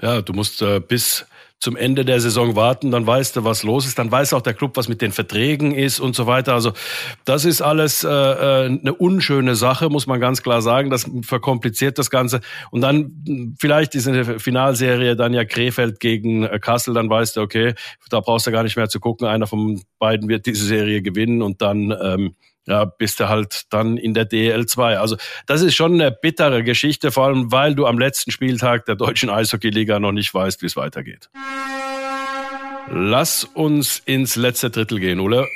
Ja, 0.00 0.22
du 0.22 0.32
musst 0.32 0.62
äh, 0.62 0.78
bis 0.78 1.26
zum 1.58 1.76
Ende 1.76 2.04
der 2.04 2.20
Saison 2.20 2.54
warten, 2.54 2.92
dann 2.92 3.06
weißt 3.06 3.36
du, 3.36 3.44
was 3.44 3.64
los 3.64 3.86
ist, 3.86 3.98
dann 3.98 4.10
weiß 4.10 4.34
auch 4.34 4.42
der 4.42 4.54
Club, 4.54 4.76
was 4.76 4.88
mit 4.88 5.00
den 5.00 5.10
Verträgen 5.10 5.74
ist 5.74 5.98
und 5.98 6.14
so 6.14 6.28
weiter. 6.28 6.54
Also 6.54 6.72
das 7.24 7.44
ist 7.44 7.60
alles 7.60 8.04
äh, 8.04 8.08
äh, 8.08 8.66
eine 8.66 8.94
unschöne 8.94 9.56
Sache, 9.56 9.88
muss 9.88 10.06
man 10.06 10.20
ganz 10.20 10.42
klar 10.42 10.62
sagen. 10.62 10.90
Das 10.90 11.08
verkompliziert 11.22 11.98
das 11.98 12.10
Ganze. 12.10 12.40
Und 12.70 12.82
dann 12.82 13.54
vielleicht 13.58 13.94
diese 13.94 14.38
Finalserie 14.38 15.16
dann 15.16 15.34
ja 15.34 15.44
Krefeld 15.44 15.98
gegen 15.98 16.44
äh, 16.44 16.58
Kassel, 16.60 16.94
dann 16.94 17.10
weißt 17.10 17.36
du, 17.36 17.40
okay, 17.40 17.74
da 18.10 18.20
brauchst 18.20 18.46
du 18.46 18.52
gar 18.52 18.62
nicht 18.62 18.76
mehr 18.76 18.88
zu 18.88 19.00
gucken. 19.00 19.26
Einer 19.26 19.46
von 19.48 19.82
beiden 19.98 20.28
wird 20.28 20.46
diese 20.46 20.66
Serie 20.66 21.02
gewinnen 21.02 21.42
und 21.42 21.62
dann 21.62 21.92
ähm, 22.00 22.34
ja, 22.66 22.84
bist 22.84 23.20
du 23.20 23.28
halt 23.28 23.64
dann 23.70 23.96
in 23.96 24.14
der 24.14 24.28
DL2. 24.28 24.96
Also 24.96 25.16
das 25.46 25.62
ist 25.62 25.74
schon 25.74 25.94
eine 25.94 26.10
bittere 26.12 26.62
Geschichte, 26.62 27.10
vor 27.10 27.26
allem 27.26 27.52
weil 27.52 27.74
du 27.74 27.86
am 27.86 27.98
letzten 27.98 28.30
Spieltag 28.30 28.84
der 28.86 28.94
deutschen 28.94 29.30
Eishockeyliga 29.30 29.98
noch 29.98 30.12
nicht 30.12 30.32
weißt, 30.32 30.62
wie 30.62 30.66
es 30.66 30.76
weitergeht. 30.76 31.28
Lass 32.90 33.44
uns 33.44 34.02
ins 34.04 34.36
letzte 34.36 34.70
Drittel 34.70 35.00
gehen, 35.00 35.20
Ole. 35.20 35.46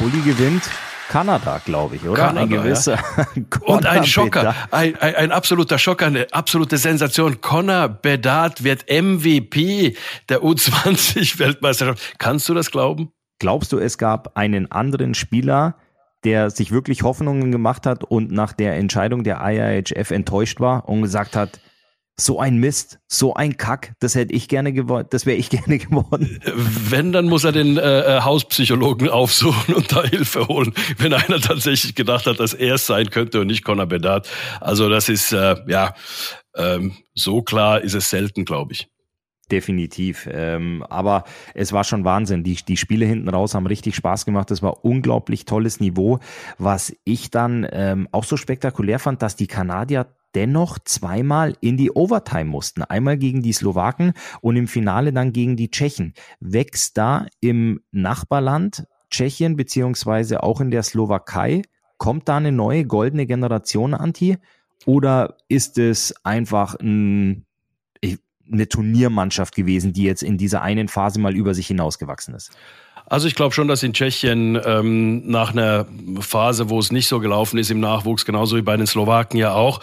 Uli 0.00 0.20
gewinnt 0.22 0.64
Kanada, 1.08 1.60
glaube 1.64 1.96
ich, 1.96 2.02
oder? 2.04 2.26
Kanada, 2.26 2.40
ein 2.40 2.48
gewisser 2.48 2.98
ja. 3.16 3.26
Und 3.60 3.86
ein 3.86 4.04
Schocker, 4.04 4.54
ein, 4.70 4.96
ein, 4.96 5.14
ein, 5.14 5.32
absoluter 5.32 5.78
Schocker, 5.78 6.06
eine 6.06 6.26
absolute 6.32 6.78
Sensation. 6.78 7.40
Connor 7.40 7.88
Bedard 7.88 8.64
wird 8.64 8.90
MVP 8.90 9.96
der 10.28 10.42
U20-Weltmeisterschaft. 10.42 12.02
Kannst 12.18 12.48
du 12.48 12.54
das 12.54 12.70
glauben? 12.70 13.12
Glaubst 13.38 13.72
du, 13.72 13.78
es 13.78 13.98
gab 13.98 14.36
einen 14.36 14.70
anderen 14.70 15.14
Spieler, 15.14 15.76
der 16.24 16.50
sich 16.50 16.72
wirklich 16.72 17.02
Hoffnungen 17.02 17.52
gemacht 17.52 17.86
hat 17.86 18.02
und 18.04 18.32
nach 18.32 18.52
der 18.52 18.76
Entscheidung 18.76 19.24
der 19.24 19.40
IIHF 19.42 20.10
enttäuscht 20.10 20.60
war 20.60 20.88
und 20.88 21.02
gesagt 21.02 21.36
hat, 21.36 21.60
so 22.18 22.40
ein 22.40 22.56
Mist, 22.56 22.98
so 23.08 23.34
ein 23.34 23.58
Kack, 23.58 23.92
das 24.00 24.14
hätte 24.14 24.32
ich 24.32 24.48
gerne 24.48 24.72
geworden, 24.72 25.06
das 25.10 25.26
wäre 25.26 25.36
ich 25.36 25.50
gerne 25.50 25.78
geworden. 25.78 26.40
Wenn, 26.54 27.12
dann 27.12 27.26
muss 27.26 27.44
er 27.44 27.52
den 27.52 27.76
äh, 27.76 28.16
äh, 28.16 28.20
Hauspsychologen 28.22 29.08
aufsuchen 29.10 29.74
und 29.74 29.92
da 29.92 30.02
Hilfe 30.02 30.48
holen, 30.48 30.72
wenn 30.98 31.12
einer 31.12 31.40
tatsächlich 31.40 31.94
gedacht 31.94 32.26
hat, 32.26 32.40
dass 32.40 32.54
er 32.54 32.76
es 32.76 32.86
sein 32.86 33.10
könnte 33.10 33.40
und 33.40 33.48
nicht 33.48 33.64
Conor 33.64 33.86
Bedard. 33.86 34.28
Also 34.60 34.88
das 34.88 35.08
ist, 35.08 35.32
äh, 35.32 35.56
ja, 35.68 35.94
ähm, 36.56 36.96
so 37.14 37.42
klar 37.42 37.82
ist 37.82 37.94
es 37.94 38.08
selten, 38.08 38.44
glaube 38.44 38.72
ich. 38.72 38.88
Definitiv. 39.50 40.28
Ähm, 40.32 40.82
aber 40.88 41.22
es 41.54 41.72
war 41.72 41.84
schon 41.84 42.04
Wahnsinn. 42.04 42.42
Die, 42.42 42.56
die 42.56 42.76
Spiele 42.76 43.06
hinten 43.06 43.28
raus 43.28 43.54
haben 43.54 43.66
richtig 43.66 43.94
Spaß 43.94 44.24
gemacht. 44.24 44.50
Das 44.50 44.60
war 44.60 44.84
unglaublich 44.84 45.44
tolles 45.44 45.78
Niveau. 45.78 46.18
Was 46.58 46.96
ich 47.04 47.30
dann 47.30 47.66
ähm, 47.70 48.08
auch 48.10 48.24
so 48.24 48.36
spektakulär 48.36 48.98
fand, 48.98 49.22
dass 49.22 49.36
die 49.36 49.46
Kanadier 49.46 50.08
dennoch 50.34 50.80
zweimal 50.80 51.56
in 51.60 51.76
die 51.76 51.92
Overtime 51.92 52.46
mussten. 52.46 52.82
Einmal 52.82 53.16
gegen 53.18 53.40
die 53.40 53.52
Slowaken 53.52 54.14
und 54.40 54.56
im 54.56 54.66
Finale 54.66 55.12
dann 55.12 55.32
gegen 55.32 55.56
die 55.56 55.70
Tschechen. 55.70 56.14
Wächst 56.40 56.98
da 56.98 57.26
im 57.40 57.80
Nachbarland 57.92 58.86
Tschechien 59.10 59.56
beziehungsweise 59.56 60.42
auch 60.42 60.60
in 60.60 60.72
der 60.72 60.82
Slowakei, 60.82 61.62
kommt 61.98 62.28
da 62.28 62.36
eine 62.36 62.52
neue 62.52 62.84
goldene 62.84 63.26
Generation, 63.26 63.94
Anti? 63.94 64.36
Oder 64.84 65.36
ist 65.48 65.78
es 65.78 66.14
einfach 66.24 66.74
ein 66.80 67.46
eine 68.50 68.68
Turniermannschaft 68.68 69.54
gewesen, 69.54 69.92
die 69.92 70.04
jetzt 70.04 70.22
in 70.22 70.38
dieser 70.38 70.62
einen 70.62 70.88
Phase 70.88 71.20
mal 71.20 71.34
über 71.34 71.54
sich 71.54 71.66
hinausgewachsen 71.66 72.34
ist? 72.34 72.50
Also 73.08 73.28
ich 73.28 73.36
glaube 73.36 73.54
schon, 73.54 73.68
dass 73.68 73.84
in 73.84 73.92
Tschechien 73.92 74.60
ähm, 74.64 75.28
nach 75.28 75.52
einer 75.52 75.86
Phase, 76.18 76.70
wo 76.70 76.80
es 76.80 76.90
nicht 76.90 77.06
so 77.06 77.20
gelaufen 77.20 77.56
ist 77.56 77.70
im 77.70 77.78
Nachwuchs, 77.78 78.24
genauso 78.24 78.56
wie 78.56 78.62
bei 78.62 78.76
den 78.76 78.88
Slowaken 78.88 79.38
ja 79.38 79.52
auch, 79.52 79.78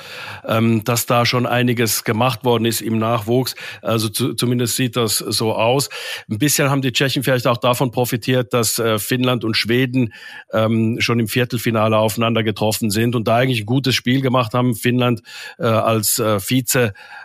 ähm, 0.45 0.83
dass 0.83 1.05
da 1.05 1.25
schon 1.25 1.45
einiges 1.45 2.03
gemacht 2.03 2.43
worden 2.43 2.65
ist 2.65 2.81
im 2.81 2.97
Nachwuchs. 2.97 3.55
Also 3.81 4.09
zu, 4.09 4.33
zumindest 4.33 4.75
sieht 4.75 4.97
das 4.97 5.19
so 5.19 5.53
aus. 5.53 5.89
Ein 6.29 6.37
bisschen 6.37 6.69
haben 6.69 6.81
die 6.81 6.91
Tschechen 6.91 7.23
vielleicht 7.23 7.47
auch 7.47 7.55
davon 7.55 7.91
profitiert, 7.91 8.53
dass 8.53 8.77
äh, 8.77 8.99
Finnland 8.99 9.45
und 9.45 9.55
Schweden 9.55 10.13
ähm, 10.51 10.97
schon 10.99 11.21
im 11.21 11.29
Viertelfinale 11.29 11.97
aufeinander 11.97 12.43
getroffen 12.43 12.89
sind 12.89 13.15
und 13.15 13.25
da 13.29 13.37
eigentlich 13.37 13.61
ein 13.61 13.67
gutes 13.67 13.95
Spiel 13.95 14.19
gemacht 14.19 14.53
haben. 14.53 14.75
Finnland 14.75 15.21
äh, 15.59 15.63
als 15.63 16.19
äh, 16.19 16.41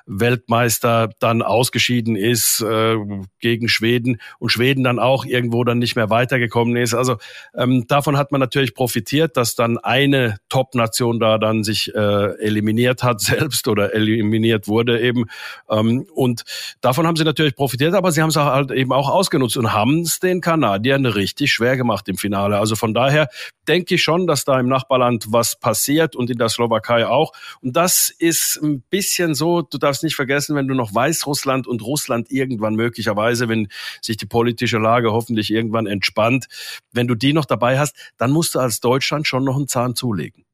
Vize-Weltmeister 0.09 1.11
dann 1.19 1.43
ausgeschieden 1.43 2.17
ist 2.17 2.61
äh, 2.61 2.97
gegen 3.41 3.69
Schweden 3.69 4.21
und 4.39 4.51
Schweden 4.51 4.85
dann 4.85 4.99
auch 4.99 5.25
irgendwo 5.25 5.65
dann 5.65 5.79
nicht 5.79 5.97
mehr 5.97 6.11
weitergekommen 6.11 6.77
ist. 6.77 6.95
Also 6.95 7.17
ähm, 7.55 7.85
davon 7.89 8.17
hat 8.17 8.33
man 8.33 8.41
natürlich 8.41 8.75
profitiert, 8.75 9.37
dass 9.37 9.55
dann 9.55 9.79
eine 9.79 10.39
Top-Nation 10.49 11.21
da 11.21 11.39
dann 11.39 11.65
sich 11.65 11.95
äh, 11.95 11.99
eliminiert 12.41 13.03
hat 13.03 13.21
selbst 13.21 13.69
oder 13.69 13.95
eliminiert 13.95 14.69
wurde 14.69 15.01
eben. 15.01 15.27
Ähm, 15.71 16.07
und 16.15 16.45
davon 16.81 17.07
haben 17.07 17.17
sie 17.17 17.25
natürlich 17.25 17.55
profitiert, 17.55 17.95
aber 17.95 18.13
sie 18.13 18.23
haben 18.23 18.31
es 18.31 18.37
halt 18.37 18.71
eben 18.71 18.93
auch 18.93 19.11
ausgenutzt 19.11 19.57
und 19.57 19.73
haben 19.73 20.01
es 20.01 20.19
den 20.21 20.41
Kanadiern 20.41 21.07
richtig 21.07 21.53
schwer 21.53 21.77
gemacht 21.77 22.09
im 22.09 22.17
Finale. 22.17 22.59
Also 22.59 22.77
von 22.77 22.95
daher 22.95 23.29
denke 23.67 23.97
ich 23.97 24.03
schon, 24.03 24.27
dass 24.27 24.45
da 24.45 24.59
im 24.59 24.69
Nachbarland 24.69 25.27
was 25.29 25.59
passiert 25.59 26.17
und 26.17 26.31
in 26.31 26.39
der 26.39 26.49
Slowakei 26.49 27.07
auch. 27.07 27.33
Und 27.61 27.77
das 27.77 28.09
ist 28.09 28.59
ein 28.63 28.83
bisschen 28.89 29.35
so, 29.35 29.63
du 29.63 29.79
darfst 29.79 29.98
nicht 30.03 30.17
vergessen, 30.17 30.57
wenn 30.57 30.69
du 30.69 30.75
noch 30.75 30.95
Weißrussland 30.95 31.67
und 31.67 31.83
Russland 31.83 32.31
irgendwann 32.31 32.75
möglicherweise, 32.75 33.49
wenn 33.49 33.69
sich 34.03 34.17
die 34.17 34.27
politische 34.27 34.79
Lage 34.79 35.13
hoffentlich 35.13 35.51
irgendwann 35.53 35.69
irgendwann 35.69 35.87
entspannt. 35.87 36.47
Wenn 36.93 37.07
du 37.07 37.15
die 37.15 37.33
noch 37.33 37.45
dabei 37.45 37.79
hast, 37.79 37.97
dann 38.17 38.31
musst 38.31 38.55
du 38.55 38.59
als 38.59 38.81
Deutschland 38.81 39.27
schon 39.27 39.45
noch 39.45 39.57
einen 39.57 39.69
Zahn 39.69 39.95
zulegen. 39.95 40.45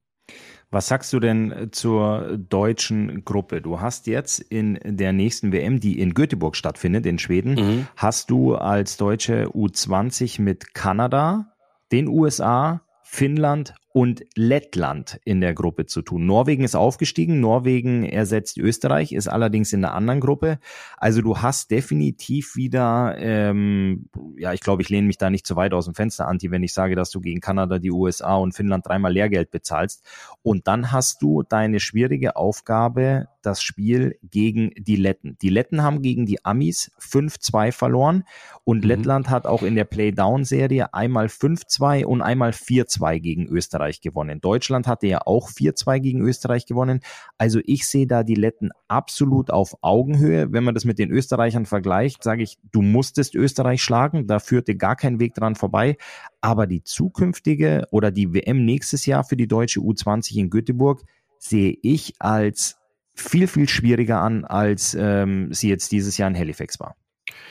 Was 0.70 0.88
sagst 0.88 1.12
du 1.12 1.20
denn 1.20 1.68
zur 1.70 2.36
deutschen 2.36 3.24
Gruppe? 3.24 3.60
Du 3.60 3.80
hast 3.80 4.08
jetzt 4.08 4.40
in 4.40 4.78
der 4.82 5.12
nächsten 5.12 5.52
WM, 5.52 5.78
die 5.78 6.00
in 6.00 6.14
Göteborg 6.14 6.56
stattfindet, 6.56 7.06
in 7.06 7.18
Schweden, 7.18 7.54
mhm. 7.54 7.86
hast 7.96 8.30
du 8.30 8.56
als 8.56 8.96
deutsche 8.96 9.46
U20 9.50 10.42
mit 10.42 10.74
Kanada, 10.74 11.52
den 11.92 12.08
USA, 12.08 12.82
Finnland 13.04 13.74
und 13.96 14.24
Lettland 14.34 15.20
in 15.24 15.40
der 15.40 15.54
Gruppe 15.54 15.86
zu 15.86 16.02
tun. 16.02 16.26
Norwegen 16.26 16.64
ist 16.64 16.74
aufgestiegen, 16.74 17.38
Norwegen 17.38 18.04
ersetzt 18.04 18.58
Österreich, 18.58 19.12
ist 19.12 19.28
allerdings 19.28 19.72
in 19.72 19.84
einer 19.84 19.94
anderen 19.94 20.18
Gruppe. 20.18 20.58
Also 20.96 21.22
du 21.22 21.38
hast 21.38 21.70
definitiv 21.70 22.56
wieder, 22.56 23.14
ähm, 23.18 24.08
ja, 24.36 24.52
ich 24.52 24.62
glaube, 24.62 24.82
ich 24.82 24.88
lehne 24.88 25.06
mich 25.06 25.16
da 25.16 25.30
nicht 25.30 25.46
zu 25.46 25.54
weit 25.54 25.72
aus 25.74 25.84
dem 25.84 25.94
Fenster, 25.94 26.26
Anti, 26.26 26.50
wenn 26.50 26.64
ich 26.64 26.74
sage, 26.74 26.96
dass 26.96 27.12
du 27.12 27.20
gegen 27.20 27.40
Kanada, 27.40 27.78
die 27.78 27.92
USA 27.92 28.34
und 28.34 28.52
Finnland 28.52 28.84
dreimal 28.84 29.12
Lehrgeld 29.12 29.52
bezahlst. 29.52 30.04
Und 30.42 30.66
dann 30.66 30.90
hast 30.90 31.22
du 31.22 31.44
deine 31.44 31.78
schwierige 31.78 32.34
Aufgabe, 32.34 33.28
das 33.42 33.62
Spiel 33.62 34.18
gegen 34.22 34.72
die 34.76 34.96
Letten. 34.96 35.36
Die 35.40 35.50
Letten 35.50 35.82
haben 35.82 36.02
gegen 36.02 36.26
die 36.26 36.44
Amis 36.44 36.90
5-2 36.98 37.70
verloren 37.70 38.24
und 38.64 38.82
mhm. 38.82 38.88
Lettland 38.88 39.30
hat 39.30 39.46
auch 39.46 39.62
in 39.62 39.76
der 39.76 39.84
Playdown-Serie 39.84 40.94
einmal 40.94 41.26
5-2 41.26 42.04
und 42.04 42.22
einmal 42.22 42.50
4-2 42.50 43.20
gegen 43.20 43.46
Österreich 43.46 43.83
gewonnen. 44.00 44.40
Deutschland 44.40 44.86
hatte 44.86 45.06
ja 45.06 45.20
auch 45.24 45.50
4-2 45.50 46.00
gegen 46.00 46.20
Österreich 46.20 46.66
gewonnen. 46.66 47.00
Also 47.38 47.60
ich 47.64 47.86
sehe 47.86 48.06
da 48.06 48.22
die 48.22 48.34
Letten 48.34 48.70
absolut 48.88 49.50
auf 49.50 49.74
Augenhöhe. 49.82 50.52
Wenn 50.52 50.64
man 50.64 50.74
das 50.74 50.84
mit 50.84 50.98
den 50.98 51.10
Österreichern 51.10 51.66
vergleicht, 51.66 52.22
sage 52.22 52.42
ich, 52.42 52.58
du 52.72 52.82
musstest 52.82 53.34
Österreich 53.34 53.82
schlagen. 53.82 54.26
Da 54.26 54.38
führte 54.38 54.76
gar 54.76 54.96
kein 54.96 55.20
Weg 55.20 55.34
dran 55.34 55.54
vorbei. 55.54 55.96
Aber 56.40 56.66
die 56.66 56.82
zukünftige 56.82 57.86
oder 57.90 58.10
die 58.10 58.34
WM 58.34 58.64
nächstes 58.64 59.06
Jahr 59.06 59.24
für 59.24 59.36
die 59.36 59.48
deutsche 59.48 59.80
U20 59.80 60.36
in 60.36 60.50
Göteborg 60.50 61.02
sehe 61.38 61.76
ich 61.82 62.14
als 62.18 62.76
viel, 63.14 63.46
viel 63.46 63.68
schwieriger 63.68 64.20
an, 64.20 64.44
als 64.44 64.96
ähm, 64.98 65.52
sie 65.52 65.68
jetzt 65.68 65.92
dieses 65.92 66.16
Jahr 66.16 66.28
in 66.28 66.36
Halifax 66.36 66.80
war. 66.80 66.96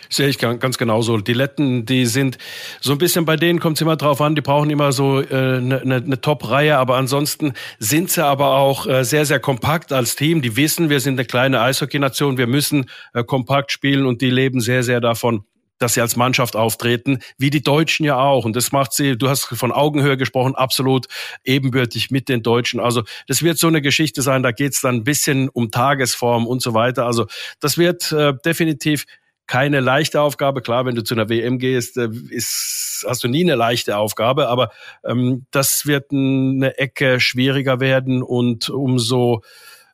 Sehe 0.10 0.28
ich 0.28 0.38
ganz 0.38 0.78
genauso. 0.78 1.18
Die 1.18 1.34
Letten, 1.34 1.86
die 1.86 2.06
sind 2.06 2.38
so 2.82 2.92
ein 2.92 3.00
bisschen 3.00 3.26
bei 3.26 3.36
denen 3.36 3.60
kommt 3.60 3.78
es 3.78 3.82
immer 3.82 3.96
drauf 3.96 4.22
an. 4.22 4.36
Die 4.36 4.42
brauchen 4.42 4.70
immer 4.70 4.92
so 4.92 5.18
eine 5.18 5.28
äh, 5.30 5.62
ne, 5.62 5.82
ne, 5.84 6.02
ne 6.02 6.22
Top-Reihe, 6.22 6.78
aber 6.78 6.98
ansonsten 6.98 7.54
sind 7.80 8.12
sie 8.12 8.24
aber 8.24 8.56
auch 8.56 8.86
äh, 8.86 9.04
sehr 9.04 9.26
sehr 9.26 9.40
kompakt 9.40 9.92
als 9.92 10.16
Team. 10.16 10.42
Die 10.42 10.56
wissen, 10.56 10.90
wir 10.90 11.00
sind 11.00 11.16
eine 11.16 11.26
kleine 11.26 11.62
Eishockey-Nation, 11.62 12.38
wir 12.38 12.48
müssen 12.48 12.90
äh, 13.14 13.24
kompakt 13.24 13.72
spielen 13.72 14.06
und 14.06 14.22
die 14.22 14.30
leben 14.30 14.60
sehr 14.60 14.84
sehr 14.84 15.02
davon, 15.02 15.46
dass 15.80 15.96
sie 15.96 16.02
als 16.02 16.16
Mannschaft 16.16 16.56
auftreten, 16.56 17.20
wie 17.38 17.50
die 17.50 17.64
Deutschen 17.64 18.06
ja 18.06 18.18
auch. 18.18 18.46
Und 18.46 18.56
das 18.56 18.72
macht 18.72 18.94
sie, 18.94 19.18
du 19.18 19.30
hast 19.30 19.46
von 19.46 19.72
Augenhöhe 19.72 20.18
gesprochen, 20.18 20.56
absolut 20.56 21.08
ebenbürtig 21.44 22.12
mit 22.12 22.30
den 22.30 22.44
Deutschen. 22.44 22.80
Also 22.80 23.04
das 23.28 23.44
wird 23.44 23.58
so 23.58 23.68
eine 23.68 23.82
Geschichte 23.82 24.22
sein, 24.22 24.44
da 24.44 24.52
geht's 24.52 24.82
dann 24.82 24.96
ein 24.96 25.04
bisschen 25.04 25.50
um 25.50 25.72
Tagesform 25.72 26.48
und 26.48 26.62
so 26.62 26.74
weiter. 26.74 27.06
Also 27.06 27.26
das 27.60 27.78
wird 27.78 28.12
äh, 28.12 28.34
definitiv 28.46 29.06
keine 29.48 29.80
leichte 29.80 30.22
Aufgabe. 30.22 30.62
Klar, 30.62 30.86
wenn 30.86 30.96
du 30.96 31.04
zu 31.04 31.16
einer 31.16 31.30
WM 31.30 31.60
gehst, 31.60 31.98
äh, 31.98 32.10
ist, 32.30 33.06
hast 33.08 33.24
du 33.24 33.28
nie 33.28 33.44
eine 33.44 33.56
leichte 33.56 33.98
Aufgabe, 33.98 34.48
aber 34.48 34.72
ähm, 35.04 35.46
das 35.52 35.86
wird 35.86 36.12
eine 36.12 36.78
Ecke 36.78 37.20
schwieriger 37.20 37.80
werden 37.80 38.24
und 38.24 38.70
umso 38.70 39.42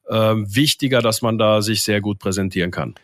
äh, 0.08 0.16
wichtiger, 0.16 1.02
dass 1.02 1.22
man 1.22 1.38
da 1.38 1.62
sich 1.62 1.84
sehr 1.84 2.02
gut 2.02 2.20
präsentieren 2.20 2.72
kann. 2.72 2.95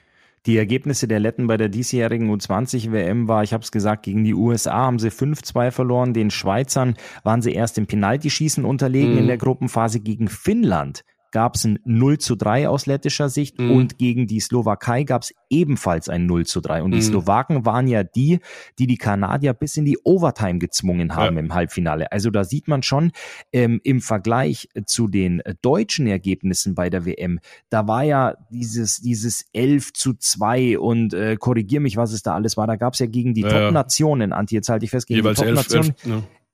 Die 0.45 0.57
Ergebnisse 0.57 1.07
der 1.07 1.19
Letten 1.19 1.47
bei 1.47 1.57
der 1.57 1.69
diesjährigen 1.69 2.31
U20-WM 2.31 3.27
war, 3.27 3.41
ich 3.41 3.51
habe 3.51 3.63
es 3.63 3.71
gesagt, 3.71 4.03
gegen 4.03 4.23
die 4.23 4.35
USA 4.35 4.73
haben 4.73 4.99
sie 4.99 5.09
5-2 5.09 5.71
verloren. 5.71 6.13
Den 6.13 6.29
Schweizern 6.29 6.95
waren 7.23 7.41
sie 7.41 7.53
erst 7.53 7.79
im 7.79 7.87
Penaltyschießen 7.87 8.63
unterlegen 8.63 9.13
mhm. 9.13 9.19
in 9.19 9.27
der 9.27 9.37
Gruppenphase 9.37 9.99
gegen 10.01 10.27
Finnland 10.27 11.03
gab 11.35 11.55
es 11.55 11.65
ein 11.65 11.79
0 11.83 12.17
zu 12.19 12.37
3 12.37 12.69
aus 12.69 12.85
lettischer 12.85 13.27
Sicht 13.27 13.59
mhm. 13.59 13.71
und 13.71 13.97
gegen 13.97 14.25
die 14.25 14.39
Slowakei 14.39 15.03
gab 15.03 15.23
es 15.23 15.33
ebenfalls 15.49 16.07
ein 16.07 16.27
0 16.27 16.45
zu 16.45 16.61
3. 16.61 16.81
Und 16.81 16.91
die 16.91 16.99
mhm. 16.99 17.01
Slowaken 17.01 17.65
waren 17.65 17.89
ja 17.89 18.05
die, 18.05 18.39
die 18.79 18.87
die 18.87 18.95
Kanadier 18.95 19.53
bis 19.53 19.75
in 19.75 19.83
die 19.83 19.97
Overtime 20.05 20.59
gezwungen 20.59 21.13
haben 21.13 21.35
ja. 21.35 21.41
im 21.41 21.53
Halbfinale. 21.53 22.09
Also 22.09 22.29
da 22.29 22.45
sieht 22.45 22.69
man 22.69 22.83
schon 22.83 23.11
ähm, 23.51 23.81
im 23.83 23.99
Vergleich 23.99 24.69
zu 24.85 25.09
den 25.09 25.41
deutschen 25.61 26.07
Ergebnissen 26.07 26.73
bei 26.73 26.89
der 26.89 27.05
WM, 27.05 27.41
da 27.69 27.85
war 27.85 28.03
ja 28.03 28.35
dieses, 28.49 29.01
dieses 29.01 29.43
11 29.51 29.91
zu 29.91 30.13
2 30.13 30.79
und 30.79 31.13
äh, 31.13 31.35
korrigier 31.35 31.81
mich, 31.81 31.97
was 31.97 32.13
es 32.13 32.23
da 32.23 32.33
alles 32.33 32.55
war. 32.55 32.65
Da 32.65 32.77
gab 32.77 32.93
es 32.93 32.99
ja 32.99 33.07
gegen 33.07 33.33
die 33.33 33.41
ja, 33.41 33.49
Top-Nationen, 33.49 34.31
Anti, 34.31 34.55
jetzt 34.55 34.69
halte 34.69 34.85
ich 34.85 34.91
fest, 34.91 35.07
gegen 35.07 35.17
Jeweils 35.17 35.39
die 35.39 35.47
Top-Nationen. 35.47 35.95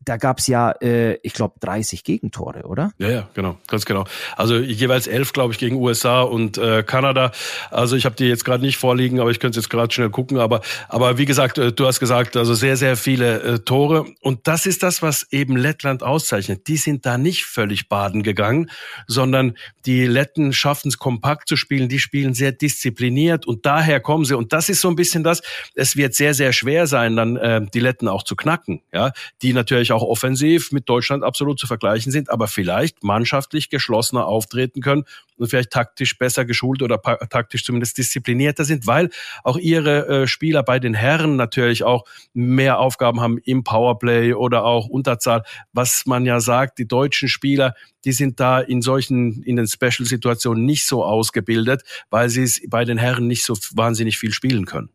Da 0.04 0.18
gab's 0.18 0.48
ja, 0.48 0.72
äh, 0.82 1.16
ich 1.24 1.34
glaube, 1.34 1.56
30 1.60 2.04
Gegentore, 2.04 2.64
oder? 2.64 2.92
Ja, 2.98 3.10
ja, 3.10 3.30
genau, 3.34 3.58
ganz 3.68 3.86
genau. 3.86 4.06
Also 4.36 4.58
jeweils 4.58 5.08
elf, 5.08 5.34
glaube 5.34 5.54
ich, 5.54 5.60
gegen 5.60 5.76
USA 5.76 6.22
und 6.22 6.58
äh, 6.58 6.84
Kanada. 6.84 7.32
Also 7.70 7.96
ich 7.96 8.06
habe 8.06 8.16
die 8.16 8.26
jetzt 8.26 8.46
gerade 8.46 8.64
nicht 8.64 8.78
vorliegen, 8.78 9.20
aber 9.20 9.32
ich 9.32 9.40
könnte 9.40 9.60
jetzt 9.60 9.70
gerade 9.70 9.94
schnell 9.94 10.10
gucken. 10.10 10.40
Aber, 10.40 10.62
aber 10.90 11.18
wie 11.18 11.26
gesagt, 11.26 11.58
äh, 11.58 11.72
du 11.72 11.86
hast 11.86 12.00
gesagt, 12.00 12.36
also 12.36 12.54
sehr, 12.54 12.78
sehr 12.78 12.98
viele 12.98 13.42
äh, 13.42 13.60
Tore. 13.60 14.06
Und 14.22 14.48
das 14.48 14.66
ist 14.66 14.82
das, 14.84 15.02
was 15.02 15.28
eben 15.32 15.56
Lettland 15.56 16.04
auszeichnet. 16.04 16.68
Die 16.68 16.78
sind 16.78 17.06
da 17.06 17.18
nicht 17.18 17.46
völlig 17.46 17.88
baden 17.88 18.24
gegangen, 18.24 18.72
sondern 19.08 19.56
die 19.86 20.06
Letten 20.06 20.54
schaffen 20.54 20.88
es 20.90 20.98
kompakt 20.98 21.48
zu 21.48 21.56
spielen. 21.56 21.90
Die 21.90 22.00
spielen 22.00 22.34
sehr 22.34 22.52
diszipliniert 22.52 23.46
und 23.46 23.66
daher 23.66 24.00
kommen 24.00 24.26
sie. 24.26 24.36
Und 24.36 24.54
das 24.54 24.70
ist 24.70 24.82
so 24.82 24.90
ein 24.90 24.96
bisschen 24.96 25.24
das, 25.24 25.42
es 25.76 25.96
wird 25.96 26.16
sehr, 26.16 26.34
sehr 26.34 26.54
schwer 26.54 26.88
sein, 26.88 27.16
dann 27.16 27.38
äh, 27.38 27.62
die 27.74 27.80
Letten 27.80 28.08
auch 28.08 28.24
zu 28.24 28.36
knacken. 28.36 28.82
Ja, 28.92 29.12
die 29.42 29.54
natürlich 29.54 29.91
auch 29.92 30.04
offensiv 30.04 30.72
mit 30.72 30.88
Deutschland 30.90 31.24
absolut 31.24 31.60
zu 31.60 31.68
vergleichen 31.68 32.12
sind, 32.12 32.30
aber 32.30 32.48
vielleicht 32.48 33.04
mannschaftlich 33.04 33.70
geschlossener 33.70 34.26
auftreten 34.26 34.82
können 34.82 35.04
und 35.38 35.48
vielleicht 35.48 35.72
taktisch 35.72 36.18
besser 36.18 36.46
geschult 36.46 36.82
oder 36.82 37.02
taktisch 37.30 37.64
zumindest 37.64 37.98
disziplinierter 37.98 38.64
sind, 38.64 38.88
weil 38.88 39.10
auch 39.44 39.58
ihre 39.58 40.08
äh, 40.08 40.28
Spieler 40.28 40.64
bei 40.64 40.80
den 40.80 40.94
Herren 40.94 41.36
natürlich 41.36 41.84
auch 41.84 42.06
mehr 42.34 42.80
Aufgaben 42.80 43.22
haben 43.22 43.38
im 43.40 43.64
Powerplay 43.64 44.34
oder 44.34 44.64
auch 44.64 44.88
Unterzahl, 44.88 45.44
was 45.74 46.06
man 46.06 46.26
ja 46.26 46.40
sagt, 46.40 46.78
die 46.80 46.88
deutschen 46.88 47.28
Spieler, 47.28 47.76
die 48.06 48.12
sind 48.12 48.40
da 48.40 48.60
in 48.60 48.82
solchen, 48.82 49.44
in 49.44 49.56
den 49.56 49.68
Special-Situationen 49.68 50.66
nicht 50.66 50.86
so 50.86 51.04
ausgebildet, 51.04 51.84
weil 52.10 52.30
sie 52.30 52.44
es 52.44 52.62
bei 52.68 52.86
den 52.86 52.98
Herren 52.98 53.28
nicht 53.28 53.44
so 53.44 53.56
wahnsinnig 53.74 54.18
viel 54.18 54.34
spielen 54.34 54.66
können. 54.66 54.90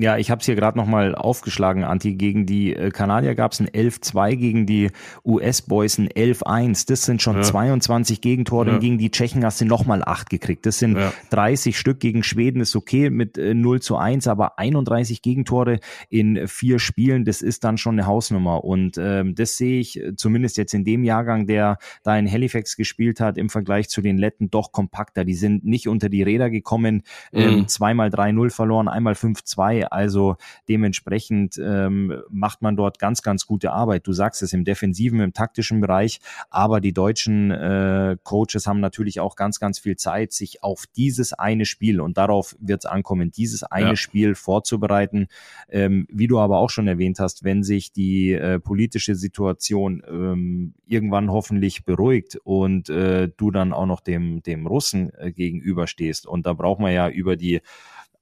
Ja, 0.00 0.16
ich 0.16 0.30
habe 0.30 0.38
es 0.38 0.46
hier 0.46 0.54
gerade 0.54 0.78
nochmal 0.78 1.16
aufgeschlagen, 1.16 1.82
Anti. 1.82 2.14
Gegen 2.14 2.46
die 2.46 2.72
äh, 2.74 2.90
Kanadier 2.90 3.34
gab 3.34 3.50
es 3.50 3.60
ein 3.60 3.68
11-2, 3.68 4.36
gegen 4.36 4.64
die 4.64 4.90
US-Boys 5.24 5.98
ein 5.98 6.08
11-1. 6.08 6.86
Das 6.88 7.02
sind 7.02 7.20
schon 7.20 7.36
ja. 7.36 7.42
22 7.42 8.20
Gegentore. 8.20 8.72
Ja. 8.72 8.78
Gegen 8.78 8.98
die 8.98 9.10
Tschechen 9.10 9.44
hast 9.44 9.60
du 9.60 9.64
nochmal 9.64 10.04
8 10.04 10.30
gekriegt. 10.30 10.66
Das 10.66 10.78
sind 10.78 10.96
ja. 10.96 11.12
30 11.30 11.76
Stück. 11.76 11.98
Gegen 11.98 12.22
Schweden 12.22 12.60
ist 12.60 12.76
okay 12.76 13.10
mit 13.10 13.38
äh, 13.38 13.54
0 13.54 13.80
zu 13.80 13.96
1, 13.96 14.28
aber 14.28 14.60
31 14.60 15.20
Gegentore 15.20 15.80
in 16.10 16.46
vier 16.46 16.78
Spielen, 16.78 17.24
das 17.24 17.42
ist 17.42 17.64
dann 17.64 17.76
schon 17.76 17.98
eine 17.98 18.06
Hausnummer. 18.06 18.62
Und 18.62 18.98
ähm, 18.98 19.34
das 19.34 19.56
sehe 19.56 19.80
ich 19.80 20.00
äh, 20.00 20.14
zumindest 20.14 20.58
jetzt 20.58 20.74
in 20.74 20.84
dem 20.84 21.02
Jahrgang, 21.02 21.48
der 21.48 21.78
da 22.04 22.16
in 22.16 22.30
Halifax 22.30 22.76
gespielt 22.76 23.18
hat, 23.18 23.36
im 23.36 23.48
Vergleich 23.48 23.88
zu 23.88 24.00
den 24.00 24.16
Letten 24.16 24.48
doch 24.48 24.70
kompakter. 24.70 25.24
Die 25.24 25.34
sind 25.34 25.64
nicht 25.64 25.88
unter 25.88 26.08
die 26.08 26.22
Räder 26.22 26.50
gekommen, 26.50 27.02
mhm. 27.32 27.40
ähm, 27.40 27.68
zweimal 27.68 28.10
3-0 28.10 28.50
verloren, 28.50 28.86
einmal 28.86 29.14
5-2 29.14 29.87
also 29.92 30.36
dementsprechend 30.68 31.58
ähm, 31.58 32.22
macht 32.30 32.62
man 32.62 32.76
dort 32.76 32.98
ganz, 32.98 33.22
ganz 33.22 33.46
gute 33.46 33.72
Arbeit. 33.72 34.06
Du 34.06 34.12
sagst 34.12 34.42
es 34.42 34.52
im 34.52 34.64
defensiven, 34.64 35.20
im 35.20 35.32
taktischen 35.32 35.80
Bereich, 35.80 36.20
aber 36.50 36.80
die 36.80 36.92
deutschen 36.92 37.50
äh, 37.50 38.16
Coaches 38.22 38.66
haben 38.66 38.80
natürlich 38.80 39.20
auch 39.20 39.36
ganz, 39.36 39.60
ganz 39.60 39.78
viel 39.78 39.96
Zeit, 39.96 40.32
sich 40.32 40.62
auf 40.62 40.84
dieses 40.96 41.32
eine 41.32 41.64
Spiel 41.64 42.00
und 42.00 42.18
darauf 42.18 42.56
wird 42.60 42.84
es 42.84 42.90
ankommen, 42.90 43.30
dieses 43.30 43.62
eine 43.62 43.90
ja. 43.90 43.96
Spiel 43.96 44.34
vorzubereiten. 44.34 45.28
Ähm, 45.70 46.06
wie 46.10 46.26
du 46.26 46.38
aber 46.38 46.58
auch 46.58 46.70
schon 46.70 46.88
erwähnt 46.88 47.18
hast, 47.20 47.44
wenn 47.44 47.62
sich 47.62 47.92
die 47.92 48.32
äh, 48.32 48.58
politische 48.58 49.14
Situation 49.14 50.02
ähm, 50.08 50.74
irgendwann 50.86 51.30
hoffentlich 51.30 51.84
beruhigt 51.84 52.36
und 52.44 52.88
äh, 52.88 53.28
du 53.36 53.50
dann 53.50 53.72
auch 53.72 53.86
noch 53.86 54.00
dem, 54.00 54.42
dem 54.42 54.66
Russen 54.66 55.12
äh, 55.18 55.32
gegenüberstehst. 55.32 56.26
Und 56.26 56.46
da 56.46 56.52
braucht 56.52 56.80
man 56.80 56.92
ja 56.92 57.08
über 57.08 57.36
die 57.36 57.60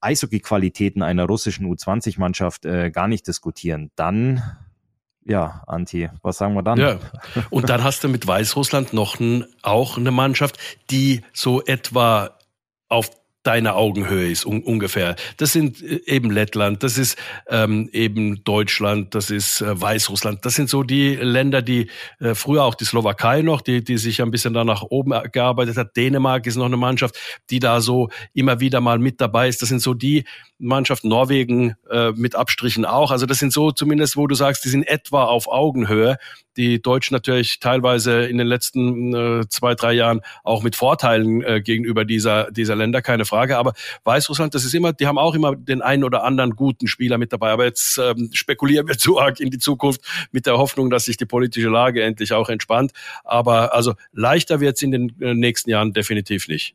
Eishockey-Qualitäten 0.01 1.03
einer 1.03 1.27
russischen 1.27 1.67
U20-Mannschaft 1.67 2.65
äh, 2.65 2.91
gar 2.91 3.09
nicht 3.09 3.27
diskutieren. 3.27 3.91
Dann 3.97 4.43
ja, 5.29 5.65
Anti, 5.67 6.09
was 6.23 6.39
sagen 6.39 6.55
wir 6.55 6.63
dann? 6.63 6.79
Ja. 6.79 7.01
Und 7.51 7.69
dann 7.69 7.83
hast 7.83 8.05
du 8.05 8.09
mit 8.09 8.27
Weißrussland 8.27 8.93
noch 8.93 9.19
ein, 9.19 9.45
auch 9.63 9.97
eine 9.99 10.13
Mannschaft, 10.13 10.57
die 10.91 11.23
so 11.33 11.65
etwa 11.65 12.39
auf 12.89 13.11
deine 13.47 13.75
Augenhöhe 13.75 14.31
ist 14.31 14.45
un 14.45 14.63
ungefähr. 14.63 15.17
Das 15.37 15.53
sind 15.53 15.83
äh, 15.83 16.01
eben 16.07 16.31
Lettland, 16.31 16.83
das 16.83 16.99
ist 16.99 17.17
ähm, 17.49 17.89
eben 17.93 18.43
Deutschland, 18.45 19.15
das 19.15 19.31
ist 19.31 19.61
äh, 19.61 19.81
Weißrussland. 19.81 20.45
Das 20.45 20.55
sind 20.55 20.69
so 20.69 20.83
die 20.83 21.15
Länder, 21.15 21.63
die 21.63 21.89
äh, 22.19 22.35
früher 22.35 22.65
auch 22.65 22.75
die 22.75 22.85
Slowakei 22.85 23.43
noch, 23.43 23.61
die, 23.61 23.85
die 23.85 23.99
sich 23.99 24.23
ein 24.23 24.31
bisschen 24.31 24.55
da 24.55 24.65
nach 24.65 24.83
oben 24.83 25.15
gearbeitet 25.33 25.77
hat. 25.77 25.97
Dänemark 25.97 26.47
ist 26.47 26.57
noch 26.57 26.67
eine 26.67 26.77
Mannschaft, 26.77 27.17
die 27.51 27.61
da 27.61 27.81
so 27.81 28.09
immer 28.35 28.61
wieder 28.61 28.81
mal 28.81 28.99
mit 28.99 29.21
dabei 29.21 29.49
ist. 29.49 29.63
Das 29.63 29.69
sind 29.69 29.81
so 29.81 29.95
die 29.95 30.25
Mannschaften, 30.59 31.09
Norwegen 31.09 31.75
äh, 31.91 32.13
mit 32.13 32.35
Abstrichen 32.35 32.85
auch. 32.85 33.11
Also 33.11 33.27
das 33.27 33.39
sind 33.39 33.53
so 33.53 33.71
zumindest, 33.71 34.17
wo 34.17 34.27
du 34.27 34.35
sagst, 34.35 34.65
die 34.65 34.71
sind 34.71 34.85
etwa 34.85 35.25
auf 35.25 35.49
Augenhöhe 35.49 36.17
die 36.57 36.81
Deutschen 36.81 37.15
natürlich 37.15 37.61
teilweise 37.61 38.25
in 38.25 38.39
den 38.39 38.47
letzten 38.47 39.15
äh, 39.15 39.49
zwei, 39.49 39.75
drei 39.75 39.93
Jahren 39.93 40.21
auch 40.43 40.63
mit 40.63 40.77
Vorteilen 40.77 41.43
äh, 41.43 41.61
gegenüber 41.61 42.05
dieser, 42.05 42.51
dieser 42.51 42.77
Länder, 42.77 43.03
keine 43.03 43.25
Frage. 43.25 43.36
Aber 43.37 43.73
Weißrussland, 44.05 44.55
das 44.55 44.65
ist 44.65 44.75
immer, 44.75 44.93
die 44.93 45.07
haben 45.07 45.19
auch 45.19 45.35
immer 45.35 45.55
den 45.57 45.83
einen 45.83 46.05
oder 46.05 46.25
anderen 46.25 46.51
guten 46.57 46.87
Spieler 46.87 47.19
mit 47.19 47.33
dabei. 47.33 47.51
Aber 47.51 47.65
jetzt 47.65 47.99
ähm, 47.99 48.31
spekulieren 48.33 48.89
wir 48.89 48.99
zu 48.99 49.19
arg 49.19 49.41
in 49.41 49.51
die 49.51 49.59
Zukunft 49.59 50.01
mit 50.33 50.47
der 50.47 50.59
Hoffnung, 50.59 50.91
dass 50.91 51.05
sich 51.05 51.17
die 51.17 51.27
politische 51.27 51.69
Lage 51.69 52.03
endlich 52.03 52.33
auch 52.33 52.49
entspannt. 52.49 52.93
Aber 53.25 53.75
also 53.75 53.95
leichter 54.13 54.61
wird 54.61 54.77
es 54.77 54.83
in 54.83 54.91
den 54.91 55.21
äh, 55.21 55.35
nächsten 55.35 55.71
Jahren 55.71 55.93
definitiv 55.93 56.49
nicht. 56.49 56.75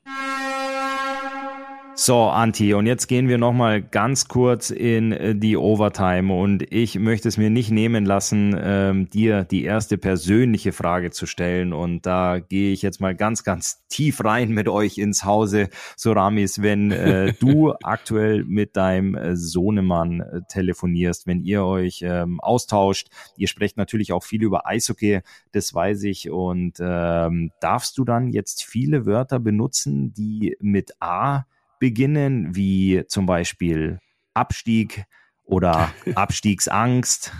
So, 2.03 2.23
Anti, 2.23 2.73
und 2.73 2.87
jetzt 2.87 3.05
gehen 3.05 3.27
wir 3.27 3.37
nochmal 3.37 3.79
ganz 3.79 4.27
kurz 4.27 4.71
in 4.71 5.11
äh, 5.11 5.35
die 5.35 5.55
Overtime. 5.55 6.33
Und 6.33 6.63
ich 6.73 6.97
möchte 6.97 7.27
es 7.27 7.37
mir 7.37 7.51
nicht 7.51 7.69
nehmen 7.69 8.07
lassen, 8.07 8.59
ähm, 8.59 9.07
dir 9.11 9.43
die 9.43 9.63
erste 9.65 9.99
persönliche 9.99 10.71
Frage 10.71 11.11
zu 11.11 11.27
stellen. 11.27 11.73
Und 11.73 12.07
da 12.07 12.39
gehe 12.39 12.73
ich 12.73 12.81
jetzt 12.81 13.01
mal 13.01 13.13
ganz, 13.13 13.43
ganz 13.43 13.85
tief 13.87 14.25
rein 14.25 14.49
mit 14.49 14.67
euch 14.67 14.97
ins 14.97 15.25
Hause, 15.25 15.69
Soramis, 15.95 16.63
wenn 16.63 16.89
äh, 16.89 17.33
du 17.39 17.75
aktuell 17.83 18.45
mit 18.45 18.75
deinem 18.75 19.13
äh, 19.13 19.35
Sohnemann 19.35 20.21
äh, 20.21 20.41
telefonierst, 20.49 21.27
wenn 21.27 21.43
ihr 21.43 21.63
euch 21.63 22.01
ähm, 22.01 22.39
austauscht, 22.39 23.09
ihr 23.37 23.47
sprecht 23.47 23.77
natürlich 23.77 24.11
auch 24.11 24.23
viel 24.23 24.41
über 24.41 24.65
Eishockey, 24.65 25.19
das 25.51 25.71
weiß 25.71 26.01
ich. 26.05 26.31
Und 26.31 26.79
ähm, 26.79 27.51
darfst 27.59 27.95
du 27.99 28.05
dann 28.05 28.31
jetzt 28.31 28.63
viele 28.63 29.05
Wörter 29.05 29.37
benutzen, 29.37 30.15
die 30.15 30.57
mit 30.59 30.93
A 30.99 31.45
beginnen, 31.81 32.55
wie 32.55 33.03
zum 33.07 33.25
Beispiel 33.25 33.99
Abstieg 34.33 35.03
oder 35.43 35.91
Abstiegsangst. 36.15 37.33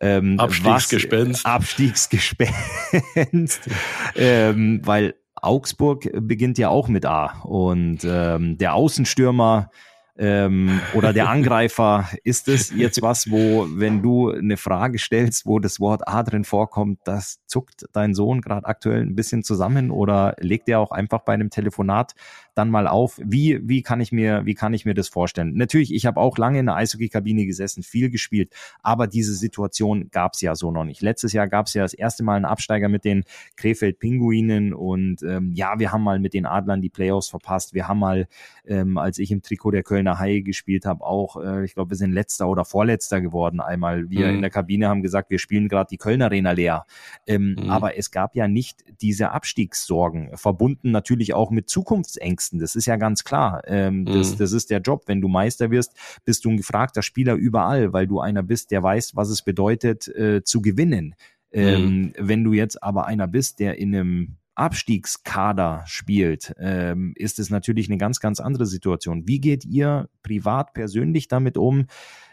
Ähm, 0.00 0.38
Abstiegsgespenst. 0.38 1.44
Was, 1.44 1.52
Abstiegsgespenst. 1.52 3.60
ähm, 4.16 4.80
weil 4.84 5.14
Augsburg 5.36 6.10
beginnt 6.12 6.58
ja 6.58 6.68
auch 6.68 6.88
mit 6.88 7.06
A. 7.06 7.40
Und 7.44 8.00
ähm, 8.04 8.58
der 8.58 8.74
Außenstürmer 8.74 9.70
ähm, 10.16 10.80
oder 10.94 11.12
der 11.12 11.28
Angreifer? 11.28 12.08
Ist 12.24 12.48
es 12.48 12.74
jetzt 12.74 13.02
was, 13.02 13.30
wo, 13.30 13.66
wenn 13.68 14.02
du 14.02 14.30
eine 14.30 14.56
Frage 14.56 14.98
stellst, 14.98 15.46
wo 15.46 15.58
das 15.58 15.80
Wort 15.80 16.06
A 16.06 16.22
drin 16.22 16.44
vorkommt, 16.44 17.00
das 17.04 17.40
zuckt 17.46 17.86
dein 17.92 18.14
Sohn 18.14 18.40
gerade 18.40 18.66
aktuell 18.66 19.02
ein 19.02 19.16
bisschen 19.16 19.42
zusammen 19.42 19.90
oder 19.90 20.36
legt 20.38 20.68
er 20.68 20.80
auch 20.80 20.92
einfach 20.92 21.20
bei 21.20 21.34
einem 21.34 21.50
Telefonat 21.50 22.14
dann 22.54 22.70
mal 22.70 22.86
auf? 22.86 23.18
Wie, 23.22 23.60
wie 23.62 23.82
kann 23.82 24.00
ich 24.00 24.12
mir, 24.12 24.44
wie 24.44 24.54
kann 24.54 24.74
ich 24.74 24.84
mir 24.84 24.94
das 24.94 25.08
vorstellen? 25.08 25.54
Natürlich, 25.54 25.94
ich 25.94 26.06
habe 26.06 26.20
auch 26.20 26.38
lange 26.38 26.58
in 26.58 26.66
der 26.66 26.76
Eishockey-Kabine 26.76 27.46
gesessen, 27.46 27.82
viel 27.82 28.10
gespielt, 28.10 28.52
aber 28.82 29.06
diese 29.06 29.34
Situation 29.34 30.10
gab 30.10 30.34
es 30.34 30.40
ja 30.40 30.54
so 30.54 30.70
noch 30.70 30.84
nicht. 30.84 31.02
Letztes 31.02 31.32
Jahr 31.32 31.48
gab 31.48 31.66
es 31.66 31.74
ja 31.74 31.82
das 31.82 31.94
erste 31.94 32.22
Mal 32.22 32.36
einen 32.36 32.44
Absteiger 32.44 32.88
mit 32.88 33.04
den 33.04 33.24
Krefeld-Pinguinen 33.56 34.74
und 34.74 35.22
ähm, 35.22 35.52
ja, 35.54 35.78
wir 35.78 35.92
haben 35.92 36.02
mal 36.02 36.18
mit 36.18 36.34
den 36.34 36.46
Adlern 36.46 36.82
die 36.82 36.90
Playoffs 36.90 37.28
verpasst. 37.28 37.74
Wir 37.74 37.88
haben 37.88 37.98
mal, 37.98 38.26
ähm, 38.66 38.98
als 38.98 39.18
ich 39.18 39.30
im 39.30 39.42
Trikot 39.42 39.70
der 39.70 39.82
Kölner 39.82 40.18
Haie 40.18 40.42
gespielt 40.42 40.84
habe, 40.84 41.04
auch, 41.04 41.36
äh, 41.42 41.64
ich 41.64 41.74
glaube, 41.74 41.90
wir 41.90 41.96
sind 41.96 42.12
letzter 42.12 42.48
oder 42.48 42.64
vorletzter 42.64 43.20
geworden 43.20 43.60
einmal. 43.60 44.10
Wir 44.10 44.28
mhm. 44.28 44.36
in 44.36 44.40
der 44.42 44.50
Kabine 44.50 44.88
haben 44.88 45.02
gesagt, 45.02 45.30
wir 45.30 45.38
spielen 45.38 45.68
gerade 45.68 45.88
die 45.90 45.98
Kölner 45.98 46.26
Arena 46.34 46.52
leer. 46.52 46.86
Ähm, 47.26 47.56
mhm. 47.58 47.70
Aber 47.70 47.96
es 47.96 48.10
gab 48.10 48.34
ja 48.34 48.48
nicht 48.48 48.84
diese 49.00 49.30
Abstiegssorgen, 49.30 50.36
verbunden 50.36 50.90
natürlich 50.90 51.34
auch 51.34 51.50
mit 51.50 51.68
Zukunftsängsten. 51.68 52.43
Das 52.52 52.74
ist 52.74 52.86
ja 52.86 52.96
ganz 52.96 53.24
klar. 53.24 53.62
Ähm, 53.66 54.00
mhm. 54.00 54.04
das, 54.06 54.36
das 54.36 54.52
ist 54.52 54.70
der 54.70 54.80
Job. 54.80 55.04
Wenn 55.06 55.20
du 55.20 55.28
Meister 55.28 55.70
wirst, 55.70 55.92
bist 56.24 56.44
du 56.44 56.50
ein 56.50 56.56
gefragter 56.56 57.02
Spieler 57.02 57.34
überall, 57.34 57.92
weil 57.92 58.06
du 58.06 58.20
einer 58.20 58.42
bist, 58.42 58.70
der 58.70 58.82
weiß, 58.82 59.16
was 59.16 59.28
es 59.28 59.42
bedeutet, 59.42 60.08
äh, 60.08 60.42
zu 60.42 60.62
gewinnen. 60.62 61.14
Ähm, 61.52 61.84
mhm. 61.84 62.12
Wenn 62.18 62.44
du 62.44 62.52
jetzt 62.52 62.82
aber 62.82 63.06
einer 63.06 63.28
bist, 63.28 63.60
der 63.60 63.78
in 63.78 63.94
einem 63.94 64.36
Abstiegskader 64.56 65.82
spielt, 65.86 66.54
ähm, 66.58 67.12
ist 67.16 67.38
es 67.38 67.50
natürlich 67.50 67.88
eine 67.88 67.98
ganz, 67.98 68.20
ganz 68.20 68.40
andere 68.40 68.66
Situation. 68.66 69.26
Wie 69.26 69.40
geht 69.40 69.64
ihr 69.64 70.08
privat, 70.22 70.74
persönlich 70.74 71.28
damit 71.28 71.56
um? 71.56 71.86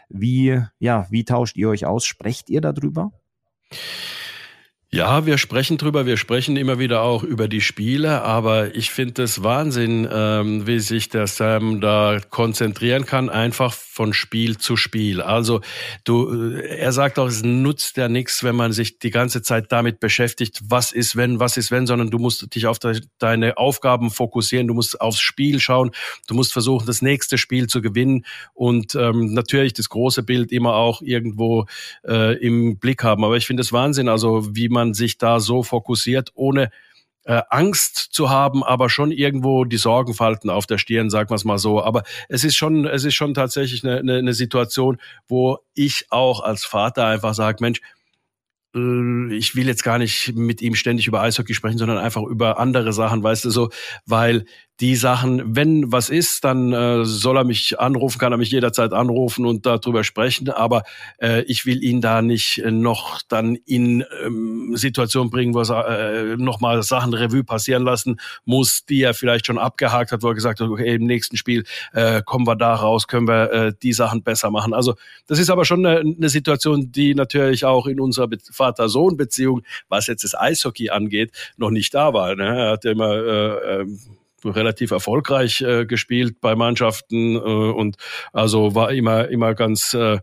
Wie, 0.08 0.60
ja, 0.78 1.06
wie 1.10 1.24
tauscht 1.24 1.56
ihr 1.56 1.68
euch 1.68 1.86
aus? 1.86 2.04
Sprecht 2.04 2.50
ihr 2.50 2.60
darüber? 2.60 3.12
Ja, 4.94 5.24
wir 5.24 5.38
sprechen 5.38 5.78
drüber, 5.78 6.04
wir 6.04 6.18
sprechen 6.18 6.54
immer 6.58 6.78
wieder 6.78 7.00
auch 7.00 7.22
über 7.22 7.48
die 7.48 7.62
Spiele, 7.62 8.20
aber 8.24 8.74
ich 8.74 8.90
finde 8.90 9.22
es 9.22 9.42
Wahnsinn, 9.42 10.06
ähm, 10.12 10.66
wie 10.66 10.80
sich 10.80 11.08
der 11.08 11.26
Sam 11.26 11.80
da 11.80 12.20
konzentrieren 12.28 13.06
kann, 13.06 13.30
einfach 13.30 13.72
von 13.72 14.12
Spiel 14.12 14.58
zu 14.58 14.76
Spiel. 14.76 15.22
Also 15.22 15.62
du, 16.04 16.30
äh, 16.30 16.76
er 16.76 16.92
sagt 16.92 17.18
auch, 17.18 17.28
es 17.28 17.42
nutzt 17.42 17.96
ja 17.96 18.10
nichts, 18.10 18.44
wenn 18.44 18.54
man 18.54 18.74
sich 18.74 18.98
die 18.98 19.08
ganze 19.08 19.40
Zeit 19.40 19.72
damit 19.72 19.98
beschäftigt, 19.98 20.60
was 20.62 20.92
ist 20.92 21.16
wenn, 21.16 21.40
was 21.40 21.56
ist 21.56 21.70
wenn, 21.70 21.86
sondern 21.86 22.10
du 22.10 22.18
musst 22.18 22.54
dich 22.54 22.66
auf 22.66 22.78
deine 23.18 23.56
Aufgaben 23.56 24.10
fokussieren, 24.10 24.66
du 24.66 24.74
musst 24.74 25.00
aufs 25.00 25.20
Spiel 25.20 25.58
schauen, 25.58 25.92
du 26.26 26.34
musst 26.34 26.52
versuchen, 26.52 26.84
das 26.84 27.00
nächste 27.00 27.38
Spiel 27.38 27.66
zu 27.66 27.80
gewinnen 27.80 28.26
und 28.52 28.94
ähm, 28.94 29.32
natürlich 29.32 29.72
das 29.72 29.88
große 29.88 30.22
Bild 30.22 30.52
immer 30.52 30.74
auch 30.74 31.00
irgendwo 31.00 31.64
äh, 32.06 32.36
im 32.44 32.76
Blick 32.78 33.02
haben. 33.04 33.24
Aber 33.24 33.38
ich 33.38 33.46
finde 33.46 33.62
es 33.62 33.72
Wahnsinn, 33.72 34.10
also 34.10 34.54
wie 34.54 34.68
man 34.68 34.81
man 34.82 34.94
sich 34.94 35.18
da 35.18 35.40
so 35.40 35.62
fokussiert, 35.62 36.30
ohne 36.34 36.70
äh, 37.24 37.40
Angst 37.50 38.08
zu 38.10 38.30
haben, 38.30 38.64
aber 38.64 38.90
schon 38.90 39.12
irgendwo 39.12 39.64
die 39.64 39.76
Sorgenfalten 39.76 40.50
auf 40.50 40.66
der 40.66 40.78
Stirn, 40.78 41.08
sagen 41.08 41.30
wir 41.30 41.36
es 41.36 41.44
mal 41.44 41.58
so. 41.58 41.82
Aber 41.82 42.02
es 42.28 42.42
ist 42.42 42.56
schon, 42.56 42.84
es 42.84 43.04
ist 43.04 43.14
schon 43.14 43.34
tatsächlich 43.34 43.84
eine, 43.84 43.98
eine, 43.98 44.16
eine 44.16 44.34
Situation, 44.34 44.98
wo 45.28 45.58
ich 45.74 46.06
auch 46.10 46.40
als 46.40 46.64
Vater 46.64 47.06
einfach 47.06 47.34
sage, 47.34 47.58
Mensch, 47.60 47.80
äh, 48.74 49.34
ich 49.34 49.54
will 49.54 49.68
jetzt 49.68 49.84
gar 49.84 49.98
nicht 49.98 50.34
mit 50.34 50.60
ihm 50.62 50.74
ständig 50.74 51.06
über 51.06 51.20
Eishockey 51.20 51.54
sprechen, 51.54 51.78
sondern 51.78 51.98
einfach 51.98 52.22
über 52.22 52.58
andere 52.58 52.92
Sachen, 52.92 53.22
weißt 53.22 53.44
du 53.44 53.50
so, 53.50 53.70
weil 54.04 54.44
die 54.80 54.96
Sachen, 54.96 55.54
wenn 55.54 55.92
was 55.92 56.08
ist, 56.08 56.44
dann 56.44 56.72
äh, 56.72 57.04
soll 57.04 57.36
er 57.36 57.44
mich 57.44 57.78
anrufen, 57.78 58.18
kann 58.18 58.32
er 58.32 58.38
mich 58.38 58.50
jederzeit 58.50 58.92
anrufen 58.92 59.46
und 59.46 59.66
darüber 59.66 60.02
sprechen. 60.02 60.48
Aber 60.50 60.82
äh, 61.20 61.42
ich 61.42 61.66
will 61.66 61.84
ihn 61.84 62.00
da 62.00 62.22
nicht 62.22 62.58
äh, 62.58 62.70
noch 62.70 63.20
dann 63.28 63.54
in 63.54 64.04
ähm, 64.24 64.72
Situationen 64.74 65.30
bringen, 65.30 65.54
wo 65.54 65.60
er 65.60 66.32
äh, 66.32 66.36
nochmal 66.36 66.82
Sachen 66.82 67.14
Revue 67.14 67.44
passieren 67.44 67.84
lassen 67.84 68.18
muss, 68.44 68.84
die 68.84 69.02
er 69.02 69.14
vielleicht 69.14 69.46
schon 69.46 69.58
abgehakt 69.58 70.10
hat, 70.10 70.22
wo 70.22 70.28
er 70.28 70.34
gesagt 70.34 70.60
hat, 70.60 70.68
okay, 70.68 70.94
im 70.94 71.06
nächsten 71.06 71.36
Spiel 71.36 71.64
äh, 71.92 72.22
kommen 72.24 72.46
wir 72.46 72.56
da 72.56 72.74
raus, 72.74 73.06
können 73.06 73.28
wir 73.28 73.52
äh, 73.52 73.72
die 73.82 73.92
Sachen 73.92 74.22
besser 74.22 74.50
machen. 74.50 74.72
Also 74.72 74.94
das 75.26 75.38
ist 75.38 75.50
aber 75.50 75.64
schon 75.64 75.86
eine, 75.86 76.00
eine 76.00 76.28
Situation, 76.28 76.90
die 76.90 77.14
natürlich 77.14 77.64
auch 77.64 77.86
in 77.86 78.00
unserer 78.00 78.28
Vater-Sohn-Beziehung, 78.50 79.62
was 79.88 80.06
jetzt 80.06 80.24
das 80.24 80.34
Eishockey 80.34 80.90
angeht, 80.90 81.30
noch 81.56 81.70
nicht 81.70 81.94
da 81.94 82.12
war. 82.14 82.34
Ne? 82.34 82.44
Er 82.44 82.70
hat 82.72 82.84
ja 82.84 82.90
immer 82.90 83.12
äh, 83.14 83.80
ähm, 83.82 83.98
relativ 84.44 84.90
erfolgreich 84.90 85.60
äh, 85.60 85.86
gespielt 85.86 86.40
bei 86.40 86.54
Mannschaften 86.54 87.36
äh, 87.36 87.38
und 87.38 87.96
also 88.32 88.74
war 88.74 88.92
immer 88.92 89.28
immer 89.28 89.54
ganz 89.54 89.94
äh, 89.94 90.18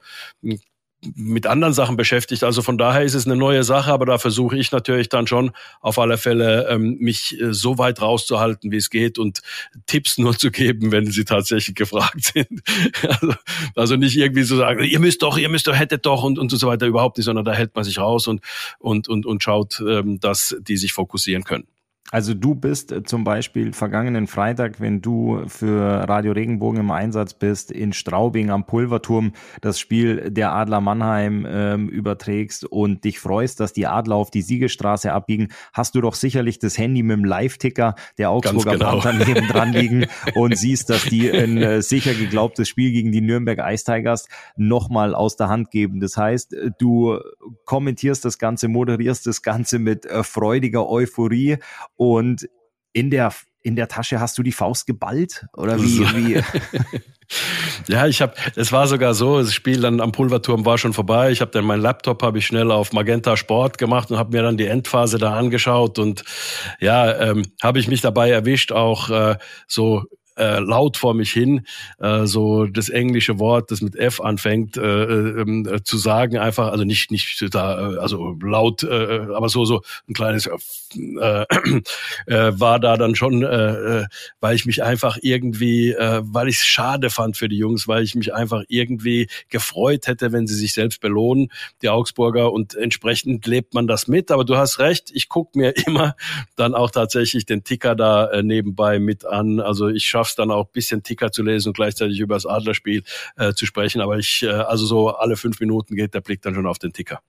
mit 1.02 1.48
anderen 1.48 1.74
Sachen 1.74 1.96
beschäftigt. 1.96 2.44
Also 2.44 2.62
von 2.62 2.78
daher 2.78 3.04
ist 3.04 3.14
es 3.14 3.26
eine 3.26 3.38
neue 3.38 3.64
Sache, 3.64 3.92
aber 3.92 4.06
da 4.06 4.18
versuche 4.18 4.58
ich 4.58 4.72
natürlich 4.72 5.08
dann 5.08 5.28
schon 5.28 5.52
auf 5.80 5.98
alle 5.98 6.18
Fälle 6.18 6.68
ähm, 6.70 6.98
mich 7.00 7.40
äh, 7.40 7.54
so 7.54 7.78
weit 7.78 8.02
rauszuhalten, 8.02 8.72
wie 8.72 8.78
es 8.78 8.90
geht 8.90 9.18
und 9.18 9.40
Tipps 9.86 10.18
nur 10.18 10.38
zu 10.38 10.52
geben, 10.52 10.92
wenn 10.92 11.10
sie 11.10 11.24
tatsächlich 11.24 11.76
gefragt 11.76 12.34
sind. 12.34 12.62
also, 13.08 13.34
also 13.76 13.96
nicht 13.96 14.18
irgendwie 14.18 14.44
so 14.44 14.58
sagen, 14.58 14.84
ihr 14.84 15.00
müsst 15.00 15.22
doch, 15.22 15.38
ihr 15.38 15.50
müsst 15.50 15.68
doch, 15.68 15.76
hättet 15.76 16.06
doch 16.06 16.24
und, 16.24 16.38
und 16.38 16.50
so 16.50 16.68
weiter 16.68 16.86
überhaupt 16.86 17.18
nicht, 17.18 17.26
sondern 17.26 17.46
da 17.46 17.54
hält 17.54 17.76
man 17.76 17.86
sich 17.86 18.00
raus 18.00 18.28
und 18.28 18.42
und 18.80 19.08
und 19.08 19.26
und 19.26 19.42
schaut, 19.42 19.82
ähm, 19.88 20.20
dass 20.20 20.56
die 20.60 20.78
sich 20.78 20.92
fokussieren 20.92 21.44
können. 21.46 21.68
Also 22.12 22.34
du 22.34 22.56
bist 22.56 22.92
äh, 22.92 23.04
zum 23.04 23.24
Beispiel 23.24 23.74
vergangenen 23.74 24.26
Freitag, 24.26 24.80
wenn 24.80 25.02
du 25.02 25.44
für 25.48 26.08
Radio 26.10 26.32
Regenbogen 26.32 26.80
im 26.80 26.92
Einsatz 26.92 27.36
bist, 27.36 27.72
in 27.72 27.94
Straubing 27.94 28.50
am 28.50 28.66
Pulverturm 28.66 29.34
das 29.62 29.80
Spiel 29.80 30.32
der 30.32 30.54
Adler 30.54 30.82
Mannheim 30.82 31.46
ähm, 31.48 31.88
überträgst 31.88 32.66
und 32.66 33.04
dich 33.04 33.20
freust, 33.20 33.60
dass 33.60 33.74
die 33.74 33.86
Adler 33.86 34.16
auf 34.16 34.32
die 34.32 34.42
Siegestraße 34.42 35.14
abbiegen, 35.14 35.50
hast 35.72 35.94
du 35.94 36.02
doch 36.02 36.16
sicherlich 36.16 36.58
das 36.58 36.78
Handy 36.78 37.04
mit 37.04 37.18
dem 37.18 37.26
Live-Ticker 37.26 37.96
der 38.18 38.32
Augsburger 38.32 38.72
genau. 38.72 39.00
Panther 39.00 39.14
neben 39.14 39.48
dran 39.50 39.72
liegen 39.72 40.08
und 40.34 40.58
siehst, 40.58 40.90
dass 40.90 41.04
die 41.04 41.32
ein 41.32 41.58
äh, 41.58 41.82
sicher 41.84 42.16
geglaubtes 42.16 42.68
Spiel 42.68 42.92
gegen 42.92 43.12
die 43.12 43.22
Nürnberg 43.22 43.60
Ice 43.72 43.86
Tigers 43.86 44.28
nochmal 44.58 45.14
aus 45.14 45.36
der 45.36 45.50
Hand 45.50 45.70
geben. 45.70 46.00
Das 46.00 46.18
heißt, 46.18 46.56
du 46.80 47.20
kommentierst 47.66 48.26
das 48.26 48.40
Ganze, 48.40 48.68
moderierst 48.68 49.28
das 49.28 49.44
Ganze 49.44 49.78
mit 49.78 50.08
äh, 50.08 50.24
freudiger 50.24 50.90
Euphorie 50.90 51.58
und 52.00 52.48
in 52.94 53.12
der 53.12 53.34
in 53.62 53.76
der 53.76 53.90
Tasche 53.90 54.22
hast 54.22 54.38
du 54.38 54.44
die 54.44 54.54
Faust 54.54 54.88
geballt 54.88 55.46
oder 55.54 55.82
wie? 55.82 55.88
So. 55.88 56.04
wie? 56.16 56.42
ja, 57.90 58.08
ich 58.08 58.22
habe, 58.22 58.34
es 58.56 58.72
war 58.72 58.88
sogar 58.88 59.14
so, 59.14 59.40
das 59.40 59.54
Spiel 59.54 59.82
dann 59.82 60.00
am 60.00 60.14
Pulverturm 60.14 60.66
war 60.66 60.78
schon 60.78 60.94
vorbei. 60.94 61.32
Ich 61.32 61.42
habe 61.42 61.52
dann 61.52 61.66
meinen 61.66 61.82
Laptop 61.82 62.24
habe 62.24 62.38
ich 62.38 62.46
schnell 62.46 62.72
auf 62.72 62.94
Magenta 62.94 63.36
Sport 63.36 63.78
gemacht 63.78 64.12
und 64.12 64.18
habe 64.18 64.36
mir 64.36 64.44
dann 64.44 64.56
die 64.56 64.68
Endphase 64.68 65.18
da 65.18 65.38
angeschaut 65.38 66.00
und 66.00 66.24
ja, 66.80 67.20
ähm, 67.20 67.52
habe 67.62 67.80
ich 67.80 67.90
mich 67.90 68.00
dabei 68.00 68.32
erwischt, 68.32 68.72
auch 68.72 69.10
äh, 69.10 69.38
so 69.68 70.06
äh, 70.40 70.60
laut 70.60 70.98
vor 70.98 71.14
mich 71.14 71.32
hin, 71.32 71.66
äh, 72.00 72.26
so 72.26 72.66
das 72.66 72.90
englische 72.90 73.40
Wort, 73.40 73.72
das 73.72 73.82
mit 73.82 73.96
F 73.96 74.22
anfängt, 74.22 74.78
äh, 74.78 74.82
äh, 74.82 75.42
äh, 75.42 75.84
zu 75.84 75.98
sagen, 75.98 76.38
einfach, 76.38 76.72
also 76.72 76.84
nicht, 76.84 77.12
nicht 77.12 77.46
da, 77.54 77.94
äh, 77.94 77.98
also 77.98 78.38
laut, 78.42 78.84
äh, 78.84 79.28
aber 79.36 79.50
so, 79.50 79.66
so 79.66 79.82
ein 80.08 80.14
kleines 80.14 80.50
äh, 80.96 81.46
äh, 82.26 82.60
war 82.60 82.80
da 82.80 82.98
dann 82.98 83.16
schon, 83.16 83.44
äh, 83.44 84.02
äh, 84.02 84.06
weil 84.40 84.56
ich 84.56 84.66
mich 84.66 84.84
einfach 84.84 85.18
irgendwie, 85.22 85.92
äh, 85.92 86.22
weil 86.24 86.48
ich 86.48 86.58
es 86.58 86.66
schade 86.66 87.10
fand 87.10 87.38
für 87.38 87.50
die 87.50 87.58
Jungs, 87.58 87.88
weil 87.88 88.04
ich 88.04 88.16
mich 88.16 88.34
einfach 88.34 88.64
irgendwie 88.68 89.28
gefreut 89.50 90.08
hätte, 90.08 90.32
wenn 90.32 90.48
sie 90.48 90.56
sich 90.56 90.74
selbst 90.74 91.02
belohnen, 91.02 91.52
die 91.82 91.90
Augsburger, 91.90 92.52
und 92.52 92.76
entsprechend 92.76 93.46
lebt 93.46 93.74
man 93.74 93.88
das 93.88 94.08
mit. 94.08 94.32
Aber 94.32 94.46
du 94.46 94.58
hast 94.58 94.80
recht, 94.80 95.12
ich 95.14 95.30
guck 95.30 95.56
mir 95.56 95.76
immer 95.86 96.16
dann 96.56 96.76
auch 96.76 96.92
tatsächlich 96.92 97.46
den 97.46 97.64
Ticker 97.64 97.96
da 97.96 98.30
äh, 98.30 98.44
nebenbei 98.44 99.00
mit 99.00 99.26
an. 99.26 99.60
Also 99.60 99.88
ich 99.88 100.06
schaffe 100.06 100.29
es 100.30 100.36
dann 100.36 100.52
auch 100.52 100.70
bisschen 100.70 101.04
Ticker 101.04 101.32
zu 101.32 101.44
lesen 101.44 101.70
und 101.70 101.76
gleichzeitig 101.76 102.20
über 102.20 102.36
das 102.36 102.46
Adlerspiel 102.46 103.04
äh, 103.38 103.54
zu 103.54 103.66
sprechen. 103.66 104.02
Aber 104.02 104.18
ich, 104.18 104.44
äh, 104.44 104.50
also 104.50 104.86
so 104.86 105.10
alle 105.10 105.36
fünf 105.36 105.60
Minuten 105.60 105.96
geht 105.96 106.14
der 106.14 106.22
Blick 106.22 106.42
dann 106.42 106.56
schon 106.56 106.68
auf 106.68 106.80
den 106.80 106.94
Ticker. 106.94 107.20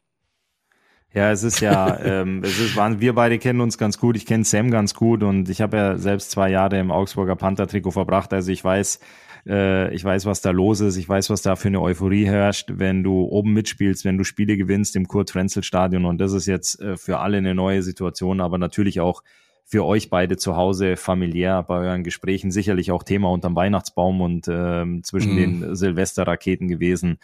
Ja, 1.13 1.33
es 1.33 1.43
ist 1.43 1.61
ja, 1.61 1.99
ähm, 2.05 2.43
es 2.45 2.59
ist, 2.59 2.77
waren, 2.77 3.01
wir 3.01 3.15
beide 3.15 3.39
kennen 3.39 3.61
uns 3.61 3.79
ganz 3.79 3.99
gut. 3.99 4.17
Ich 4.17 4.27
kenne 4.27 4.45
Sam 4.45 4.71
ganz 4.71 4.95
gut 4.95 5.23
und 5.23 5.49
ich 5.49 5.61
habe 5.61 5.77
ja 5.77 5.99
selbst 5.99 6.31
zwei 6.31 6.51
Jahre 6.51 6.79
im 6.79 6.91
Augsburger 6.91 7.37
Panther-Trikot 7.37 7.91
verbracht. 7.91 8.33
Also 8.33 8.53
ich 8.53 8.63
weiß, 8.63 9.01
äh, 9.47 9.93
ich 9.95 10.05
weiß, 10.05 10.27
was 10.27 10.41
da 10.41 10.51
los 10.51 10.81
ist. 10.81 10.97
Ich 10.97 11.09
weiß, 11.09 11.31
was 11.31 11.43
da 11.43 11.57
für 11.57 11.69
eine 11.69 11.81
Euphorie 11.81 12.27
herrscht, 12.27 12.71
wenn 12.75 13.03
du 13.03 13.23
oben 13.23 13.53
mitspielst, 13.53 14.05
wenn 14.05 14.19
du 14.19 14.25
Spiele 14.25 14.57
gewinnst 14.57 14.95
im 14.97 15.09
Kurt-Frenzel-Stadion. 15.09 16.05
Und 16.05 16.19
das 16.19 16.33
ist 16.33 16.47
jetzt 16.47 16.81
äh, 16.81 16.97
für 16.97 17.19
alle 17.19 17.39
eine 17.39 17.55
neue 17.55 17.83
Situation, 17.83 18.41
aber 18.41 18.59
natürlich 18.59 19.01
auch 19.01 19.23
für 19.65 19.85
euch 19.85 20.11
beide 20.11 20.37
zu 20.37 20.57
Hause 20.57 20.97
familiär 20.97 21.63
bei 21.63 21.79
euren 21.79 22.03
Gesprächen 22.03 22.51
sicherlich 22.51 22.91
auch 22.91 23.03
Thema 23.03 23.31
unterm 23.31 23.57
Weihnachtsbaum 23.57 24.21
und 24.21 24.49
ähm, 24.49 25.05
zwischen 25.05 25.33
mhm. 25.33 25.37
den 25.37 25.77
Silvesterraketen 25.77 26.69
gewesen. 26.69 27.19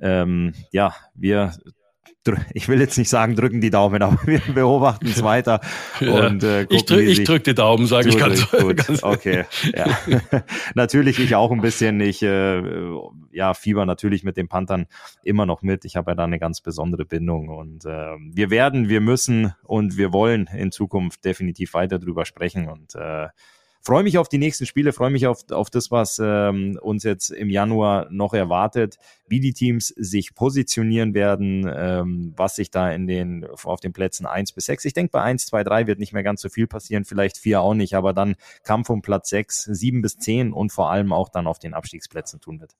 Ähm, 0.00 0.52
ja, 0.72 0.94
wir 1.14 1.52
ich 2.54 2.68
will 2.68 2.80
jetzt 2.80 2.98
nicht 2.98 3.08
sagen, 3.08 3.34
drücken 3.36 3.60
die 3.60 3.70
Daumen, 3.70 4.02
aber 4.02 4.18
wir 4.26 4.40
beobachten 4.52 5.06
es 5.06 5.22
weiter. 5.22 5.60
Ja. 6.00 6.26
Und, 6.26 6.42
äh, 6.42 6.66
ich 6.70 6.84
drücke 6.84 7.24
drück 7.24 7.44
die 7.44 7.54
Daumen, 7.54 7.86
sage 7.86 8.08
ich 8.08 8.18
ganz, 8.18 8.50
gut. 8.50 8.76
Ganz 8.76 9.02
okay, 9.02 9.44
ja. 9.74 9.86
natürlich 10.74 11.18
ich 11.18 11.34
auch 11.34 11.50
ein 11.50 11.60
bisschen. 11.60 12.00
Ich 12.00 12.22
äh, 12.22 12.62
ja, 13.32 13.54
fieber 13.54 13.84
natürlich 13.84 14.24
mit 14.24 14.36
den 14.36 14.48
Panthern 14.48 14.86
immer 15.22 15.46
noch 15.46 15.62
mit. 15.62 15.84
Ich 15.84 15.96
habe 15.96 16.12
ja 16.12 16.14
da 16.14 16.24
eine 16.24 16.38
ganz 16.38 16.60
besondere 16.60 17.04
Bindung 17.04 17.48
und 17.48 17.84
äh, 17.84 18.14
wir 18.32 18.50
werden, 18.50 18.88
wir 18.88 19.00
müssen 19.00 19.52
und 19.62 19.96
wir 19.96 20.12
wollen 20.12 20.48
in 20.56 20.72
Zukunft 20.72 21.24
definitiv 21.24 21.74
weiter 21.74 21.98
drüber 21.98 22.24
sprechen 22.24 22.68
und 22.68 22.94
äh, 22.94 23.28
freue 23.82 24.02
mich 24.02 24.18
auf 24.18 24.28
die 24.28 24.38
nächsten 24.38 24.66
Spiele, 24.66 24.92
freue 24.92 25.10
mich 25.10 25.26
auf, 25.26 25.50
auf 25.50 25.70
das, 25.70 25.90
was 25.90 26.20
ähm, 26.22 26.78
uns 26.80 27.04
jetzt 27.04 27.30
im 27.30 27.50
Januar 27.50 28.08
noch 28.10 28.34
erwartet, 28.34 28.98
wie 29.26 29.40
die 29.40 29.52
Teams 29.52 29.88
sich 29.88 30.34
positionieren 30.34 31.14
werden, 31.14 31.70
ähm, 31.74 32.32
was 32.36 32.56
sich 32.56 32.70
da 32.70 32.90
in 32.90 33.06
den, 33.06 33.46
auf 33.64 33.80
den 33.80 33.92
Plätzen 33.92 34.26
eins 34.26 34.52
bis 34.52 34.66
sechs. 34.66 34.84
Ich 34.84 34.92
denke, 34.92 35.12
bei 35.12 35.22
eins, 35.22 35.46
zwei, 35.46 35.64
drei 35.64 35.86
wird 35.86 35.98
nicht 35.98 36.12
mehr 36.12 36.22
ganz 36.22 36.40
so 36.40 36.48
viel 36.48 36.66
passieren, 36.66 37.04
vielleicht 37.04 37.38
vier 37.38 37.60
auch 37.60 37.74
nicht, 37.74 37.94
aber 37.94 38.12
dann 38.12 38.36
Kampf 38.64 38.90
um 38.90 39.02
Platz 39.02 39.28
sechs, 39.30 39.62
sieben 39.62 40.02
bis 40.02 40.18
zehn 40.18 40.52
und 40.52 40.72
vor 40.72 40.90
allem 40.90 41.12
auch 41.12 41.28
dann 41.28 41.46
auf 41.46 41.58
den 41.58 41.74
Abstiegsplätzen 41.74 42.40
tun 42.40 42.60
wird. 42.60 42.72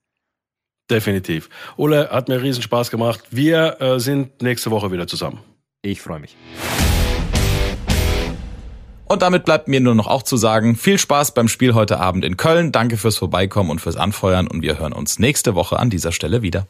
Definitiv. 0.91 1.49
Ole, 1.77 2.11
hat 2.11 2.29
mir 2.29 2.41
riesen 2.43 2.63
Spaß 2.63 2.91
gemacht. 2.91 3.25
Wir 3.31 3.81
äh, 3.81 3.99
sind 3.99 4.41
nächste 4.43 4.71
Woche 4.71 4.93
wieder 4.93 5.07
zusammen. 5.07 5.41
Ich 5.83 6.01
freue 6.01 6.21
mich. 6.21 6.37
Und 9.09 9.23
damit 9.23 9.45
bleibt 9.45 9.69
mir 9.69 9.81
nur 9.81 9.95
noch 9.95 10.09
auch 10.09 10.25
zu 10.25 10.37
sagen, 10.37 10.75
viel 10.75 10.99
Spaß 10.99 11.33
beim 11.33 11.47
Spiel 11.47 11.75
heute 11.75 12.01
Abend 12.01 12.25
in 12.25 12.37
Köln. 12.37 12.73
Danke 12.73 12.97
fürs 12.97 13.17
Vorbeikommen 13.17 13.71
und 13.71 13.81
fürs 13.81 13.97
Anfeuern 13.97 14.49
und 14.49 14.63
wir 14.63 14.81
hören 14.81 14.93
uns 14.93 15.21
nächste 15.21 15.55
Woche 15.55 15.79
an 15.79 15.91
dieser 15.91 16.11
Stelle 16.11 16.43
wieder. 16.43 16.67